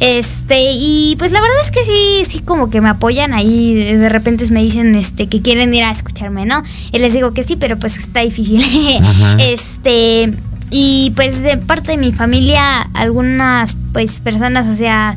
Este, 0.00 0.70
y 0.72 1.16
pues 1.18 1.32
la 1.32 1.40
verdad 1.40 1.56
es 1.62 1.70
que 1.70 1.82
sí, 1.82 2.30
sí 2.30 2.40
como 2.40 2.68
que 2.68 2.82
me 2.82 2.90
apoyan 2.90 3.32
ahí, 3.32 3.74
de 3.74 3.96
de 3.96 4.08
repente 4.10 4.48
me 4.50 4.62
dicen 4.62 4.94
este 4.94 5.28
que 5.28 5.40
quieren 5.40 5.72
ir 5.74 5.84
a 5.84 5.90
escucharme, 5.90 6.44
¿no? 6.44 6.62
Y 6.92 6.98
les 6.98 7.14
digo 7.14 7.32
que 7.32 7.42
sí, 7.42 7.56
pero 7.56 7.78
pues 7.78 7.96
está 7.96 8.20
difícil. 8.20 8.62
Ajá. 9.02 9.36
Este, 9.40 10.30
y 10.70 11.12
pues 11.16 11.42
de 11.42 11.56
parte 11.56 11.92
de 11.92 11.96
mi 11.96 12.12
familia, 12.12 12.82
algunas 12.92 13.76
pues 13.94 14.20
personas, 14.20 14.66
o 14.66 14.74
sea, 14.74 15.16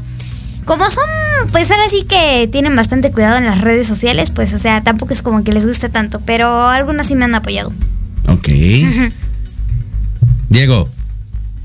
como 0.72 0.90
son, 0.90 1.04
pues 1.52 1.70
ahora 1.70 1.90
sí 1.90 2.06
que 2.08 2.48
tienen 2.50 2.74
bastante 2.78 3.12
cuidado 3.12 3.36
en 3.36 3.44
las 3.44 3.60
redes 3.60 3.86
sociales, 3.86 4.32
pues 4.32 4.54
o 4.54 4.58
sea, 4.58 4.80
tampoco 4.80 5.12
es 5.12 5.22
como 5.22 5.44
que 5.44 5.52
les 5.52 5.66
guste 5.66 5.90
tanto, 5.90 6.22
pero 6.26 6.70
algunas 6.70 7.08
sí 7.08 7.16
me 7.16 7.26
han 7.26 7.36
apoyado. 7.36 7.74
Ok. 8.30 8.48
Diego. 10.48 10.88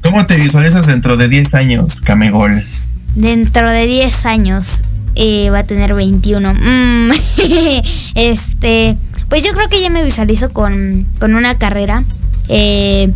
¿Cómo 0.02 0.26
te 0.26 0.34
visualizas 0.34 0.88
dentro 0.88 1.16
de 1.16 1.28
10 1.28 1.54
años, 1.54 2.00
Camegol? 2.00 2.66
Dentro 3.14 3.70
de 3.70 3.86
10 3.86 4.26
años 4.26 4.82
eh, 5.14 5.50
va 5.50 5.60
a 5.60 5.64
tener 5.64 5.94
21. 5.94 6.54
Mm, 6.54 7.10
este, 8.16 8.96
pues 9.28 9.44
yo 9.44 9.52
creo 9.52 9.68
que 9.68 9.80
ya 9.80 9.88
me 9.88 10.02
visualizo 10.02 10.50
con, 10.50 11.06
con 11.20 11.36
una 11.36 11.54
carrera. 11.54 12.02
Eh, 12.48 13.12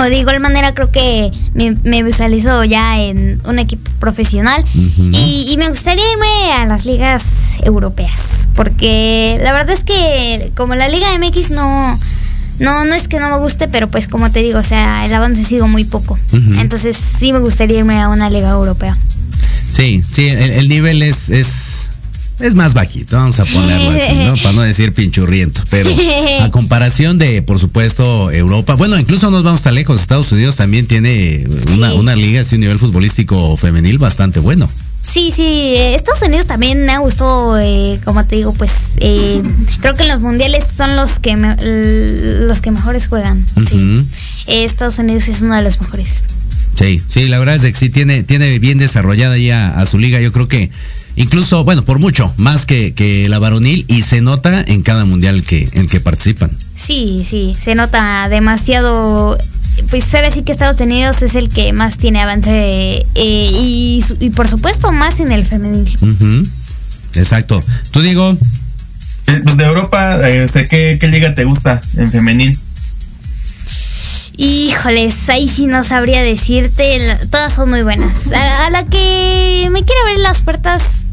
o 0.00 0.04
de 0.04 0.18
igual 0.18 0.40
manera 0.40 0.74
creo 0.74 0.90
que 0.90 1.30
me, 1.54 1.76
me 1.84 2.02
visualizo 2.02 2.64
ya 2.64 3.00
en 3.00 3.40
un 3.46 3.58
equipo 3.58 3.90
profesional. 3.98 4.64
Y, 5.12 5.46
y 5.50 5.56
me 5.56 5.68
gustaría 5.68 6.04
irme 6.12 6.52
a 6.52 6.66
las 6.66 6.86
ligas 6.86 7.24
europeas. 7.62 8.48
Porque 8.54 9.38
la 9.42 9.52
verdad 9.52 9.70
es 9.70 9.84
que 9.84 10.52
como 10.56 10.74
la 10.74 10.88
Liga 10.88 11.06
MX 11.18 11.50
no... 11.50 11.98
No, 12.58 12.84
no 12.84 12.94
es 12.94 13.08
que 13.08 13.18
no 13.18 13.30
me 13.30 13.38
guste, 13.38 13.68
pero 13.68 13.88
pues 13.88 14.06
como 14.06 14.30
te 14.30 14.40
digo, 14.40 14.58
o 14.58 14.62
sea, 14.62 15.06
el 15.06 15.14
avance 15.14 15.40
ha 15.40 15.44
sido 15.46 15.66
muy 15.66 15.84
poco. 15.84 16.18
Entonces 16.58 16.94
sí 16.94 17.32
me 17.32 17.38
gustaría 17.38 17.78
irme 17.78 17.98
a 17.98 18.10
una 18.10 18.28
liga 18.28 18.50
europea. 18.50 18.98
Sí, 19.70 20.02
sí, 20.06 20.28
el, 20.28 20.50
el 20.50 20.68
nivel 20.68 21.00
es, 21.00 21.30
es, 21.30 21.86
es 22.40 22.54
más 22.54 22.74
bajito, 22.74 23.16
vamos 23.16 23.38
a 23.40 23.44
ponerlo 23.44 23.90
así, 23.90 24.14
¿no? 24.16 24.34
Para 24.36 24.52
no 24.52 24.62
decir 24.62 24.92
pinchurriento, 24.92 25.62
pero 25.70 25.90
a 26.42 26.50
comparación 26.50 27.18
de, 27.18 27.42
por 27.42 27.58
supuesto, 27.58 28.30
Europa, 28.30 28.74
bueno, 28.74 28.98
incluso 28.98 29.30
nos 29.30 29.44
vamos 29.44 29.62
tan 29.62 29.74
lejos, 29.74 30.00
Estados 30.00 30.30
Unidos 30.32 30.56
también 30.56 30.86
tiene 30.86 31.46
una, 31.74 31.90
Sí. 31.90 31.96
una 31.98 32.16
liga, 32.16 32.40
así 32.40 32.54
un 32.56 32.62
nivel 32.62 32.78
futbolístico 32.78 33.56
femenil 33.56 33.98
bastante 33.98 34.40
bueno. 34.40 34.68
Sí, 35.06 35.32
sí, 35.34 35.42
eh, 35.42 35.94
Estados 35.96 36.22
Unidos 36.22 36.46
también 36.46 36.84
me 36.86 36.92
ha 36.92 36.98
gustado, 36.98 37.58
eh, 37.58 37.98
como 38.04 38.24
te 38.26 38.36
digo, 38.36 38.52
pues 38.54 38.70
eh, 38.98 39.42
creo 39.80 39.94
que 39.94 40.02
en 40.04 40.08
los 40.08 40.20
mundiales 40.20 40.64
son 40.76 40.94
los 40.94 41.18
que 41.18 41.36
me- 41.36 41.56
los 42.46 42.60
que 42.60 42.70
mejores 42.70 43.08
juegan. 43.08 43.44
sí. 43.68 44.02
Eh, 44.46 44.64
Estados 44.64 44.98
Unidos 44.98 45.28
es 45.28 45.42
uno 45.42 45.54
de 45.56 45.62
los 45.62 45.80
mejores. 45.80 46.22
Sí, 46.78 47.02
sí, 47.08 47.28
la 47.28 47.38
verdad 47.38 47.56
es 47.56 47.62
que 47.62 47.74
sí 47.78 47.90
tiene, 47.90 48.22
tiene 48.22 48.58
bien 48.58 48.78
desarrollada 48.78 49.36
ya 49.36 49.68
a 49.78 49.84
su 49.84 49.98
liga. 49.98 50.20
Yo 50.20 50.32
creo 50.32 50.48
que 50.48 50.70
incluso, 51.22 51.62
bueno, 51.64 51.84
por 51.84 51.98
mucho, 51.98 52.32
más 52.36 52.66
que, 52.66 52.94
que 52.94 53.28
la 53.28 53.38
varonil, 53.38 53.84
y 53.88 54.02
se 54.02 54.20
nota 54.20 54.60
en 54.66 54.82
cada 54.82 55.04
mundial 55.04 55.42
que, 55.42 55.68
en 55.72 55.86
que 55.88 56.00
participan. 56.00 56.50
Sí, 56.74 57.24
sí, 57.28 57.54
se 57.58 57.74
nota 57.74 58.28
demasiado. 58.28 59.38
Pues 59.88 60.14
ahora 60.14 60.30
sí 60.30 60.42
que 60.42 60.52
Estados 60.52 60.80
Unidos 60.80 61.22
es 61.22 61.34
el 61.34 61.48
que 61.48 61.72
más 61.72 61.96
tiene 61.96 62.20
avance 62.20 62.50
eh, 62.52 63.04
y, 63.14 64.02
por 64.34 64.48
supuesto 64.48 64.92
más 64.92 65.20
en 65.20 65.32
el 65.32 65.46
femenil. 65.46 65.96
Exacto. 67.14 67.62
Tú 67.90 68.00
digo, 68.02 68.36
Eh, 69.26 69.40
Pues 69.44 69.56
de 69.56 69.64
Europa, 69.64 70.16
este, 70.28 70.64
¿qué, 70.64 70.98
¿qué 71.00 71.08
liga 71.08 71.34
te 71.34 71.44
gusta 71.44 71.80
en 71.96 72.10
femenil? 72.10 72.58
Híjoles, 74.36 75.28
ahí 75.28 75.48
sí 75.48 75.66
no 75.66 75.84
sabría 75.84 76.22
decirte. 76.22 76.98
Todas 77.30 77.52
son 77.52 77.68
muy 77.68 77.82
buenas. 77.82 78.32
A, 78.32 78.66
a 78.66 78.70
la 78.70 78.84
que 78.84 79.68
me 79.70 79.84
quiere 79.84 80.00
abrir 80.02 80.20
las 80.20 80.40
puertas, 80.42 81.04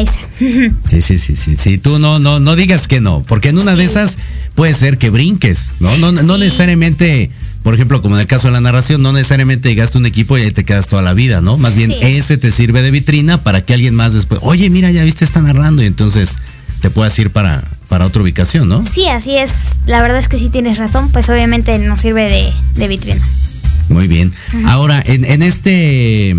esa. 0.00 0.12
Sí, 0.88 1.00
sí, 1.02 1.18
sí, 1.18 1.36
sí, 1.36 1.56
sí. 1.56 1.78
Tú 1.78 1.98
no, 1.98 2.18
no, 2.18 2.40
no 2.40 2.56
digas 2.56 2.86
que 2.88 3.00
no, 3.00 3.24
porque 3.26 3.48
en 3.50 3.58
una 3.58 3.74
de 3.74 3.84
esas 3.84 4.18
puede 4.54 4.74
ser 4.74 4.98
que 4.98 5.10
brinques, 5.10 5.74
¿no? 5.80 5.96
No, 5.98 6.12
no 6.12 6.34
Sí. 6.34 6.40
necesariamente, 6.40 7.30
por 7.62 7.74
ejemplo, 7.74 8.00
como 8.02 8.14
en 8.16 8.20
el 8.22 8.26
caso 8.26 8.48
de 8.48 8.52
la 8.52 8.60
narración, 8.60 9.02
no 9.02 9.12
necesariamente 9.12 9.68
llegaste 9.68 9.98
a 9.98 10.00
un 10.00 10.06
equipo 10.06 10.36
y 10.38 10.42
ahí 10.42 10.50
te 10.50 10.64
quedas 10.64 10.88
toda 10.88 11.02
la 11.02 11.14
vida, 11.14 11.40
¿no? 11.40 11.58
Más 11.58 11.76
bien 11.76 11.90
Sí. 11.90 11.98
ese 12.00 12.38
te 12.38 12.50
sirve 12.52 12.82
de 12.82 12.90
vitrina 12.90 13.38
para 13.42 13.62
que 13.64 13.74
alguien 13.74 13.94
más 13.94 14.14
después, 14.14 14.40
oye, 14.42 14.70
mira, 14.70 14.90
ya 14.90 15.02
viste, 15.04 15.24
está 15.24 15.40
narrando 15.42 15.82
y 15.82 15.86
entonces 15.86 16.38
te 16.80 16.90
puedas 16.90 17.18
ir 17.18 17.30
para, 17.30 17.64
para 17.88 18.06
otra 18.06 18.22
ubicación, 18.22 18.68
¿no? 18.68 18.84
Sí, 18.84 19.08
así 19.08 19.36
es. 19.36 19.50
La 19.86 20.00
verdad 20.02 20.18
es 20.18 20.28
que 20.28 20.38
sí 20.38 20.48
tienes 20.48 20.78
razón, 20.78 21.10
pues 21.10 21.28
obviamente 21.28 21.76
nos 21.80 22.00
sirve 22.00 22.28
de, 22.28 22.52
de 22.76 22.88
vitrina. 22.88 23.20
Muy 23.88 24.06
bien. 24.06 24.32
Ahora, 24.66 25.02
en, 25.04 25.24
en 25.24 25.42
este, 25.42 26.36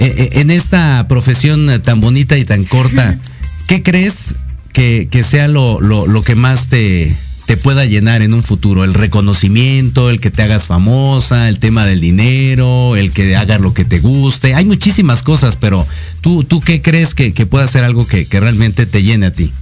en 0.00 0.50
esta 0.50 1.06
profesión 1.08 1.80
tan 1.82 2.00
bonita 2.00 2.38
y 2.38 2.44
tan 2.44 2.64
corta, 2.64 3.18
¿qué 3.66 3.82
crees 3.82 4.34
que, 4.72 5.08
que 5.10 5.22
sea 5.22 5.46
lo, 5.48 5.80
lo, 5.80 6.06
lo 6.06 6.22
que 6.22 6.34
más 6.34 6.68
te, 6.68 7.14
te 7.46 7.56
pueda 7.56 7.84
llenar 7.84 8.22
en 8.22 8.32
un 8.32 8.42
futuro? 8.42 8.84
El 8.84 8.94
reconocimiento, 8.94 10.08
el 10.08 10.20
que 10.20 10.30
te 10.30 10.42
hagas 10.42 10.66
famosa, 10.66 11.48
el 11.48 11.58
tema 11.58 11.84
del 11.84 12.00
dinero, 12.00 12.96
el 12.96 13.12
que 13.12 13.36
hagas 13.36 13.60
lo 13.60 13.74
que 13.74 13.84
te 13.84 14.00
guste. 14.00 14.54
Hay 14.54 14.64
muchísimas 14.64 15.22
cosas, 15.22 15.56
pero 15.56 15.86
¿tú, 16.20 16.44
tú 16.44 16.60
qué 16.60 16.80
crees 16.80 17.14
que, 17.14 17.34
que 17.34 17.46
pueda 17.46 17.68
ser 17.68 17.84
algo 17.84 18.06
que, 18.06 18.26
que 18.26 18.40
realmente 18.40 18.86
te 18.86 19.02
llene 19.02 19.26
a 19.26 19.32
ti? 19.32 19.52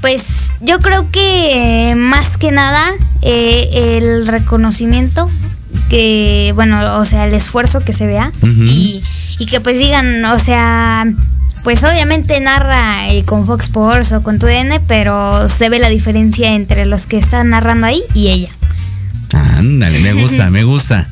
Pues 0.00 0.24
yo 0.60 0.78
creo 0.80 1.10
que 1.10 1.90
eh, 1.90 1.94
más 1.94 2.36
que 2.36 2.52
nada 2.52 2.92
eh, 3.22 3.98
el 3.98 4.26
reconocimiento, 4.26 5.28
que 5.88 6.52
bueno, 6.54 6.98
o 6.98 7.04
sea, 7.04 7.26
el 7.26 7.34
esfuerzo 7.34 7.80
que 7.80 7.92
se 7.92 8.06
vea 8.06 8.32
y, 8.42 9.02
y 9.38 9.46
que 9.46 9.60
pues 9.60 9.78
digan, 9.78 10.24
o 10.24 10.38
sea, 10.38 11.06
pues 11.66 11.82
obviamente 11.82 12.38
narra 12.38 13.08
eh, 13.12 13.24
con 13.24 13.44
Fox 13.44 13.64
Sports 13.64 14.12
o 14.12 14.22
con 14.22 14.38
TUDN, 14.38 14.80
pero 14.86 15.48
se 15.48 15.68
ve 15.68 15.80
la 15.80 15.88
diferencia 15.88 16.54
entre 16.54 16.86
los 16.86 17.06
que 17.06 17.18
están 17.18 17.50
narrando 17.50 17.88
ahí 17.88 18.04
y 18.14 18.28
ella. 18.28 18.50
Ándale, 19.34 19.98
me 19.98 20.12
gusta, 20.12 20.48
me 20.50 20.62
gusta. 20.62 21.08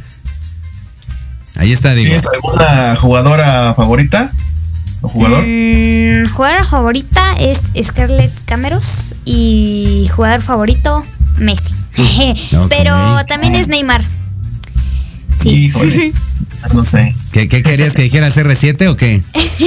Ahí 1.57 1.73
está, 1.73 1.95
digo. 1.95 2.11
¿Tienes 2.11 2.27
alguna 2.33 2.95
jugadora 2.95 3.75
favorita? 3.75 4.31
¿O 5.01 5.09
jugador? 5.09 5.45
Mm, 5.45 6.29
jugador 6.29 6.67
favorita 6.67 7.35
es 7.41 7.61
Scarlett 7.83 8.33
Cameros 8.45 9.15
y 9.25 10.09
jugador 10.15 10.41
favorito 10.41 11.05
Messi. 11.39 11.75
Pero 12.69 12.95
también 13.27 13.57
es 13.57 13.67
Neymar. 13.67 14.05
Sí. 15.45 15.67
Híjole, 15.67 16.13
no 16.75 16.85
sé. 16.85 17.15
¿Qué, 17.33 17.49
qué 17.49 17.63
querías 17.63 17.95
que 17.95 18.03
dijera 18.03 18.29
CR7 18.29 18.89
o 18.89 18.97
qué? 18.97 19.21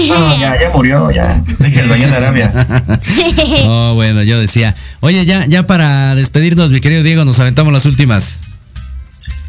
No, 0.10 0.40
ya, 0.40 0.60
ya 0.60 0.70
murió, 0.74 1.12
ya. 1.12 1.42
Déjenlo 1.60 1.94
allá 1.94 2.08
en 2.08 2.14
Arabia. 2.14 2.52
Oh, 3.70 3.94
bueno, 3.96 4.24
yo 4.24 4.40
decía. 4.40 4.76
Oye, 5.02 5.26
ya, 5.26 5.46
ya 5.46 5.68
para 5.68 6.16
despedirnos, 6.16 6.72
mi 6.72 6.82
querido 6.82 7.04
Diego, 7.04 7.26
nos 7.26 7.40
aventamos 7.40 7.72
las 7.74 7.86
últimas. 7.86 8.40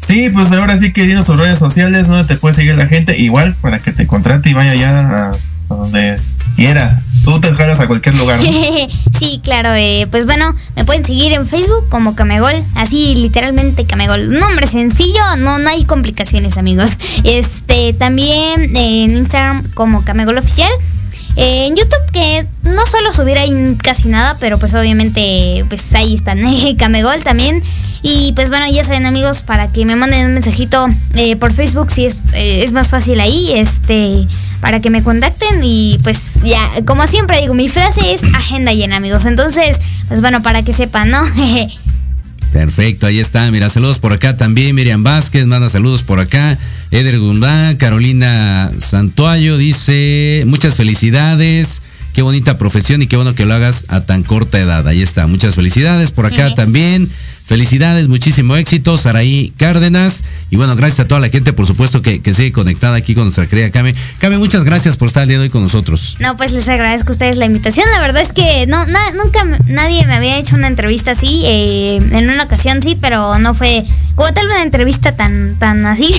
Sí, 0.05 0.29
pues 0.31 0.51
ahora 0.51 0.77
sí 0.77 0.91
que 0.91 1.05
dinos 1.05 1.25
tus 1.25 1.37
redes 1.37 1.59
sociales, 1.59 2.07
¿no? 2.07 2.25
Te 2.25 2.35
puede 2.35 2.55
seguir 2.55 2.75
la 2.75 2.87
gente, 2.87 3.17
igual, 3.17 3.55
para 3.61 3.79
que 3.79 3.91
te 3.91 4.07
contrate 4.07 4.49
y 4.49 4.53
vaya 4.53 4.75
ya 4.75 4.99
a, 4.99 5.31
a 5.31 5.75
donde 5.75 6.17
quiera. 6.55 7.01
Tú 7.29 7.39
te 7.39 7.53
jalas 7.53 7.79
a 7.79 7.85
cualquier 7.85 8.15
lugar. 8.15 8.39
¿no? 8.39 8.51
sí, 9.19 9.39
claro. 9.43 9.75
eh, 9.75 10.07
pues 10.09 10.25
bueno, 10.25 10.51
me 10.75 10.83
pueden 10.83 11.05
seguir 11.05 11.31
en 11.31 11.45
Facebook 11.45 11.87
como 11.87 12.15
Camegol, 12.15 12.55
así 12.73 13.13
literalmente 13.15 13.85
Camegol. 13.85 14.39
Nombre 14.39 14.65
sencillo, 14.65 15.21
no, 15.37 15.59
no 15.59 15.69
hay 15.69 15.83
complicaciones, 15.85 16.57
amigos. 16.57 16.89
Este, 17.23 17.93
también 17.93 18.75
en 18.75 19.11
Instagram 19.11 19.63
como 19.75 20.03
Camegol 20.03 20.39
Oficial. 20.39 20.71
Eh, 21.35 21.67
en 21.67 21.75
YouTube 21.75 22.11
que 22.11 22.47
no 22.63 22.83
suelo 22.87 23.13
subir 23.13 23.37
ahí 23.37 23.77
casi 23.83 24.07
nada, 24.07 24.35
pero 24.39 24.57
pues 24.57 24.73
obviamente 24.73 25.63
pues 25.69 25.93
ahí 25.93 26.15
están, 26.15 26.39
Camegol 26.77 27.23
también. 27.23 27.61
Y 28.01 28.33
pues 28.33 28.49
bueno, 28.49 28.65
ya 28.71 28.83
saben 28.83 29.05
amigos, 29.05 29.43
para 29.43 29.71
que 29.71 29.85
me 29.85 29.95
manden 29.95 30.27
un 30.27 30.33
mensajito 30.33 30.87
eh, 31.15 31.35
por 31.35 31.53
Facebook, 31.53 31.91
si 31.91 32.05
es, 32.05 32.17
eh, 32.33 32.63
es 32.63 32.71
más 32.71 32.89
fácil 32.89 33.19
ahí, 33.19 33.51
este, 33.53 34.27
para 34.61 34.79
que 34.79 34.89
me 34.89 35.03
contacten 35.03 35.61
y 35.63 35.97
pues 36.03 36.35
ya, 36.43 36.69
como 36.85 37.07
siempre 37.07 37.41
digo, 37.41 37.53
mi 37.53 37.67
frase 37.67 38.13
es 38.13 38.23
agenda 38.33 38.73
llena 38.73 38.97
amigos, 38.97 39.25
entonces 39.25 39.77
pues 40.07 40.21
bueno, 40.21 40.41
para 40.41 40.63
que 40.63 40.73
sepan, 40.73 41.11
¿no? 41.11 41.21
Perfecto, 42.53 43.05
ahí 43.05 43.19
está. 43.19 43.49
Mira, 43.51 43.69
saludos 43.69 43.99
por 43.99 44.11
acá 44.11 44.35
también. 44.35 44.75
Miriam 44.75 45.03
Vázquez 45.03 45.45
manda 45.45 45.69
saludos 45.69 46.01
por 46.01 46.19
acá. 46.19 46.57
Eder 46.89 47.19
Gundá, 47.19 47.77
Carolina 47.77 48.71
Santuayo 48.79 49.57
dice: 49.57 50.43
Muchas 50.47 50.75
felicidades. 50.75 51.83
Qué 52.13 52.23
bonita 52.23 52.57
profesión 52.57 53.03
y 53.03 53.07
qué 53.07 53.17
bueno 53.17 53.35
que 53.35 53.45
lo 53.45 53.53
hagas 53.53 53.85
a 53.87 54.01
tan 54.01 54.23
corta 54.23 54.59
edad. 54.59 54.87
Ahí 54.87 55.03
está, 55.03 55.27
muchas 55.27 55.53
felicidades. 55.55 56.09
Por 56.09 56.25
acá 56.25 56.55
también. 56.55 57.07
Felicidades, 57.49 58.07
muchísimo 58.09 58.55
éxito, 58.57 58.95
Saraí 58.99 59.51
Cárdenas. 59.57 60.23
Y 60.51 60.55
bueno, 60.55 60.75
gracias 60.75 60.99
a 60.99 61.07
toda 61.07 61.19
la 61.19 61.29
gente, 61.29 61.51
por 61.51 61.65
supuesto, 61.65 62.03
que, 62.03 62.21
que 62.21 62.35
sigue 62.35 62.51
conectada 62.51 62.95
aquí 62.95 63.15
con 63.15 63.23
nuestra 63.23 63.47
querida 63.47 63.71
Came. 63.71 63.95
Came, 64.19 64.37
muchas 64.37 64.63
gracias 64.63 64.97
por 64.97 65.07
estar 65.07 65.23
el 65.23 65.29
día 65.29 65.37
de 65.39 65.45
hoy 65.45 65.49
con 65.49 65.63
nosotros. 65.63 66.15
No, 66.19 66.37
pues 66.37 66.51
les 66.53 66.67
agradezco 66.69 67.09
a 67.09 67.13
ustedes 67.13 67.37
la 67.37 67.45
invitación. 67.45 67.87
La 67.91 68.01
verdad 68.01 68.21
es 68.21 68.33
que 68.33 68.67
no, 68.67 68.85
na- 68.85 69.13
nunca 69.13 69.43
nadie 69.65 70.05
me 70.05 70.13
había 70.13 70.37
hecho 70.37 70.55
una 70.55 70.67
entrevista 70.67 71.11
así. 71.13 71.41
eh, 71.47 71.95
en 72.11 72.29
una 72.29 72.43
ocasión 72.43 72.83
sí, 72.83 72.95
pero 73.01 73.39
no 73.39 73.55
fue 73.55 73.83
como 74.13 74.31
tal 74.31 74.45
una 74.45 74.61
entrevista 74.61 75.15
tan, 75.15 75.55
tan 75.57 75.83
así. 75.87 76.13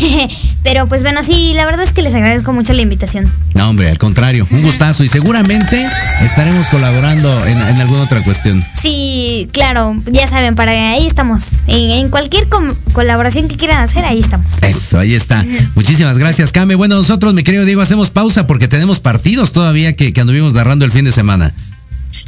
pero 0.65 0.89
pues 0.89 1.03
bueno, 1.03 1.23
sí, 1.23 1.53
la 1.55 1.65
verdad 1.65 1.85
es 1.85 1.93
que 1.93 2.03
les 2.03 2.13
agradezco 2.15 2.53
mucho 2.53 2.73
la 2.73 2.83
invitación. 2.83 3.33
No, 3.55 3.69
hombre, 3.71 3.89
al 3.89 3.99
contrario, 3.99 4.49
un 4.51 4.63
gustazo 4.63 5.05
y 5.05 5.09
seguramente 5.09 5.87
estaremos 6.25 6.67
colaborando 6.67 7.47
en, 7.47 7.57
en 7.57 7.81
alguna 7.81 8.03
otra 8.03 8.21
cuestión. 8.25 8.61
Sí, 8.83 9.49
claro, 9.53 9.95
ya 10.07 10.27
saben, 10.27 10.57
para 10.57 10.73
ahí 10.73 11.07
estamos. 11.21 11.45
En, 11.67 11.91
en 11.91 12.09
cualquier 12.09 12.49
com- 12.49 12.75
colaboración 12.93 13.47
que 13.47 13.57
quieran 13.57 13.83
hacer, 13.83 14.05
ahí 14.07 14.21
estamos. 14.21 14.63
Eso, 14.63 14.99
ahí 14.99 15.15
está. 15.15 15.45
Muchísimas 15.75 16.17
gracias, 16.17 16.51
Came. 16.51 16.77
Bueno, 16.77 16.97
nosotros, 16.97 17.35
mi 17.35 17.43
querido 17.43 17.67
Diego, 17.67 17.83
hacemos 17.83 18.09
pausa 18.09 18.47
porque 18.47 18.69
tenemos 18.69 19.01
partidos 19.01 19.53
todavía 19.53 19.95
que, 19.95 20.15
que 20.15 20.21
anduvimos 20.23 20.55
narrando 20.55 20.87
el 20.87 20.93
fin 20.93 21.05
de 21.05 21.13
semana. 21.13 21.53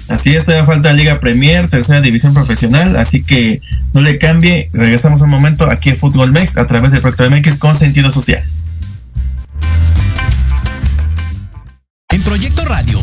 Así 0.08 0.34
es, 0.34 0.44
todavía 0.44 0.66
falta 0.66 0.92
Liga 0.92 1.20
Premier, 1.20 1.68
tercera 1.70 2.02
división 2.02 2.34
profesional, 2.34 2.96
así 2.96 3.22
que 3.22 3.62
no 3.94 4.02
le 4.02 4.18
cambie. 4.18 4.68
Regresamos 4.74 5.22
un 5.22 5.30
momento 5.30 5.70
aquí 5.70 5.88
en 5.88 5.96
Fútbol 5.96 6.30
Mex 6.32 6.58
a 6.58 6.66
través 6.66 6.92
del 6.92 7.00
Proyecto 7.00 7.30
MX 7.30 7.56
con 7.56 7.78
sentido 7.78 8.12
social. 8.12 8.44
En 12.10 12.20
Proyecto 12.22 12.66
Radio 12.66 13.02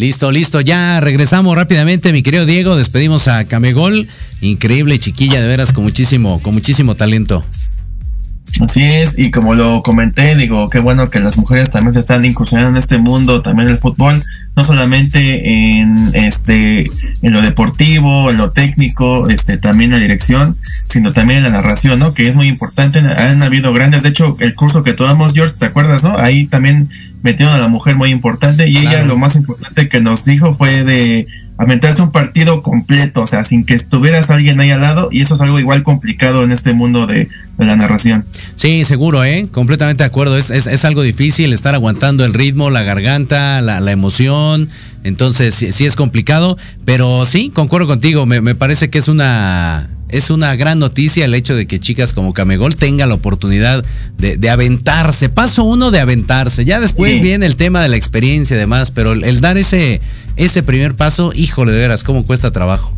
Listo, 0.00 0.32
listo, 0.32 0.62
ya 0.62 0.98
regresamos 0.98 1.54
rápidamente, 1.54 2.10
mi 2.10 2.22
querido 2.22 2.46
Diego, 2.46 2.74
despedimos 2.74 3.28
a 3.28 3.44
Camegol, 3.44 4.08
increíble 4.40 4.98
chiquilla 4.98 5.42
de 5.42 5.46
veras 5.46 5.74
con 5.74 5.84
muchísimo, 5.84 6.40
con 6.40 6.54
muchísimo 6.54 6.94
talento. 6.94 7.44
Así 8.60 8.82
es, 8.82 9.18
y 9.18 9.30
como 9.30 9.54
lo 9.54 9.82
comenté, 9.82 10.34
digo, 10.36 10.68
qué 10.68 10.80
bueno 10.80 11.08
que 11.08 11.20
las 11.20 11.38
mujeres 11.38 11.70
también 11.70 11.94
se 11.94 12.00
están 12.00 12.24
incursionando 12.24 12.70
en 12.70 12.76
este 12.76 12.98
mundo, 12.98 13.42
también 13.42 13.68
el 13.68 13.78
fútbol, 13.78 14.22
no 14.56 14.64
solamente 14.64 15.78
en 15.78 16.10
este, 16.14 16.88
en 17.22 17.32
lo 17.32 17.40
deportivo, 17.40 18.30
en 18.30 18.36
lo 18.36 18.50
técnico, 18.50 19.28
este, 19.30 19.56
también 19.56 19.90
en 19.92 20.00
la 20.00 20.02
dirección, 20.02 20.56
sino 20.88 21.12
también 21.12 21.38
en 21.38 21.44
la 21.44 21.50
narración, 21.50 21.98
¿no? 21.98 22.12
Que 22.12 22.28
es 22.28 22.36
muy 22.36 22.48
importante, 22.48 22.98
han 22.98 23.42
habido 23.42 23.72
grandes, 23.72 24.02
de 24.02 24.10
hecho, 24.10 24.36
el 24.40 24.54
curso 24.54 24.82
que 24.82 24.92
tomamos, 24.92 25.32
George, 25.32 25.54
¿te 25.58 25.66
acuerdas, 25.66 26.02
no? 26.02 26.18
Ahí 26.18 26.46
también 26.46 26.90
metieron 27.22 27.54
a 27.54 27.58
la 27.58 27.68
mujer 27.68 27.96
muy 27.96 28.10
importante, 28.10 28.68
y 28.68 28.76
ella 28.76 29.04
lo 29.04 29.16
más 29.16 29.36
importante 29.36 29.88
que 29.88 30.00
nos 30.00 30.24
dijo 30.24 30.54
fue 30.56 30.84
de 30.84 31.26
aventarse 31.60 32.00
un 32.00 32.10
partido 32.10 32.62
completo, 32.62 33.22
o 33.22 33.26
sea, 33.26 33.44
sin 33.44 33.66
que 33.66 33.74
estuvieras 33.74 34.30
alguien 34.30 34.58
ahí 34.60 34.70
al 34.70 34.80
lado, 34.80 35.10
y 35.12 35.20
eso 35.20 35.34
es 35.34 35.42
algo 35.42 35.60
igual 35.60 35.82
complicado 35.82 36.42
en 36.42 36.52
este 36.52 36.72
mundo 36.72 37.06
de, 37.06 37.28
la 37.58 37.76
narración. 37.76 38.24
Sí, 38.54 38.86
seguro, 38.86 39.22
¿eh? 39.22 39.46
Completamente 39.52 40.02
de 40.02 40.06
acuerdo. 40.06 40.38
Es, 40.38 40.50
es, 40.50 40.84
algo 40.86 41.02
difícil 41.02 41.52
estar 41.52 41.74
aguantando 41.74 42.24
el 42.24 42.32
ritmo, 42.32 42.70
la 42.70 42.82
garganta, 42.84 43.60
la 43.60 43.92
emoción. 43.92 44.70
Entonces, 45.04 45.54
sí, 45.54 45.72
sí 45.72 45.86
es 45.86 45.96
complicado. 45.96 46.56
Pero 46.84 47.24
sí, 47.26 47.50
concuerdo 47.54 47.86
contigo. 47.86 48.26
Me, 48.26 48.40
me 48.40 48.54
parece 48.54 48.90
que 48.90 48.98
es 48.98 49.08
una. 49.08 49.88
Es 50.08 50.28
una 50.30 50.56
gran 50.56 50.80
noticia 50.80 51.24
el 51.24 51.34
hecho 51.34 51.54
de 51.54 51.68
que 51.68 51.78
chicas 51.78 52.12
como 52.12 52.34
Camegol 52.34 52.74
tengan 52.74 53.10
la 53.10 53.14
oportunidad 53.14 53.84
de, 54.18 54.36
de 54.36 54.50
aventarse. 54.50 55.28
Paso 55.28 55.62
uno 55.62 55.92
de 55.92 56.00
aventarse. 56.00 56.64
Ya 56.64 56.80
después 56.80 57.16
Sí. 57.18 57.22
viene 57.22 57.46
el 57.46 57.54
tema 57.54 57.80
de 57.80 57.88
la 57.88 57.96
experiencia 57.96 58.56
y 58.56 58.58
demás. 58.58 58.90
Pero 58.90 59.12
el, 59.12 59.22
el 59.22 59.40
dar 59.40 59.56
ese, 59.56 60.00
ese 60.36 60.64
primer 60.64 60.94
paso, 60.96 61.32
híjole, 61.32 61.70
de 61.70 61.78
veras, 61.78 62.02
cómo 62.02 62.26
cuesta 62.26 62.50
trabajo. 62.50 62.96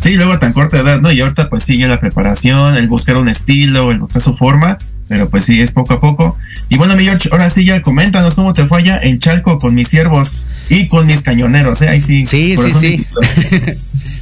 Sí, 0.00 0.14
luego 0.14 0.36
tan 0.40 0.52
corta 0.52 0.78
edad, 0.80 1.00
¿no? 1.00 1.12
Y 1.12 1.20
ahorita 1.20 1.48
pues 1.48 1.62
sigue 1.62 1.86
la 1.86 2.00
preparación, 2.00 2.76
el 2.76 2.88
buscar 2.88 3.16
un 3.18 3.28
estilo, 3.28 3.92
el 3.92 4.00
buscar 4.00 4.20
su 4.20 4.36
forma, 4.36 4.78
pero 5.12 5.28
pues 5.28 5.44
sí, 5.44 5.60
es 5.60 5.72
poco 5.72 5.92
a 5.92 6.00
poco. 6.00 6.38
Y 6.70 6.78
bueno, 6.78 6.96
mi 6.96 7.04
George, 7.04 7.28
ahora 7.32 7.50
sí 7.50 7.66
ya 7.66 7.82
coméntanos 7.82 8.34
cómo 8.34 8.54
te 8.54 8.64
fue 8.64 8.78
allá 8.78 8.98
en 9.02 9.18
Chalco 9.18 9.58
con 9.58 9.74
mis 9.74 9.88
siervos 9.88 10.46
y 10.70 10.88
con 10.88 11.04
mis 11.04 11.20
cañoneros, 11.20 11.82
¿eh? 11.82 11.90
Ahí 11.90 12.00
sí. 12.00 12.24
Sí, 12.24 12.56
sí, 12.56 12.72
sí. 12.72 13.06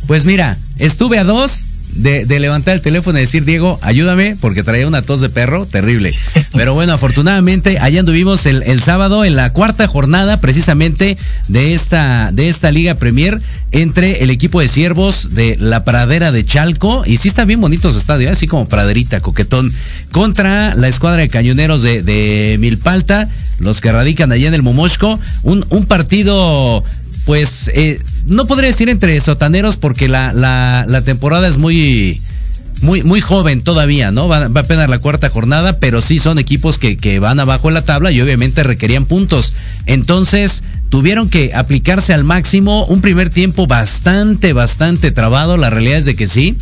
Pues 0.09 0.25
mira, 0.25 0.59
estuve 0.81 1.19
a 1.19 1.23
dos 1.23 1.69
de, 1.95 2.27
de 2.27 2.41
levantar 2.41 2.75
el 2.75 2.81
teléfono 2.81 3.19
y 3.19 3.23
decir, 3.23 3.45
Diego, 3.45 3.79
ayúdame, 3.83 4.37
porque 4.41 4.63
traía 4.63 4.87
una 4.87 5.03
tos 5.03 5.21
de 5.21 5.29
perro 5.29 5.67
terrible. 5.67 6.15
Pero 6.53 6.75
bueno, 6.75 6.93
afortunadamente, 6.93 7.79
allá 7.79 8.01
anduvimos 8.01 8.47
el, 8.47 8.63
el 8.65 8.83
sábado 8.83 9.25
en 9.25 9.37
la 9.37 9.53
cuarta 9.53 9.87
jornada 9.87 10.41
precisamente 10.41 11.17
de 11.49 11.75
esta, 11.75 12.31
de 12.33 12.49
esta 12.49 12.71
Liga 12.71 12.95
Premier 12.95 13.41
entre 13.73 14.23
el 14.23 14.31
equipo 14.31 14.61
de 14.61 14.69
siervos 14.69 15.35
de 15.35 15.57
la 15.59 15.85
pradera 15.85 16.33
de 16.33 16.45
Chalco, 16.45 17.05
y 17.07 17.19
sí 17.19 17.29
está 17.29 17.45
bien 17.45 17.61
bonito 17.61 17.93
su 17.93 17.99
estadio, 17.99 18.29
¿eh? 18.29 18.33
así 18.33 18.47
como 18.47 18.67
praderita, 18.67 19.21
coquetón, 19.21 19.73
contra 20.11 20.75
la 20.75 20.89
escuadra 20.89 21.23
de 21.23 21.29
cañoneros 21.29 21.83
de, 21.83 22.03
de 22.03 22.57
Milpalta, 22.59 23.29
los 23.59 23.81
que 23.81 23.93
radican 23.93 24.33
allá 24.33 24.49
en 24.49 24.55
el 24.55 24.63
Momoshko. 24.63 25.21
Un, 25.43 25.65
un 25.71 25.85
partido 25.85 26.83
pues 27.27 27.71
eh, 27.75 28.01
no 28.27 28.47
podría 28.47 28.69
decir 28.69 28.89
entre 28.89 29.19
sotaneros 29.21 29.77
porque 29.77 30.09
la, 30.09 30.33
la, 30.33 30.85
la 30.89 31.03
temporada 31.03 31.49
es 31.49 31.59
muy, 31.59 32.21
muy, 32.83 33.03
muy 33.03 33.21
joven 33.21 33.63
todavía, 33.63 34.11
¿no? 34.11 34.29
Va, 34.29 34.49
va 34.49 34.61
apenas 34.63 34.89
la 34.89 34.99
cuarta 34.99 35.31
jornada, 35.31 35.79
pero 35.79 36.01
sí 36.01 36.19
son 36.19 36.39
equipos 36.39 36.79
que, 36.79 36.97
que 36.97 37.19
van 37.19 37.41
abajo 37.41 37.69
en 37.69 37.75
la 37.75 37.83
tabla 37.83 38.11
y 38.11 38.21
obviamente 38.21 38.63
requerían 38.63 39.07
puntos. 39.07 39.55
Entonces 39.87 40.63
tuvieron 40.91 41.31
que 41.31 41.53
aplicarse 41.55 42.13
al 42.13 42.25
máximo 42.25 42.85
un 42.87 43.01
primer 43.01 43.31
tiempo 43.31 43.67
bastante, 43.67 44.53
bastante 44.53 45.13
trabado. 45.13 45.57
La 45.57 45.71
realidad 45.71 45.99
es 45.99 46.05
de 46.05 46.15
que 46.15 46.27
sí. 46.27 46.57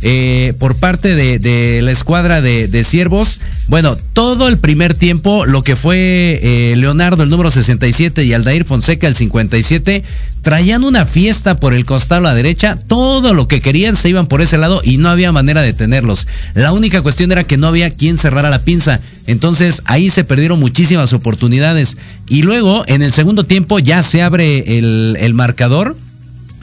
Eh, 0.00 0.54
por 0.58 0.76
parte 0.76 1.14
de, 1.14 1.80
la 1.82 1.90
escuadra 1.90 2.40
de, 2.42 2.68
de 2.68 2.84
siervos, 2.84 3.40
bueno, 3.68 3.96
todo 4.12 4.48
el 4.48 4.58
primer 4.58 4.92
tiempo, 4.94 5.46
lo 5.46 5.62
que 5.62 5.76
fue 5.76 6.40
eh, 6.42 6.74
Leonardo, 6.76 7.22
el 7.22 7.30
número 7.30 7.50
67, 7.50 8.22
y 8.24 8.34
Aldair 8.34 8.66
Fonseca, 8.66 9.06
el 9.06 9.14
57, 9.14 10.04
traían 10.42 10.84
una 10.84 11.06
fiesta 11.06 11.58
por 11.58 11.72
el 11.72 11.86
costado 11.86 12.20
a 12.20 12.24
la 12.24 12.34
derecha, 12.34 12.78
todo 12.86 13.32
lo 13.32 13.48
que 13.48 13.60
querían 13.60 13.96
se 13.96 14.10
iban 14.10 14.26
por 14.26 14.42
ese 14.42 14.58
lado 14.58 14.82
y 14.84 14.98
no 14.98 15.08
había 15.08 15.32
manera 15.32 15.62
de 15.62 15.72
tenerlos. 15.72 16.26
La 16.52 16.72
única 16.72 17.00
cuestión 17.00 17.32
era 17.32 17.44
que 17.44 17.56
no 17.56 17.68
había 17.68 17.90
quien 17.90 18.18
cerrara 18.18 18.50
la 18.50 18.62
pinza, 18.62 19.00
entonces 19.26 19.80
ahí 19.86 20.10
se 20.10 20.24
perdieron 20.24 20.60
muchísimas 20.60 21.14
oportunidades. 21.14 21.96
Y 22.28 22.42
luego, 22.42 22.84
en 22.86 23.02
el 23.02 23.12
segundo 23.12 23.44
tiempo, 23.44 23.78
ya 23.78 24.02
se 24.02 24.22
abre 24.22 24.78
el, 24.78 25.16
el 25.20 25.34
marcador. 25.34 25.96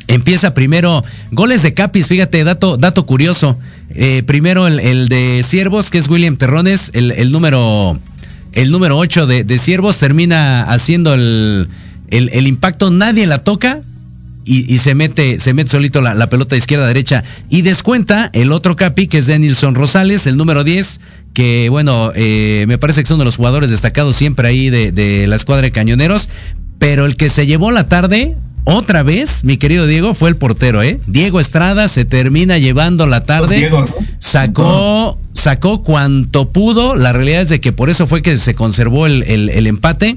Empieza 0.07 0.53
primero 0.53 1.03
goles 1.32 1.62
de 1.64 1.74
Capis, 1.74 2.07
fíjate, 2.07 2.43
dato, 2.43 2.78
dato 2.78 3.05
curioso. 3.05 3.57
Eh, 3.89 4.24
primero 4.26 4.68
el, 4.68 4.80
el 4.80 5.07
de 5.07 5.43
Siervos, 5.43 5.89
que 5.89 5.97
es 5.97 6.09
William 6.09 6.38
Terrones, 6.38 6.91
el, 6.93 7.12
el 7.12 7.32
número 7.32 7.99
el 8.53 8.72
número 8.72 8.97
8 8.97 9.28
de, 9.28 9.43
de 9.43 9.57
Siervos, 9.57 9.97
termina 9.97 10.64
haciendo 10.64 11.14
el, 11.14 11.68
el, 12.09 12.47
impacto, 12.47 12.91
nadie 12.91 13.26
la 13.28 13.39
toca. 13.39 13.80
Y, 14.43 14.74
y 14.74 14.80
se 14.80 14.95
mete, 14.95 15.39
se 15.39 15.53
mete 15.53 15.70
solito 15.70 16.01
la, 16.01 16.16
la 16.16 16.28
pelota 16.28 16.57
izquierda 16.57 16.88
derecha. 16.88 17.24
Y 17.49 17.62
descuenta 17.62 18.30
el 18.34 18.51
otro 18.51 18.76
capi, 18.76 19.07
que 19.07 19.20
es 19.20 19.28
Denilson 19.28 19.76
Rosales, 19.76 20.26
el 20.26 20.36
número 20.36 20.64
10, 20.64 20.99
que 21.34 21.69
bueno, 21.69 22.11
eh, 22.15 22.65
me 22.67 22.77
parece 22.77 23.01
que 23.03 23.07
son 23.07 23.19
de 23.19 23.25
los 23.25 23.38
jugadores 23.38 23.69
destacados 23.69 24.15
siempre 24.15 24.47
ahí 24.47 24.69
de, 24.69 24.91
de 24.91 25.27
la 25.27 25.36
escuadra 25.36 25.63
de 25.63 25.71
cañoneros. 25.71 26.29
Pero 26.79 27.05
el 27.05 27.15
que 27.15 27.29
se 27.29 27.45
llevó 27.45 27.71
la 27.71 27.88
tarde, 27.88 28.36
otra 28.63 29.03
vez, 29.03 29.43
mi 29.43 29.57
querido 29.57 29.86
Diego, 29.86 30.13
fue 30.15 30.29
el 30.29 30.36
portero, 30.36 30.82
¿eh? 30.82 30.99
Diego 31.07 31.39
Estrada 31.39 31.88
se 31.88 32.05
termina 32.05 32.57
llevando 32.57 33.05
la 33.05 33.23
tarde. 33.25 33.55
Sacó, 34.19 35.19
sacó 35.34 35.84
cuanto 35.84 36.49
pudo. 36.51 36.95
La 36.95 37.13
realidad 37.13 37.41
es 37.41 37.49
de 37.49 37.61
que 37.61 37.71
por 37.71 37.89
eso 37.89 38.07
fue 38.07 38.21
que 38.21 38.36
se 38.38 38.55
conservó 38.55 39.05
el, 39.05 39.23
el- 39.23 39.49
el 39.49 39.67
empate. 39.67 40.15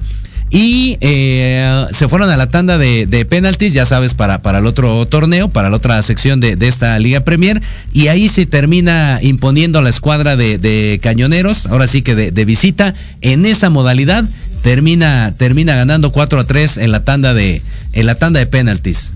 Y 0.54 0.98
eh, 1.00 1.84
se 1.90 2.08
fueron 2.08 2.30
a 2.30 2.36
la 2.36 2.48
tanda 2.48 2.78
de, 2.78 3.06
de 3.06 3.24
penaltis, 3.24 3.72
ya 3.74 3.84
sabes, 3.86 4.14
para, 4.14 4.40
para 4.40 4.58
el 4.58 4.66
otro 4.66 5.04
torneo, 5.04 5.48
para 5.48 5.68
la 5.68 5.76
otra 5.78 6.00
sección 6.02 6.38
de, 6.38 6.56
esta 6.60 6.96
Liga 7.00 7.24
Premier. 7.24 7.60
Y 7.92 8.06
ahí 8.06 8.28
se 8.28 8.46
termina 8.46 9.18
imponiendo 9.20 9.82
la 9.82 9.88
escuadra 9.88 10.36
de, 10.36 11.00
cañoneros, 11.02 11.66
ahora 11.66 11.88
sí 11.88 12.02
que 12.02 12.14
de, 12.14 12.30
de 12.30 12.44
visita, 12.44 12.94
en 13.20 13.46
esa 13.46 13.68
modalidad. 13.68 14.22
Termina, 14.62 15.34
termina 15.36 15.74
ganando 15.74 16.12
4 16.12 16.38
a 16.38 16.44
3 16.44 16.78
en 16.78 16.92
la 16.92 17.02
tanda 17.02 17.34
de, 17.34 17.60
en 17.92 18.06
la 18.06 18.14
tanda 18.14 18.38
de 18.38 18.46
penaltis. 18.46 19.10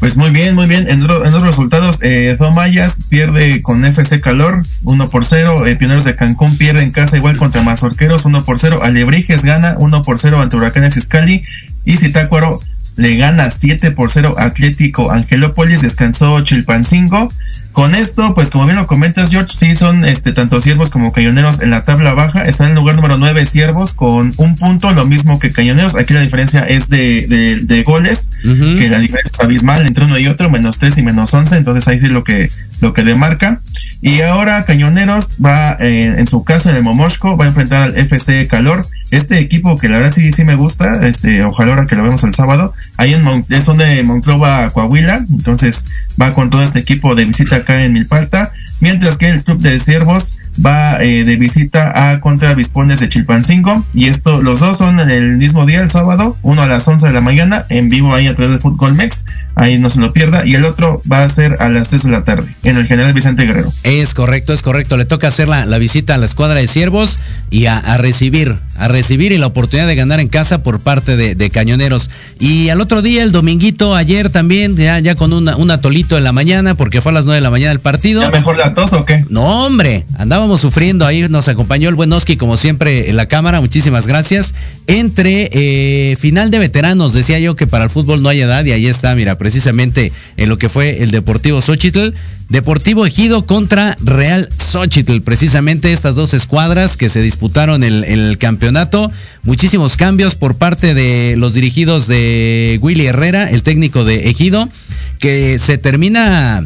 Pues 0.00 0.16
muy 0.16 0.30
bien, 0.30 0.54
muy 0.54 0.66
bien. 0.66 0.88
En, 0.88 1.00
en 1.00 1.10
otros 1.10 1.42
resultados, 1.42 1.98
eh, 2.02 2.36
Mayas 2.54 3.02
pierde 3.08 3.62
con 3.62 3.84
FC 3.84 4.20
Calor 4.20 4.62
1 4.82 5.10
por 5.10 5.24
0. 5.24 5.66
Eh, 5.66 5.76
Pioneros 5.76 6.04
de 6.04 6.16
Cancún 6.16 6.58
pierde 6.58 6.82
en 6.82 6.90
casa 6.90 7.16
igual 7.16 7.36
contra 7.36 7.62
Mazorqueros 7.62 8.24
1 8.24 8.44
por 8.44 8.58
0. 8.58 8.80
Alebrijes 8.82 9.42
gana 9.42 9.76
1 9.78 10.02
por 10.02 10.18
0 10.18 10.40
ante 10.40 10.56
Huracanes 10.56 10.94
Fiscali. 10.94 11.42
Y 11.84 11.96
Zitácuaro 11.96 12.60
le 12.96 13.16
gana 13.16 13.50
7 13.50 13.92
por 13.92 14.10
0 14.10 14.34
Atlético 14.38 15.10
Angelópolis. 15.10 15.82
Descansó 15.82 16.40
Chilpancingo. 16.42 17.30
Con 17.74 17.94
esto, 17.96 18.34
pues 18.34 18.50
como 18.50 18.66
bien 18.66 18.76
lo 18.76 18.86
comentas, 18.86 19.30
George, 19.32 19.52
sí 19.58 19.74
son 19.74 20.04
este 20.04 20.32
tanto 20.32 20.60
siervos 20.60 20.90
como 20.90 21.10
cañoneros 21.12 21.60
en 21.60 21.70
la 21.70 21.84
tabla 21.84 22.14
baja. 22.14 22.44
Están 22.44 22.68
en 22.68 22.70
el 22.74 22.78
lugar 22.78 22.94
número 22.94 23.18
9 23.18 23.44
siervos 23.46 23.92
con 23.94 24.32
un 24.36 24.54
punto, 24.54 24.92
lo 24.92 25.04
mismo 25.06 25.40
que 25.40 25.50
cañoneros. 25.50 25.96
Aquí 25.96 26.14
la 26.14 26.20
diferencia 26.20 26.60
es 26.60 26.88
de, 26.88 27.26
de, 27.26 27.56
de 27.62 27.82
goles, 27.82 28.30
que 28.78 28.88
la 28.88 29.00
diferencia 29.00 29.32
es 29.34 29.40
abismal 29.40 29.86
entre 29.86 30.04
uno 30.04 30.16
y 30.18 30.28
otro, 30.28 30.48
menos 30.50 30.78
3 30.78 30.98
y 30.98 31.02
menos 31.02 31.34
11. 31.34 31.56
Entonces 31.56 31.88
ahí 31.88 31.98
sí 31.98 32.06
lo 32.06 32.22
que 32.22 32.48
lo 32.80 32.92
que 32.92 33.02
demarca. 33.02 33.60
Y 34.02 34.20
ahora 34.20 34.64
Cañoneros 34.64 35.36
va 35.44 35.76
eh, 35.80 36.14
en 36.18 36.26
su 36.26 36.44
casa 36.44 36.70
en 36.70 36.76
el 36.76 36.82
Momoshko, 36.84 37.36
va 37.36 37.46
a 37.46 37.48
enfrentar 37.48 37.82
al 37.82 37.98
FC 37.98 38.46
Calor. 38.46 38.86
Este 39.10 39.38
equipo 39.38 39.76
que 39.78 39.88
la 39.88 39.98
verdad 39.98 40.12
sí, 40.12 40.32
sí 40.32 40.44
me 40.44 40.54
gusta, 40.56 41.06
este, 41.06 41.44
ojalá 41.44 41.70
ahora 41.74 41.86
que 41.86 41.94
lo 41.94 42.02
vemos 42.02 42.24
el 42.24 42.34
sábado, 42.34 42.72
ahí 42.96 43.14
en 43.14 43.22
Mon- 43.22 43.44
es 43.48 43.64
donde 43.64 44.02
Monclova, 44.02 44.68
Coahuila, 44.70 45.24
entonces 45.30 45.84
va 46.20 46.34
con 46.34 46.50
todo 46.50 46.64
este 46.64 46.80
equipo 46.80 47.14
de 47.14 47.24
visita 47.24 47.62
acá 47.64 47.84
en 47.84 47.92
Milpalta, 47.92 48.52
mientras 48.80 49.18
que 49.18 49.28
el 49.28 49.42
Club 49.42 49.58
de 49.58 49.78
Ciervos 49.78 50.36
va 50.64 51.02
eh, 51.02 51.24
de 51.24 51.36
visita 51.36 52.10
a 52.10 52.20
contra 52.20 52.54
Vispones 52.54 53.00
de 53.00 53.08
Chilpancingo 53.08 53.84
y 53.92 54.06
esto 54.06 54.40
los 54.42 54.60
dos 54.60 54.78
son 54.78 55.00
en 55.00 55.10
el 55.10 55.36
mismo 55.36 55.66
día 55.66 55.80
el 55.80 55.90
sábado 55.90 56.36
uno 56.42 56.62
a 56.62 56.68
las 56.68 56.86
11 56.86 57.08
de 57.08 57.12
la 57.12 57.20
mañana 57.20 57.66
en 57.70 57.88
vivo 57.88 58.14
ahí 58.14 58.28
a 58.28 58.34
través 58.36 58.54
de 58.54 58.60
Fútbol 58.60 58.94
Mex 58.94 59.24
ahí 59.54 59.78
no 59.78 59.90
se 59.90 60.00
lo 60.00 60.12
pierda 60.12 60.46
y 60.46 60.54
el 60.54 60.64
otro 60.64 61.00
va 61.10 61.22
a 61.22 61.28
ser 61.28 61.56
a 61.60 61.68
las 61.68 61.88
3 61.88 62.04
de 62.04 62.10
la 62.10 62.24
tarde 62.24 62.54
en 62.62 62.76
el 62.76 62.86
General 62.86 63.12
Vicente 63.12 63.44
Guerrero 63.44 63.72
Es 63.82 64.14
correcto, 64.14 64.52
es 64.52 64.62
correcto. 64.62 64.96
Le 64.96 65.04
toca 65.04 65.28
hacer 65.28 65.48
la, 65.48 65.66
la 65.66 65.78
visita 65.78 66.14
a 66.14 66.18
la 66.18 66.26
escuadra 66.26 66.60
de 66.60 66.66
siervos 66.66 67.18
y 67.50 67.66
a, 67.66 67.78
a 67.78 67.96
recibir, 67.96 68.56
a 68.76 68.88
recibir 68.88 69.32
y 69.32 69.38
la 69.38 69.46
oportunidad 69.46 69.86
de 69.86 69.94
ganar 69.94 70.20
en 70.20 70.28
casa 70.28 70.62
por 70.62 70.80
parte 70.80 71.16
de, 71.16 71.34
de 71.34 71.50
Cañoneros. 71.50 72.10
Y 72.40 72.68
al 72.68 72.80
otro 72.80 73.02
día, 73.02 73.22
el 73.22 73.32
dominguito, 73.32 73.94
ayer 73.94 74.30
también, 74.30 74.76
ya, 74.76 74.98
ya 74.98 75.14
con 75.14 75.32
una, 75.32 75.56
un 75.56 75.70
atolito 75.70 76.18
en 76.18 76.24
la 76.24 76.32
mañana, 76.32 76.74
porque 76.74 77.00
fue 77.00 77.12
a 77.12 77.14
las 77.14 77.26
9 77.26 77.36
de 77.36 77.40
la 77.42 77.50
mañana 77.50 77.72
el 77.72 77.80
partido. 77.80 78.22
¿Ya 78.22 78.30
mejor 78.30 78.58
la 78.58 78.74
tos 78.74 78.92
o 78.92 79.04
qué? 79.04 79.24
No, 79.28 79.66
hombre, 79.66 80.04
andábamos 80.18 80.60
sufriendo 80.60 81.06
ahí, 81.06 81.28
nos 81.28 81.48
acompañó 81.48 81.88
el 81.88 81.94
buen 81.94 82.12
Oski, 82.12 82.36
como 82.36 82.56
siempre, 82.56 83.10
en 83.10 83.16
la 83.16 83.26
cámara, 83.26 83.60
muchísimas 83.60 84.06
gracias. 84.06 84.54
Entre 84.86 85.50
eh, 85.52 86.16
final 86.16 86.50
de 86.50 86.58
veteranos, 86.58 87.12
decía 87.12 87.38
yo 87.38 87.56
que 87.56 87.66
para 87.66 87.84
el 87.84 87.90
fútbol 87.90 88.22
no 88.22 88.28
hay 88.28 88.40
edad, 88.40 88.64
y 88.64 88.72
ahí 88.72 88.86
está, 88.86 89.14
mira, 89.14 89.38
precisamente 89.44 90.10
en 90.38 90.48
lo 90.48 90.56
que 90.56 90.70
fue 90.70 91.02
el 91.02 91.10
Deportivo 91.10 91.60
Xochitl. 91.60 92.14
Deportivo 92.48 93.04
Ejido 93.04 93.44
contra 93.44 93.94
Real 94.02 94.48
Xochitl, 94.56 95.20
precisamente 95.20 95.92
estas 95.92 96.14
dos 96.14 96.32
escuadras 96.32 96.96
que 96.96 97.10
se 97.10 97.20
disputaron 97.20 97.84
el, 97.84 98.38
campeonato. 98.38 99.12
Muchísimos 99.42 99.98
cambios 99.98 100.34
por 100.34 100.56
parte 100.56 100.94
de 100.94 101.34
los 101.36 101.52
dirigidos 101.52 102.06
de 102.06 102.78
Willy 102.80 103.04
Herrera, 103.04 103.50
el 103.50 103.62
técnico 103.62 104.02
de 104.04 104.30
Ejido, 104.30 104.70
que 105.18 105.58
se 105.58 105.76
termina 105.76 106.64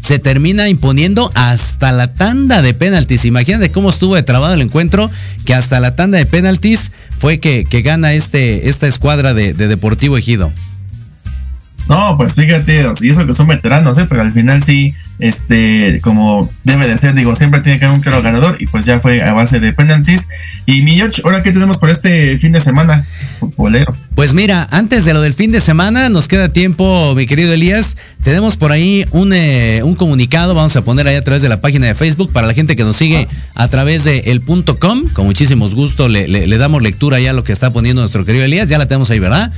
se 0.00 0.18
termina 0.18 0.70
imponiendo 0.70 1.30
hasta 1.34 1.92
la 1.92 2.14
tanda 2.14 2.62
de 2.62 2.72
penaltis. 2.72 3.26
Imagínate 3.26 3.70
cómo 3.70 3.90
estuvo 3.90 4.14
de 4.14 4.22
trabado 4.22 4.54
el 4.54 4.62
encuentro, 4.62 5.10
que 5.44 5.52
hasta 5.52 5.78
la 5.78 5.94
tanda 5.94 6.16
de 6.16 6.24
penaltis 6.24 6.90
fue 7.18 7.38
que, 7.38 7.66
que 7.66 7.82
gana 7.82 8.14
este, 8.14 8.70
esta 8.70 8.86
escuadra 8.86 9.34
de, 9.34 9.52
de 9.52 9.68
Deportivo 9.68 10.16
Ejido. 10.16 10.50
No, 11.88 12.16
pues 12.16 12.34
fíjate, 12.34 12.86
y 13.00 13.08
eso 13.10 13.26
que 13.26 13.34
son 13.34 13.46
veteranos, 13.46 13.96
¿eh? 13.98 14.06
pero 14.08 14.20
al 14.22 14.32
final 14.32 14.62
sí, 14.62 14.94
este, 15.18 16.00
como 16.02 16.50
debe 16.64 16.86
de 16.86 16.98
ser, 16.98 17.14
digo, 17.14 17.34
siempre 17.34 17.60
tiene 17.60 17.78
que 17.78 17.86
haber 17.86 17.96
un 17.96 18.02
claro 18.02 18.22
ganador 18.22 18.56
y 18.60 18.66
pues 18.66 18.84
ya 18.84 19.00
fue 19.00 19.22
a 19.22 19.32
base 19.32 19.58
de 19.58 19.72
penaltis. 19.72 20.28
Y 20.66 20.82
mi 20.82 20.92
George, 20.96 21.22
ahora 21.24 21.42
qué 21.42 21.50
tenemos 21.50 21.78
por 21.78 21.88
este 21.90 22.36
fin 22.38 22.52
de 22.52 22.60
semana, 22.60 23.06
futbolero. 23.40 23.94
Pues 24.14 24.34
mira, 24.34 24.68
antes 24.70 25.04
de 25.06 25.14
lo 25.14 25.20
del 25.22 25.32
fin 25.32 25.50
de 25.50 25.60
semana, 25.60 26.08
nos 26.10 26.28
queda 26.28 26.50
tiempo, 26.50 27.14
mi 27.14 27.26
querido 27.26 27.52
Elías. 27.54 27.96
Tenemos 28.22 28.56
por 28.56 28.70
ahí 28.72 29.06
un, 29.12 29.32
eh, 29.32 29.80
un 29.82 29.94
comunicado, 29.94 30.54
vamos 30.54 30.76
a 30.76 30.82
poner 30.82 31.08
ahí 31.08 31.16
a 31.16 31.24
través 31.24 31.40
de 31.42 31.48
la 31.48 31.60
página 31.60 31.86
de 31.86 31.94
Facebook 31.94 32.32
para 32.32 32.46
la 32.46 32.52
gente 32.54 32.76
que 32.76 32.84
nos 32.84 32.96
sigue 32.96 33.28
a 33.54 33.68
través 33.68 34.04
de 34.04 34.18
el 34.26 34.40
punto 34.42 34.78
com. 34.78 35.04
Con 35.14 35.24
muchísimos 35.26 35.74
gusto 35.74 36.08
le, 36.08 36.28
le- 36.28 36.46
le 36.46 36.58
damos 36.58 36.82
lectura 36.82 37.18
ya 37.18 37.30
a 37.30 37.32
lo 37.32 37.44
que 37.44 37.52
está 37.52 37.72
poniendo 37.72 38.02
nuestro 38.02 38.24
querido 38.26 38.44
Elías. 38.44 38.68
Ya 38.68 38.76
la 38.78 38.86
tenemos 38.86 39.10
ahí, 39.10 39.18
¿verdad? 39.20 39.52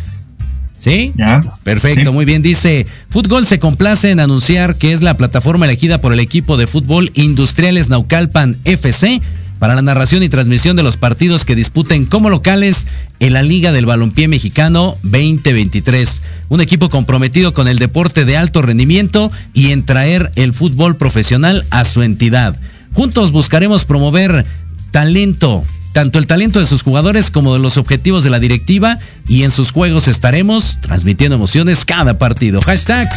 ¿Sí? 0.81 1.13
Ya. 1.15 1.43
Perfecto, 1.63 2.07
Sí. 2.07 2.11
muy 2.11 2.25
bien. 2.25 2.43
Dice, 2.43 2.87
Fútbol 3.11 3.47
se 3.47 3.59
complace 3.59 4.11
en 4.11 4.19
anunciar 4.19 4.77
que 4.77 4.93
es 4.93 5.03
la 5.03 5.15
plataforma 5.17 5.67
elegida 5.67 6.01
por 6.01 6.13
el 6.15 6.21
equipo 6.21 6.57
de 6.57 6.67
fútbol 6.67 7.11
Industriales 7.15 7.91
Naucalpan 7.91 8.57
FC 8.65 9.21
para 9.59 9.75
la 9.75 9.83
narración 9.83 10.23
y 10.23 10.31
transmisión 10.31 10.75
de 10.77 10.83
los 10.83 10.97
partidos 10.97 11.45
que 11.45 11.55
disputen 11.55 12.07
como 12.07 12.31
locales 12.31 12.87
en 13.19 13.35
la 13.35 13.43
Liga 13.43 13.73
del 13.73 13.85
Balompié 13.85 14.27
Mexicano 14.27 14.97
2023. 15.03 16.23
Un 16.49 16.63
equipo 16.63 16.89
comprometido 16.89 17.53
con 17.53 17.69
el 17.69 17.79
deporte 17.79 18.25
de 18.25 18.39
alto 18.39 18.63
rendimiento 18.63 19.31
y 19.53 19.73
en 19.73 19.85
traer 19.85 20.33
el 20.37 20.55
fútbol 20.55 20.97
profesional 20.97 21.67
a 21.69 21.85
su 21.85 22.03
entidad. 22.03 22.59
Juntos 22.95 23.33
buscaremos 23.33 23.85
promover 23.85 24.47
talento, 24.93 25.63
tanto 25.93 26.19
el 26.19 26.27
talento 26.27 26.61
de 26.61 26.67
sus 26.67 26.83
jugadores 26.83 27.31
como 27.31 27.53
de 27.53 27.61
los 27.61 27.77
objetivos 27.77 28.25
de 28.25 28.31
la 28.31 28.39
directiva 28.39 28.99
y 29.29 29.43
en 29.43 29.51
sus 29.51 29.73
juegos 29.73 30.09
estaremos 30.09 30.79
transmitiendo 30.81 31.37
emociones 31.37 31.85
cada 31.85 32.19
partido. 32.19 32.61
Hashtag, 32.61 33.09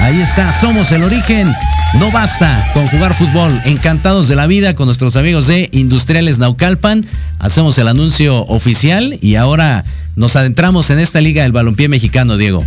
ahí 0.00 0.20
está, 0.20 0.50
somos 0.60 0.90
el 0.92 1.02
origen. 1.04 1.50
No 1.98 2.10
basta 2.10 2.64
con 2.72 2.86
jugar 2.88 3.14
fútbol, 3.14 3.52
encantados 3.66 4.28
de 4.28 4.36
la 4.36 4.46
vida 4.46 4.74
con 4.74 4.86
nuestros 4.86 5.16
amigos 5.16 5.46
de 5.46 5.68
Industriales 5.72 6.38
Naucalpan. 6.38 7.06
Hacemos 7.38 7.78
el 7.78 7.88
anuncio 7.88 8.46
oficial 8.46 9.18
y 9.20 9.36
ahora 9.36 9.84
nos 10.16 10.36
adentramos 10.36 10.90
en 10.90 10.98
esta 10.98 11.20
liga 11.20 11.42
del 11.42 11.52
balompié 11.52 11.88
mexicano, 11.88 12.36
Diego. 12.36 12.64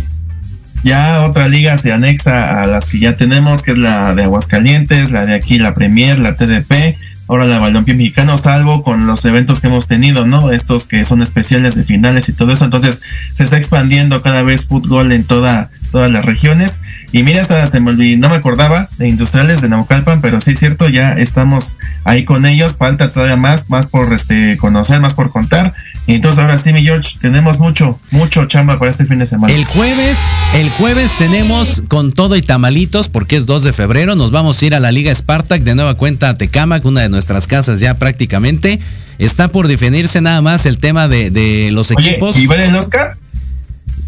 Ya 0.84 1.26
otra 1.26 1.48
liga 1.48 1.76
se 1.76 1.92
anexa 1.92 2.62
a 2.62 2.66
las 2.66 2.86
que 2.86 3.00
ya 3.00 3.16
tenemos, 3.16 3.62
que 3.62 3.72
es 3.72 3.78
la 3.78 4.14
de 4.14 4.22
Aguascalientes, 4.22 5.10
la 5.10 5.26
de 5.26 5.34
aquí, 5.34 5.58
la 5.58 5.74
Premier, 5.74 6.20
la 6.20 6.36
TDP, 6.36 6.96
ahora 7.28 7.46
la 7.46 7.58
Balompié 7.58 7.94
Mexicano, 7.94 8.38
salvo 8.38 8.82
con 8.82 9.06
los 9.06 9.24
eventos 9.24 9.60
que 9.60 9.68
hemos 9.68 9.86
tenido, 9.86 10.26
¿no? 10.26 10.50
Estos 10.50 10.86
que 10.86 11.04
son 11.04 11.22
especiales 11.22 11.74
de 11.74 11.84
finales 11.84 12.28
y 12.28 12.32
todo 12.32 12.52
eso. 12.52 12.64
Entonces 12.64 13.02
se 13.36 13.44
está 13.44 13.58
expandiendo 13.58 14.22
cada 14.22 14.42
vez 14.42 14.66
fútbol 14.66 15.12
en 15.12 15.24
toda, 15.24 15.70
todas 15.92 16.10
las 16.10 16.24
regiones. 16.24 16.82
Y 17.12 17.22
mira, 17.22 17.42
hasta 17.42 17.66
se 17.66 17.80
me 17.80 17.90
olvidó, 17.90 18.18
no 18.18 18.30
me 18.30 18.36
acordaba 18.36 18.88
de 18.96 19.08
Industriales 19.08 19.60
de 19.60 19.68
Naucalpan, 19.68 20.20
pero 20.20 20.40
sí 20.40 20.52
es 20.52 20.58
cierto, 20.58 20.88
ya 20.88 21.12
estamos 21.12 21.76
ahí 22.04 22.24
con 22.24 22.46
ellos. 22.46 22.76
Falta 22.76 23.12
todavía 23.12 23.36
más, 23.36 23.68
más 23.68 23.86
por 23.86 24.12
este 24.12 24.56
conocer, 24.56 24.98
más 25.00 25.14
por 25.14 25.30
contar. 25.30 25.74
Y 26.06 26.14
entonces 26.14 26.38
ahora 26.38 26.58
sí, 26.58 26.72
mi 26.72 26.82
George, 26.82 27.18
tenemos 27.20 27.58
mucho, 27.58 28.00
mucho 28.10 28.46
chamba 28.46 28.78
para 28.78 28.90
este 28.90 29.04
fin 29.04 29.18
de 29.18 29.26
semana. 29.26 29.52
El 29.52 29.66
jueves, 29.66 30.16
el 30.54 30.70
jueves 30.70 31.12
tenemos 31.18 31.82
con 31.88 32.12
todo 32.12 32.36
y 32.36 32.42
tamalitos, 32.42 33.08
porque 33.08 33.36
es 33.36 33.44
2 33.44 33.64
de 33.64 33.72
febrero, 33.74 34.14
nos 34.14 34.30
vamos 34.30 34.62
a 34.62 34.66
ir 34.66 34.74
a 34.74 34.80
la 34.80 34.90
Liga 34.90 35.14
Spartak 35.14 35.62
de 35.62 35.74
nueva 35.74 35.94
cuenta 35.94 36.30
a 36.30 36.38
Tecamac, 36.38 36.84
una 36.86 37.02
de 37.02 37.10
nuestras 37.10 37.17
casas 37.46 37.80
ya 37.80 37.94
prácticamente. 37.94 38.80
Está 39.18 39.48
por 39.48 39.66
definirse 39.68 40.20
nada 40.20 40.40
más 40.42 40.64
el 40.66 40.78
tema 40.78 41.08
de, 41.08 41.30
de 41.30 41.70
los 41.72 41.90
Oye, 41.90 42.10
equipos. 42.10 42.36
¿y 42.36 42.46
el 42.68 42.74
Oscar? 42.76 43.16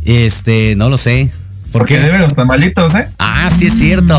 Este, 0.05 0.75
no 0.77 0.89
lo 0.89 0.99
sé. 0.99 1.31
¿Por 1.73 1.83
Porque 1.83 1.99
debe 1.99 2.19
los 2.19 2.35
tamalitos, 2.35 2.95
¿eh? 2.97 3.09
Ah, 3.19 3.49
sí 3.49 3.67
es 3.67 3.79
cierto. 3.79 4.19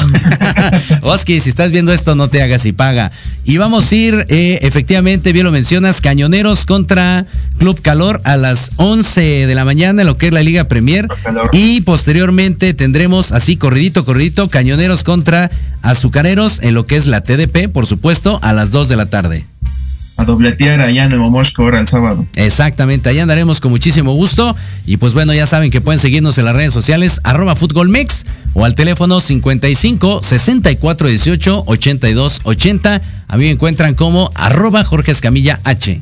Oski, 1.02 1.40
si 1.42 1.50
estás 1.50 1.72
viendo 1.72 1.92
esto, 1.92 2.16
no 2.16 2.30
te 2.30 2.42
hagas 2.42 2.66
y 2.66 2.72
paga. 2.72 3.12
Y 3.44 3.58
vamos 3.58 3.92
a 3.92 3.96
ir, 3.96 4.26
eh, 4.30 4.60
efectivamente, 4.62 5.34
bien 5.34 5.46
lo 5.46 5.52
mencionas, 5.52 6.00
Cañoneros 6.00 6.66
contra 6.66 7.26
Club 7.58 7.82
Calor 7.82 8.22
a 8.24 8.38
las 8.38 8.72
11 8.78 9.48
de 9.48 9.56
la 9.56 9.66
mañana 9.66 10.02
en 10.02 10.08
lo 10.08 10.18
que 10.18 10.28
es 10.28 10.34
la 10.34 10.44
Liga 10.44 10.70
Premier. 10.70 11.08
Y 11.52 11.82
posteriormente 11.82 12.74
tendremos, 12.74 13.34
así 13.34 13.58
corridito, 13.58 14.06
corridito, 14.06 14.50
Cañoneros 14.50 15.04
contra 15.04 15.52
Azucareros 15.82 16.60
en 16.62 16.74
lo 16.74 16.88
que 16.88 16.96
es 16.96 17.06
la 17.06 17.22
TDP, 17.22 17.68
por 17.68 17.86
supuesto, 17.86 18.40
a 18.42 18.54
las 18.54 18.72
2 18.72 18.88
de 18.88 18.96
la 18.96 19.08
tarde. 19.08 19.46
A 20.22 20.24
dobletear 20.24 20.82
allá 20.82 21.06
en 21.06 21.12
el 21.14 21.18
Momoshko 21.18 21.64
ahora 21.64 21.80
el 21.80 21.88
sábado. 21.88 22.28
Exactamente, 22.36 23.10
ahí 23.10 23.18
andaremos 23.18 23.60
con 23.60 23.72
muchísimo 23.72 24.14
gusto. 24.14 24.56
Y 24.86 24.98
pues 24.98 25.16
bueno, 25.16 25.34
ya 25.34 25.48
saben 25.48 25.72
que 25.72 25.82
pueden 25.82 25.98
seguirnos 25.98 26.38
en 26.38 26.46
las 26.46 26.56
redes 26.56 26.72
sociales, 26.72 27.22
arroba 27.24 27.56
futbolmex 27.56 28.28
o 28.54 28.64
al 28.64 28.76
teléfono 28.76 29.20
55 29.20 30.22
64 30.22 31.08
18 31.08 31.64
82 31.66 32.42
80. 32.44 33.02
A 33.28 33.38
mí 33.38 33.46
me 33.46 33.50
encuentran 33.50 33.96
como 33.96 34.30
arroba 34.36 34.84
Jorge 34.84 35.12
Escamilla 35.12 35.60
H. 35.64 36.00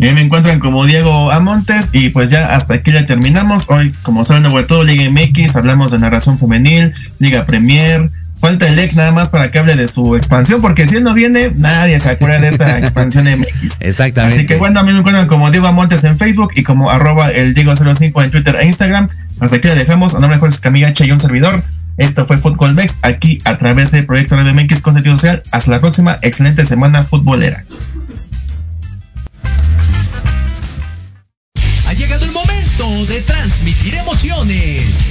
Y 0.00 0.04
me 0.06 0.20
encuentran 0.20 0.58
como 0.58 0.84
Diego 0.84 1.30
Amontes 1.30 1.90
y 1.92 2.08
pues 2.08 2.30
ya 2.30 2.56
hasta 2.56 2.74
aquí 2.74 2.90
ya 2.90 3.06
terminamos. 3.06 3.62
Hoy, 3.68 3.92
como 4.02 4.24
saben, 4.24 4.42
sobre 4.42 4.64
todo 4.64 4.82
Liga 4.82 5.08
MX, 5.08 5.54
hablamos 5.54 5.92
de 5.92 6.00
narración 6.00 6.36
femenil, 6.36 6.92
Liga 7.20 7.46
Premier. 7.46 8.10
Falta 8.44 8.68
el 8.68 8.78
EC 8.78 8.92
nada 8.92 9.10
más 9.10 9.30
para 9.30 9.50
que 9.50 9.58
hable 9.58 9.74
de 9.74 9.88
su 9.88 10.16
expansión, 10.16 10.60
porque 10.60 10.86
si 10.86 10.96
él 10.96 11.02
no 11.02 11.14
viene, 11.14 11.52
nadie 11.56 11.98
se 11.98 12.10
acuerda 12.10 12.40
de 12.40 12.48
esta 12.48 12.78
expansión 12.78 13.24
MX. 13.24 13.80
Exactamente. 13.80 14.36
Así 14.36 14.46
que 14.46 14.56
bueno, 14.56 14.80
a 14.80 14.82
mí 14.82 14.92
me 14.92 14.98
encuentran 14.98 15.26
como 15.28 15.50
Diego 15.50 15.66
Amontes 15.66 16.04
en 16.04 16.18
Facebook 16.18 16.52
y 16.54 16.62
como 16.62 16.90
arroba 16.90 17.30
el 17.30 17.54
Diego05 17.54 18.22
en 18.22 18.30
Twitter 18.30 18.56
e 18.60 18.66
Instagram. 18.66 19.08
Hasta 19.40 19.56
aquí 19.56 19.66
le 19.66 19.74
dejamos 19.74 20.14
a 20.14 20.18
nombre 20.18 20.36
de 20.36 20.40
Jorge 20.40 20.56
Escamilla 20.56 20.88
H 20.88 21.06
y 21.06 21.10
un 21.10 21.20
servidor. 21.20 21.62
Esto 21.96 22.26
fue 22.26 22.36
Fútbol 22.36 22.74
Mex, 22.74 22.98
aquí 23.00 23.38
a 23.46 23.56
través 23.56 23.92
de 23.92 24.02
Proyecto 24.02 24.36
Radio 24.36 24.52
MX 24.52 24.82
con 24.82 24.92
sentido 24.92 25.16
social. 25.16 25.42
Hasta 25.50 25.70
la 25.70 25.80
próxima, 25.80 26.18
excelente 26.20 26.66
semana 26.66 27.02
futbolera. 27.02 27.64
Ha 31.88 31.92
llegado 31.94 32.26
el 32.26 32.32
momento 32.32 33.06
de 33.06 33.22
transmitir 33.22 33.94
emociones. 33.94 35.10